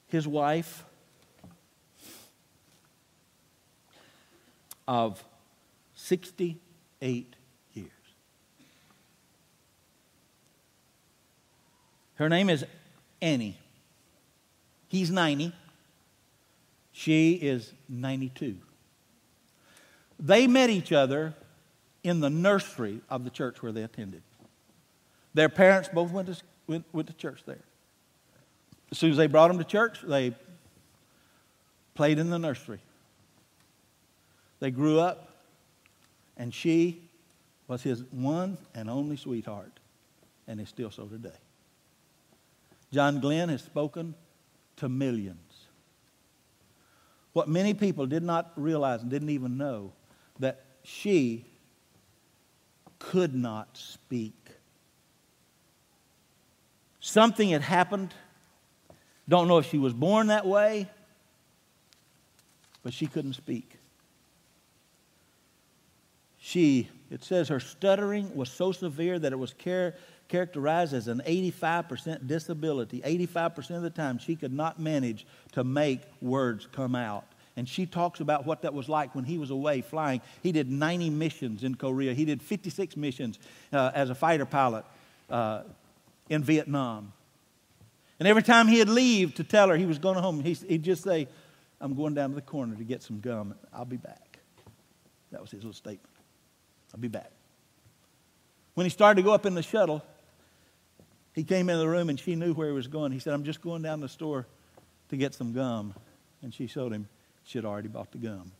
His 0.07 0.27
wife 0.27 0.83
of 4.87 5.23
68 5.95 7.35
years. 7.73 7.89
Her 12.15 12.29
name 12.29 12.49
is 12.49 12.65
Annie. 13.21 13.57
He's 14.87 15.11
90. 15.11 15.53
She 16.93 17.33
is 17.33 17.73
92. 17.89 18.57
They 20.19 20.47
met 20.47 20.69
each 20.69 20.91
other 20.91 21.35
in 22.03 22.21
the 22.21 22.29
nursery 22.29 23.01
of 23.09 23.23
the 23.23 23.29
church 23.29 23.61
where 23.61 23.71
they 23.71 23.83
attended. 23.83 24.23
Their 25.33 25.49
parents 25.49 25.89
both 25.93 26.11
went 26.11 26.27
to, 26.27 26.41
went, 26.65 26.85
went 26.93 27.07
to 27.07 27.13
church 27.13 27.43
there. 27.45 27.63
As 28.91 28.97
soon 28.97 29.11
as 29.11 29.17
they 29.17 29.27
brought 29.27 29.49
them 29.49 29.57
to 29.57 29.63
church, 29.63 29.99
they 30.01 30.33
played 31.93 32.19
in 32.19 32.29
the 32.29 32.39
nursery. 32.39 32.79
They 34.59 34.71
grew 34.71 34.99
up, 34.99 35.29
and 36.37 36.53
she 36.53 37.01
was 37.67 37.83
his 37.83 38.03
one 38.11 38.57
and 38.73 38.89
only 38.89 39.17
sweetheart, 39.17 39.79
and 40.47 40.59
is 40.59 40.69
still 40.69 40.91
so 40.91 41.05
today. 41.05 41.29
John 42.91 43.19
Glenn 43.19 43.49
has 43.49 43.61
spoken 43.61 44.15
to 44.77 44.87
millions. 44.87 45.37
What 47.33 47.47
many 47.47 47.73
people 47.73 48.07
did 48.07 48.23
not 48.23 48.51
realize 48.55 49.01
and 49.01 49.11
didn't 49.11 49.29
even 49.29 49.57
know 49.57 49.91
that 50.39 50.63
she 50.83 51.45
could 52.99 53.35
not 53.35 53.77
speak. 53.77 54.33
Something 56.99 57.49
had 57.49 57.61
happened. 57.61 58.13
Don't 59.29 59.47
know 59.47 59.57
if 59.57 59.69
she 59.69 59.77
was 59.77 59.93
born 59.93 60.27
that 60.27 60.45
way, 60.45 60.89
but 62.83 62.93
she 62.93 63.07
couldn't 63.07 63.33
speak. 63.33 63.77
She, 66.39 66.87
it 67.11 67.23
says 67.23 67.49
her 67.49 67.59
stuttering 67.59 68.33
was 68.33 68.49
so 68.49 68.71
severe 68.71 69.19
that 69.19 69.33
it 69.33 69.35
was 69.35 69.53
care, 69.53 69.95
characterized 70.29 70.93
as 70.93 71.09
an 71.09 71.21
85% 71.25 72.25
disability. 72.25 73.01
85% 73.01 73.71
of 73.71 73.81
the 73.81 73.89
time, 73.89 74.17
she 74.17 74.37
could 74.37 74.53
not 74.53 74.79
manage 74.79 75.25
to 75.51 75.65
make 75.65 76.01
words 76.21 76.67
come 76.71 76.95
out. 76.95 77.25
And 77.57 77.67
she 77.67 77.85
talks 77.85 78.21
about 78.21 78.45
what 78.45 78.61
that 78.61 78.73
was 78.73 78.87
like 78.87 79.15
when 79.15 79.25
he 79.25 79.37
was 79.37 79.49
away 79.49 79.81
flying. 79.81 80.21
He 80.43 80.53
did 80.53 80.71
90 80.71 81.09
missions 81.09 81.63
in 81.63 81.75
Korea, 81.75 82.13
he 82.13 82.23
did 82.23 82.41
56 82.41 82.95
missions 82.95 83.39
uh, 83.73 83.91
as 83.93 84.09
a 84.09 84.15
fighter 84.15 84.45
pilot 84.45 84.85
uh, 85.29 85.63
in 86.29 86.43
Vietnam. 86.43 87.11
And 88.19 88.27
every 88.27 88.43
time 88.43 88.67
he'd 88.67 88.89
leave 88.89 89.35
to 89.35 89.43
tell 89.43 89.69
her 89.69 89.77
he 89.77 89.85
was 89.85 89.99
going 89.99 90.17
home, 90.17 90.41
he'd 90.41 90.83
just 90.83 91.03
say, 91.03 91.27
I'm 91.79 91.93
going 91.93 92.15
down 92.15 92.29
to 92.29 92.35
the 92.35 92.41
corner 92.41 92.75
to 92.75 92.83
get 92.83 93.03
some 93.03 93.19
gum. 93.19 93.53
I'll 93.71 93.85
be 93.85 93.97
back. 93.97 94.39
That 95.31 95.41
was 95.41 95.51
his 95.51 95.59
little 95.59 95.73
statement. 95.73 96.09
I'll 96.93 96.99
be 96.99 97.07
back. 97.07 97.31
When 98.73 98.85
he 98.85 98.89
started 98.89 99.21
to 99.21 99.25
go 99.25 99.33
up 99.33 99.45
in 99.45 99.53
the 99.53 99.61
shuttle, 99.61 100.03
he 101.33 101.43
came 101.43 101.69
into 101.69 101.79
the 101.79 101.87
room 101.87 102.09
and 102.09 102.19
she 102.19 102.35
knew 102.35 102.53
where 102.53 102.67
he 102.67 102.73
was 102.73 102.87
going. 102.87 103.11
He 103.11 103.19
said, 103.19 103.33
I'm 103.33 103.43
just 103.43 103.61
going 103.61 103.83
down 103.83 103.99
the 103.99 104.09
store 104.09 104.47
to 105.09 105.17
get 105.17 105.35
some 105.35 105.53
gum. 105.53 105.93
And 106.41 106.53
she 106.53 106.65
showed 106.65 106.91
him 106.91 107.07
she 107.43 107.57
had 107.57 107.65
already 107.65 107.87
bought 107.87 108.11
the 108.11 108.17
gum. 108.17 108.51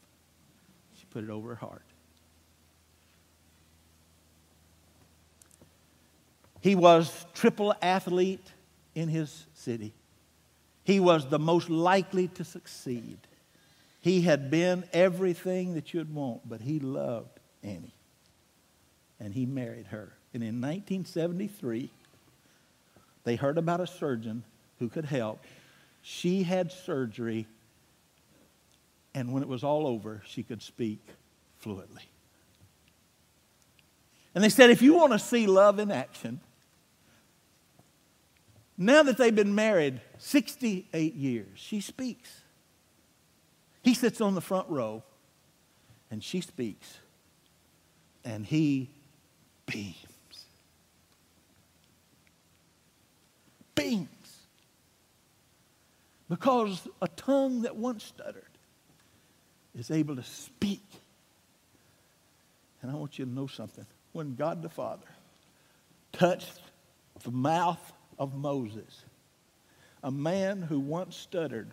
She 0.99 1.05
put 1.09 1.23
it 1.23 1.29
over 1.29 1.49
her 1.49 1.55
heart. 1.55 1.81
He 6.61 6.75
was 6.75 7.25
triple 7.33 7.73
athlete 7.81 8.45
in 8.97 9.09
his 9.09 9.45
city. 9.53 9.93
He 10.83 10.99
was 10.99 11.27
the 11.27 11.37
most 11.37 11.69
likely 11.69 12.29
to 12.29 12.43
succeed. 12.43 13.19
He 14.01 14.21
had 14.21 14.49
been 14.49 14.85
everything 14.91 15.75
that 15.75 15.93
you'd 15.93 16.15
want, 16.15 16.49
but 16.49 16.61
he 16.61 16.79
loved 16.79 17.39
Annie. 17.61 17.93
And 19.19 19.35
he 19.35 19.45
married 19.45 19.85
her. 19.87 20.13
And 20.33 20.41
in 20.41 20.59
1973, 20.61 21.91
they 23.23 23.35
heard 23.35 23.59
about 23.59 23.81
a 23.81 23.87
surgeon 23.87 24.43
who 24.79 24.89
could 24.89 25.05
help. 25.05 25.43
She 26.01 26.41
had 26.41 26.71
surgery, 26.71 27.45
and 29.13 29.31
when 29.31 29.43
it 29.43 29.49
was 29.49 29.63
all 29.63 29.85
over, 29.85 30.23
she 30.25 30.41
could 30.41 30.63
speak 30.63 31.05
fluently. 31.59 32.03
And 34.33 34.43
they 34.43 34.49
said, 34.49 34.71
if 34.71 34.81
you 34.81 34.95
want 34.95 35.13
to 35.13 35.19
see 35.19 35.45
love 35.45 35.77
in 35.77 35.91
action, 35.91 36.39
now 38.77 39.01
that 39.03 39.17
they've 39.17 39.35
been 39.35 39.55
married 39.55 40.01
68 40.19 41.15
years, 41.15 41.47
she 41.55 41.81
speaks. 41.81 42.41
He 43.81 43.93
sits 43.93 44.21
on 44.21 44.35
the 44.35 44.41
front 44.41 44.69
row 44.69 45.03
and 46.11 46.23
she 46.23 46.41
speaks, 46.41 46.99
and 48.23 48.45
he 48.45 48.89
beams. 49.65 49.95
Beams. 53.75 54.07
Because 56.29 56.87
a 57.01 57.07
tongue 57.07 57.61
that 57.61 57.75
once 57.75 58.03
stuttered 58.03 58.43
is 59.77 59.91
able 59.91 60.15
to 60.15 60.23
speak. 60.23 60.83
And 62.81 62.91
I 62.91 62.95
want 62.95 63.17
you 63.17 63.25
to 63.25 63.31
know 63.31 63.47
something. 63.47 63.85
When 64.11 64.35
God 64.35 64.61
the 64.61 64.69
Father 64.69 65.07
touched 66.11 66.61
the 67.23 67.31
mouth 67.31 67.93
of 68.17 68.35
Moses, 68.35 69.03
a 70.03 70.11
man 70.11 70.61
who 70.61 70.79
once 70.79 71.15
stuttered 71.15 71.71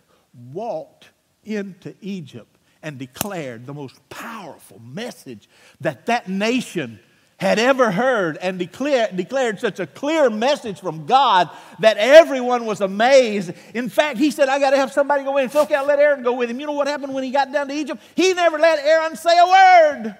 walked 0.51 1.09
into 1.43 1.93
Egypt 2.01 2.57
and 2.81 2.97
declared 2.97 3.65
the 3.65 3.73
most 3.73 3.97
powerful 4.09 4.79
message 4.79 5.49
that 5.81 6.05
that 6.05 6.27
nation 6.27 6.99
had 7.37 7.59
ever 7.59 7.91
heard 7.91 8.37
and 8.37 8.57
declare, 8.57 9.09
declared 9.13 9.59
such 9.59 9.79
a 9.79 9.87
clear 9.87 10.29
message 10.29 10.79
from 10.79 11.05
God 11.05 11.49
that 11.79 11.97
everyone 11.97 12.65
was 12.65 12.79
amazed. 12.79 13.51
In 13.73 13.89
fact, 13.89 14.17
he 14.17 14.31
said, 14.31 14.47
I 14.47 14.59
got 14.59 14.69
to 14.69 14.77
have 14.77 14.91
somebody 14.91 15.23
go 15.23 15.35
in. 15.37 15.45
It's 15.45 15.55
okay, 15.55 15.75
I'll 15.75 15.85
let 15.85 15.99
Aaron 15.99 16.23
go 16.23 16.33
with 16.33 16.49
him. 16.49 16.59
You 16.59 16.65
know 16.67 16.73
what 16.73 16.87
happened 16.87 17.13
when 17.13 17.23
he 17.23 17.31
got 17.31 17.51
down 17.51 17.67
to 17.67 17.73
Egypt? 17.73 18.01
He 18.15 18.33
never 18.33 18.57
let 18.57 18.79
Aaron 18.79 19.15
say 19.15 19.37
a 19.37 19.45
word. 19.45 20.15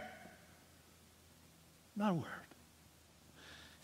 Not 1.95 2.11
a 2.11 2.15
word. 2.15 2.34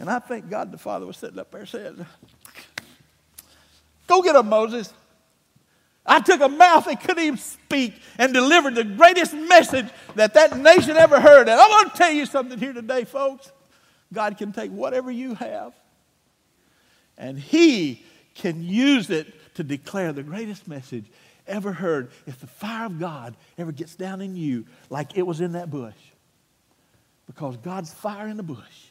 And 0.02 0.10
I 0.10 0.18
think 0.18 0.50
God 0.50 0.72
the 0.72 0.80
Father 0.80 1.06
was 1.06 1.16
sitting 1.18 1.38
up 1.38 1.52
there 1.52 1.68
saying, 1.68 2.04
Go 4.08 4.24
get 4.24 4.36
him, 4.36 4.50
Moses. 4.50 4.92
I 6.04 6.20
took 6.20 6.42
a 6.42 6.50
mouth 6.50 6.86
that 6.86 7.02
couldn't 7.02 7.24
even 7.24 7.38
speak 7.38 7.94
and 8.18 8.34
delivered 8.34 8.74
the 8.74 8.84
greatest 8.84 9.36
message 9.36 9.86
that 10.16 10.34
that 10.34 10.58
nation 10.58 10.98
ever 10.98 11.20
heard. 11.20 11.48
And 11.48 11.52
I'm 11.52 11.70
going 11.70 11.92
to 11.92 11.96
tell 11.96 12.12
you 12.12 12.26
something 12.26 12.58
here 12.58 12.74
today, 12.74 13.04
folks. 13.04 13.52
God 14.12 14.40
can 14.40 14.52
take 14.52 14.72
whatever 14.72 15.12
you 15.12 15.36
have 15.36 15.74
and 17.16 17.38
He 17.38 18.04
can 18.34 18.64
use 18.64 19.12
it 19.12 19.28
to 19.54 19.64
declare 19.64 20.14
the 20.14 20.24
greatest 20.24 20.68
message 20.68 21.06
ever 21.46 21.72
heard 21.72 22.10
if 22.26 22.40
the 22.40 22.48
fire 22.48 22.88
of 22.88 23.00
God 23.00 23.38
ever 23.60 23.72
gets 23.72 23.94
down 23.94 24.20
in 24.20 24.36
you 24.36 24.66
like 24.90 25.16
it 25.16 25.28
was 25.28 25.42
in 25.42 25.52
that 25.52 25.70
bush. 25.70 25.94
Because 27.28 27.56
God's 27.58 27.94
fire 27.94 28.28
in 28.28 28.38
the 28.38 28.44
bush 28.44 28.91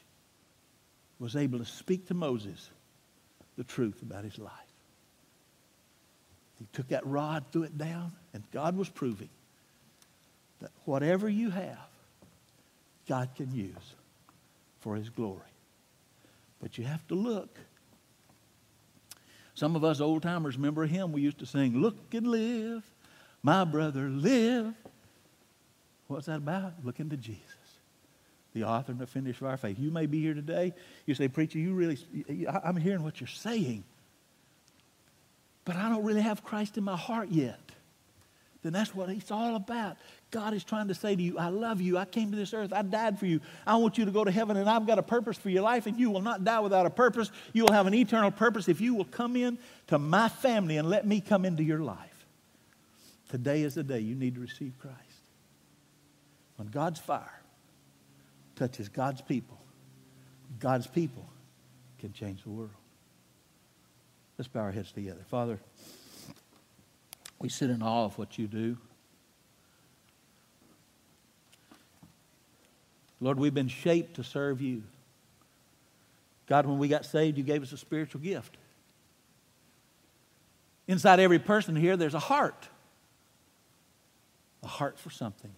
was 1.20 1.36
able 1.36 1.60
to 1.60 1.64
speak 1.64 2.08
to 2.08 2.14
Moses 2.14 2.70
the 3.56 3.64
truth 3.64 4.02
about 4.02 4.24
his 4.24 4.38
life. 4.38 4.52
He 6.58 6.66
took 6.72 6.88
that 6.88 7.06
rod, 7.06 7.44
threw 7.52 7.62
it 7.62 7.78
down, 7.78 8.12
and 8.34 8.42
God 8.52 8.76
was 8.76 8.88
proving 8.88 9.30
that 10.60 10.70
whatever 10.84 11.28
you 11.28 11.50
have, 11.50 11.78
God 13.08 13.30
can 13.34 13.52
use 13.54 13.94
for 14.80 14.94
His 14.94 15.08
glory. 15.08 15.40
But 16.60 16.78
you 16.78 16.84
have 16.84 17.06
to 17.08 17.14
look. 17.14 17.58
Some 19.54 19.74
of 19.74 19.84
us 19.84 20.00
old 20.00 20.22
timers 20.22 20.56
remember 20.56 20.84
a 20.84 20.86
hymn 20.86 21.12
we 21.12 21.22
used 21.22 21.38
to 21.38 21.46
sing, 21.46 21.76
Look 21.80 21.96
and 22.12 22.26
live, 22.26 22.82
my 23.42 23.64
brother, 23.64 24.08
live. 24.08 24.74
What's 26.06 26.26
that 26.26 26.36
about? 26.36 26.74
Looking 26.84 27.08
to 27.10 27.16
Jesus, 27.16 27.40
the 28.52 28.64
author 28.64 28.92
and 28.92 29.00
the 29.00 29.06
finisher 29.06 29.44
of 29.44 29.50
our 29.50 29.56
faith. 29.56 29.78
You 29.78 29.90
may 29.90 30.06
be 30.06 30.20
here 30.20 30.34
today. 30.34 30.74
You 31.06 31.14
say, 31.14 31.28
Preacher, 31.28 31.58
you 31.58 31.74
really, 31.74 31.98
I'm 32.64 32.76
hearing 32.76 33.02
what 33.02 33.20
you're 33.20 33.28
saying 33.28 33.84
but 35.64 35.76
I 35.76 35.88
don't 35.88 36.04
really 36.04 36.22
have 36.22 36.42
Christ 36.42 36.78
in 36.78 36.84
my 36.84 36.96
heart 36.96 37.28
yet, 37.30 37.60
then 38.62 38.72
that's 38.72 38.94
what 38.94 39.08
it's 39.08 39.30
all 39.30 39.56
about. 39.56 39.96
God 40.30 40.52
is 40.52 40.64
trying 40.64 40.88
to 40.88 40.94
say 40.94 41.14
to 41.16 41.22
you, 41.22 41.38
I 41.38 41.48
love 41.48 41.80
you. 41.80 41.96
I 41.96 42.04
came 42.04 42.30
to 42.30 42.36
this 42.36 42.52
earth. 42.52 42.72
I 42.72 42.82
died 42.82 43.18
for 43.18 43.26
you. 43.26 43.40
I 43.66 43.76
want 43.76 43.96
you 43.96 44.04
to 44.04 44.10
go 44.10 44.24
to 44.24 44.30
heaven, 44.30 44.56
and 44.56 44.68
I've 44.68 44.86
got 44.86 44.98
a 44.98 45.02
purpose 45.02 45.38
for 45.38 45.48
your 45.48 45.62
life, 45.62 45.86
and 45.86 45.96
you 45.96 46.10
will 46.10 46.22
not 46.22 46.44
die 46.44 46.60
without 46.60 46.86
a 46.86 46.90
purpose. 46.90 47.30
You 47.52 47.64
will 47.64 47.72
have 47.72 47.86
an 47.86 47.94
eternal 47.94 48.30
purpose 48.30 48.68
if 48.68 48.80
you 48.80 48.94
will 48.94 49.04
come 49.04 49.36
in 49.36 49.58
to 49.86 49.98
my 49.98 50.28
family 50.28 50.76
and 50.76 50.90
let 50.90 51.06
me 51.06 51.20
come 51.20 51.44
into 51.44 51.62
your 51.62 51.80
life. 51.80 52.26
Today 53.28 53.62
is 53.62 53.74
the 53.74 53.84
day 53.84 54.00
you 54.00 54.16
need 54.16 54.34
to 54.34 54.40
receive 54.40 54.72
Christ. 54.78 54.96
When 56.56 56.68
God's 56.68 56.98
fire 56.98 57.39
touches 58.60 58.90
God's 58.90 59.22
people, 59.22 59.58
God's 60.58 60.86
people 60.86 61.26
can 61.98 62.12
change 62.12 62.42
the 62.42 62.50
world. 62.50 62.70
Let's 64.36 64.48
bow 64.48 64.60
our 64.60 64.70
heads 64.70 64.92
together. 64.92 65.24
Father, 65.30 65.58
we 67.38 67.48
sit 67.48 67.70
in 67.70 67.82
awe 67.82 68.04
of 68.04 68.18
what 68.18 68.36
you 68.36 68.46
do. 68.46 68.76
Lord, 73.18 73.38
we've 73.38 73.54
been 73.54 73.68
shaped 73.68 74.16
to 74.16 74.24
serve 74.24 74.60
you. 74.60 74.82
God, 76.46 76.66
when 76.66 76.78
we 76.78 76.88
got 76.88 77.06
saved, 77.06 77.38
you 77.38 77.44
gave 77.44 77.62
us 77.62 77.72
a 77.72 77.78
spiritual 77.78 78.20
gift. 78.20 78.58
Inside 80.86 81.18
every 81.18 81.38
person 81.38 81.76
here, 81.76 81.96
there's 81.96 82.14
a 82.14 82.18
heart. 82.18 82.68
A 84.62 84.68
heart 84.68 84.98
for 84.98 85.08
something. 85.08 85.52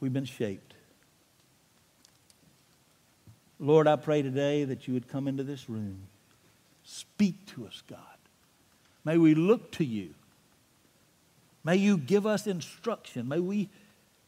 We've 0.00 0.12
been 0.12 0.24
shaped. 0.24 0.74
Lord, 3.60 3.88
I 3.88 3.96
pray 3.96 4.22
today 4.22 4.64
that 4.64 4.86
you 4.86 4.94
would 4.94 5.08
come 5.08 5.26
into 5.26 5.42
this 5.42 5.68
room. 5.68 6.02
Speak 6.84 7.46
to 7.54 7.66
us, 7.66 7.82
God. 7.88 7.98
May 9.04 9.18
we 9.18 9.34
look 9.34 9.72
to 9.72 9.84
you. 9.84 10.10
May 11.64 11.76
you 11.76 11.98
give 11.98 12.26
us 12.26 12.46
instruction. 12.46 13.28
May 13.28 13.40
we 13.40 13.68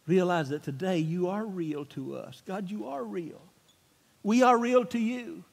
realize 0.07 0.49
that 0.49 0.63
today 0.63 0.99
you 0.99 1.29
are 1.29 1.45
real 1.45 1.85
to 1.87 2.17
us. 2.17 2.43
God, 2.47 2.71
you 2.71 2.89
are 2.89 3.05
real. 3.05 3.41
We 4.23 4.43
are 4.43 4.59
real 4.59 4.85
to 4.87 4.99
you. 4.99 5.45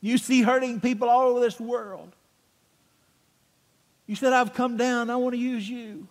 You 0.00 0.18
see 0.18 0.42
hurting 0.42 0.80
people 0.80 1.08
all 1.08 1.28
over 1.28 1.40
this 1.40 1.60
world. 1.60 2.10
You 4.06 4.16
said, 4.16 4.32
I've 4.32 4.52
come 4.52 4.76
down. 4.76 5.10
I 5.10 5.16
want 5.16 5.34
to 5.34 5.40
use 5.40 5.68
you. 5.68 6.08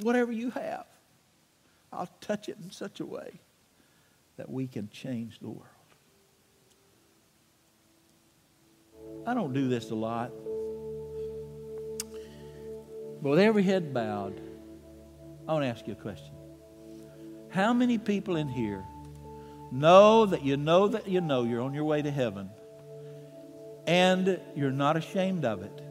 Whatever 0.00 0.32
you 0.32 0.50
have, 0.50 0.86
I'll 1.92 2.08
touch 2.20 2.48
it 2.48 2.56
in 2.62 2.70
such 2.70 3.00
a 3.00 3.06
way 3.06 3.40
that 4.36 4.50
we 4.50 4.66
can 4.66 4.88
change 4.90 5.38
the 5.40 5.48
world. 5.48 5.66
I 9.26 9.34
don't 9.34 9.52
do 9.52 9.68
this 9.68 9.90
a 9.90 9.94
lot. 9.94 10.32
But 13.20 13.30
with 13.30 13.38
every 13.38 13.62
head 13.62 13.92
bowed, 13.94 14.40
I 15.46 15.52
want 15.52 15.64
to 15.64 15.68
ask 15.68 15.86
you 15.86 15.92
a 15.92 15.96
question. 15.96 16.32
How 17.50 17.72
many 17.72 17.98
people 17.98 18.36
in 18.36 18.48
here 18.48 18.82
know 19.70 20.26
that 20.26 20.42
you 20.42 20.56
know 20.56 20.88
that 20.88 21.06
you 21.06 21.20
know 21.20 21.44
you're 21.44 21.60
on 21.60 21.74
your 21.74 21.84
way 21.84 22.02
to 22.02 22.10
heaven 22.10 22.50
and 23.86 24.40
you're 24.56 24.72
not 24.72 24.96
ashamed 24.96 25.44
of 25.44 25.62
it? 25.62 25.81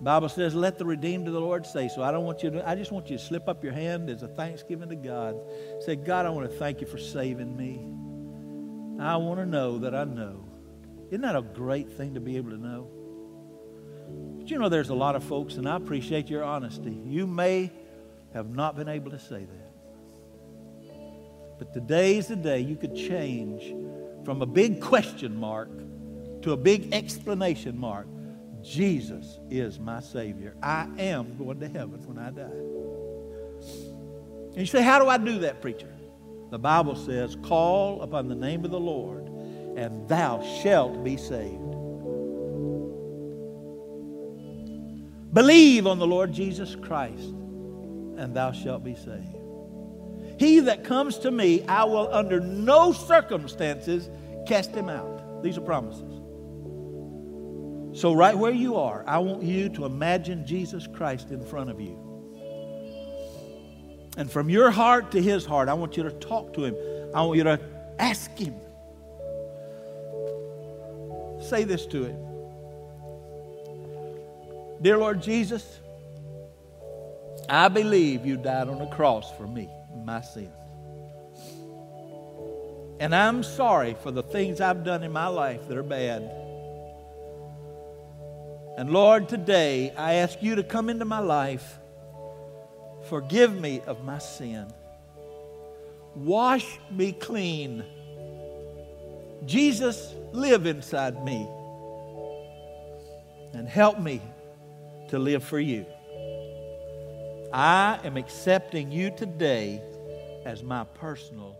Bible 0.00 0.28
says, 0.28 0.54
let 0.54 0.78
the 0.78 0.84
redeemed 0.84 1.26
of 1.26 1.34
the 1.34 1.40
Lord 1.40 1.66
say 1.66 1.88
so. 1.88 2.02
I 2.02 2.12
don't 2.12 2.24
want 2.24 2.42
you 2.42 2.50
to, 2.50 2.68
I 2.68 2.76
just 2.76 2.92
want 2.92 3.10
you 3.10 3.18
to 3.18 3.22
slip 3.22 3.48
up 3.48 3.64
your 3.64 3.72
hand 3.72 4.08
as 4.10 4.22
a 4.22 4.28
thanksgiving 4.28 4.88
to 4.90 4.96
God. 4.96 5.36
Say, 5.80 5.96
God, 5.96 6.24
I 6.24 6.30
want 6.30 6.48
to 6.48 6.56
thank 6.56 6.80
you 6.80 6.86
for 6.86 6.98
saving 6.98 7.56
me. 7.56 7.84
I 9.02 9.16
want 9.16 9.40
to 9.40 9.46
know 9.46 9.78
that 9.78 9.94
I 9.94 10.04
know. 10.04 10.44
Isn't 11.08 11.22
that 11.22 11.34
a 11.34 11.42
great 11.42 11.90
thing 11.90 12.14
to 12.14 12.20
be 12.20 12.36
able 12.36 12.50
to 12.50 12.58
know? 12.58 12.88
But 14.38 14.50
you 14.50 14.58
know, 14.58 14.68
there's 14.68 14.90
a 14.90 14.94
lot 14.94 15.16
of 15.16 15.24
folks, 15.24 15.54
and 15.54 15.68
I 15.68 15.76
appreciate 15.76 16.28
your 16.28 16.44
honesty. 16.44 17.00
You 17.04 17.26
may 17.26 17.72
have 18.34 18.50
not 18.50 18.76
been 18.76 18.88
able 18.88 19.10
to 19.10 19.18
say 19.18 19.46
that. 19.46 19.72
But 21.58 21.72
today's 21.72 22.28
the 22.28 22.36
day 22.36 22.60
you 22.60 22.76
could 22.76 22.94
change 22.94 23.74
from 24.24 24.42
a 24.42 24.46
big 24.46 24.80
question 24.80 25.34
mark 25.36 25.70
to 26.42 26.52
a 26.52 26.56
big 26.56 26.92
explanation 26.94 27.76
mark. 27.76 28.06
Jesus 28.68 29.38
is 29.50 29.80
my 29.80 30.00
Savior. 30.00 30.54
I 30.62 30.86
am 30.98 31.36
going 31.38 31.58
to 31.60 31.68
heaven 31.68 32.06
when 32.06 32.18
I 32.18 32.30
die. 32.30 32.42
And 34.50 34.58
you 34.58 34.66
say, 34.66 34.82
How 34.82 34.98
do 34.98 35.08
I 35.08 35.16
do 35.16 35.38
that, 35.40 35.62
preacher? 35.62 35.92
The 36.50 36.58
Bible 36.58 36.94
says, 36.94 37.36
Call 37.42 38.02
upon 38.02 38.28
the 38.28 38.34
name 38.34 38.64
of 38.64 38.70
the 38.70 38.80
Lord, 38.80 39.26
and 39.76 40.06
thou 40.08 40.42
shalt 40.62 41.02
be 41.02 41.16
saved. 41.16 41.62
Believe 45.32 45.86
on 45.86 45.98
the 45.98 46.06
Lord 46.06 46.32
Jesus 46.32 46.74
Christ, 46.74 47.24
and 48.16 48.34
thou 48.34 48.52
shalt 48.52 48.84
be 48.84 48.94
saved. 48.94 49.38
He 50.38 50.60
that 50.60 50.84
comes 50.84 51.18
to 51.20 51.30
me, 51.30 51.62
I 51.66 51.84
will 51.84 52.12
under 52.12 52.40
no 52.40 52.92
circumstances 52.92 54.10
cast 54.46 54.74
him 54.74 54.88
out. 54.88 55.42
These 55.42 55.56
are 55.56 55.62
promises. 55.62 56.17
So, 57.98 58.12
right 58.12 58.38
where 58.38 58.52
you 58.52 58.76
are, 58.76 59.02
I 59.08 59.18
want 59.18 59.42
you 59.42 59.68
to 59.70 59.84
imagine 59.84 60.46
Jesus 60.46 60.86
Christ 60.86 61.32
in 61.32 61.44
front 61.44 61.68
of 61.68 61.80
you. 61.80 61.98
And 64.16 64.30
from 64.30 64.48
your 64.48 64.70
heart 64.70 65.10
to 65.10 65.20
his 65.20 65.44
heart, 65.44 65.68
I 65.68 65.74
want 65.74 65.96
you 65.96 66.04
to 66.04 66.12
talk 66.12 66.52
to 66.52 66.64
him. 66.64 66.76
I 67.12 67.22
want 67.22 67.38
you 67.38 67.42
to 67.42 67.58
ask 67.98 68.30
him. 68.38 68.54
Say 71.42 71.64
this 71.64 71.86
to 71.86 72.04
him 72.04 72.16
Dear 74.80 74.98
Lord 74.98 75.20
Jesus, 75.20 75.80
I 77.48 77.66
believe 77.66 78.24
you 78.24 78.36
died 78.36 78.68
on 78.68 78.78
the 78.78 78.86
cross 78.86 79.36
for 79.36 79.48
me, 79.48 79.68
my 80.04 80.20
sins. 80.20 80.54
And 83.00 83.12
I'm 83.12 83.42
sorry 83.42 83.96
for 84.04 84.12
the 84.12 84.22
things 84.22 84.60
I've 84.60 84.84
done 84.84 85.02
in 85.02 85.10
my 85.10 85.26
life 85.26 85.66
that 85.66 85.76
are 85.76 85.82
bad. 85.82 86.47
And 88.78 88.90
Lord, 88.90 89.28
today 89.28 89.92
I 89.96 90.14
ask 90.14 90.40
you 90.40 90.54
to 90.54 90.62
come 90.62 90.88
into 90.88 91.04
my 91.04 91.18
life. 91.18 91.80
Forgive 93.08 93.52
me 93.52 93.80
of 93.84 94.04
my 94.04 94.18
sin. 94.18 94.72
Wash 96.14 96.78
me 96.88 97.10
clean. 97.10 97.84
Jesus, 99.44 100.14
live 100.30 100.66
inside 100.66 101.24
me. 101.24 101.44
And 103.52 103.68
help 103.68 103.98
me 103.98 104.22
to 105.08 105.18
live 105.18 105.42
for 105.42 105.58
you. 105.58 105.84
I 107.52 107.98
am 108.04 108.16
accepting 108.16 108.92
you 108.92 109.10
today 109.10 109.82
as 110.44 110.62
my 110.62 110.84
personal. 110.84 111.57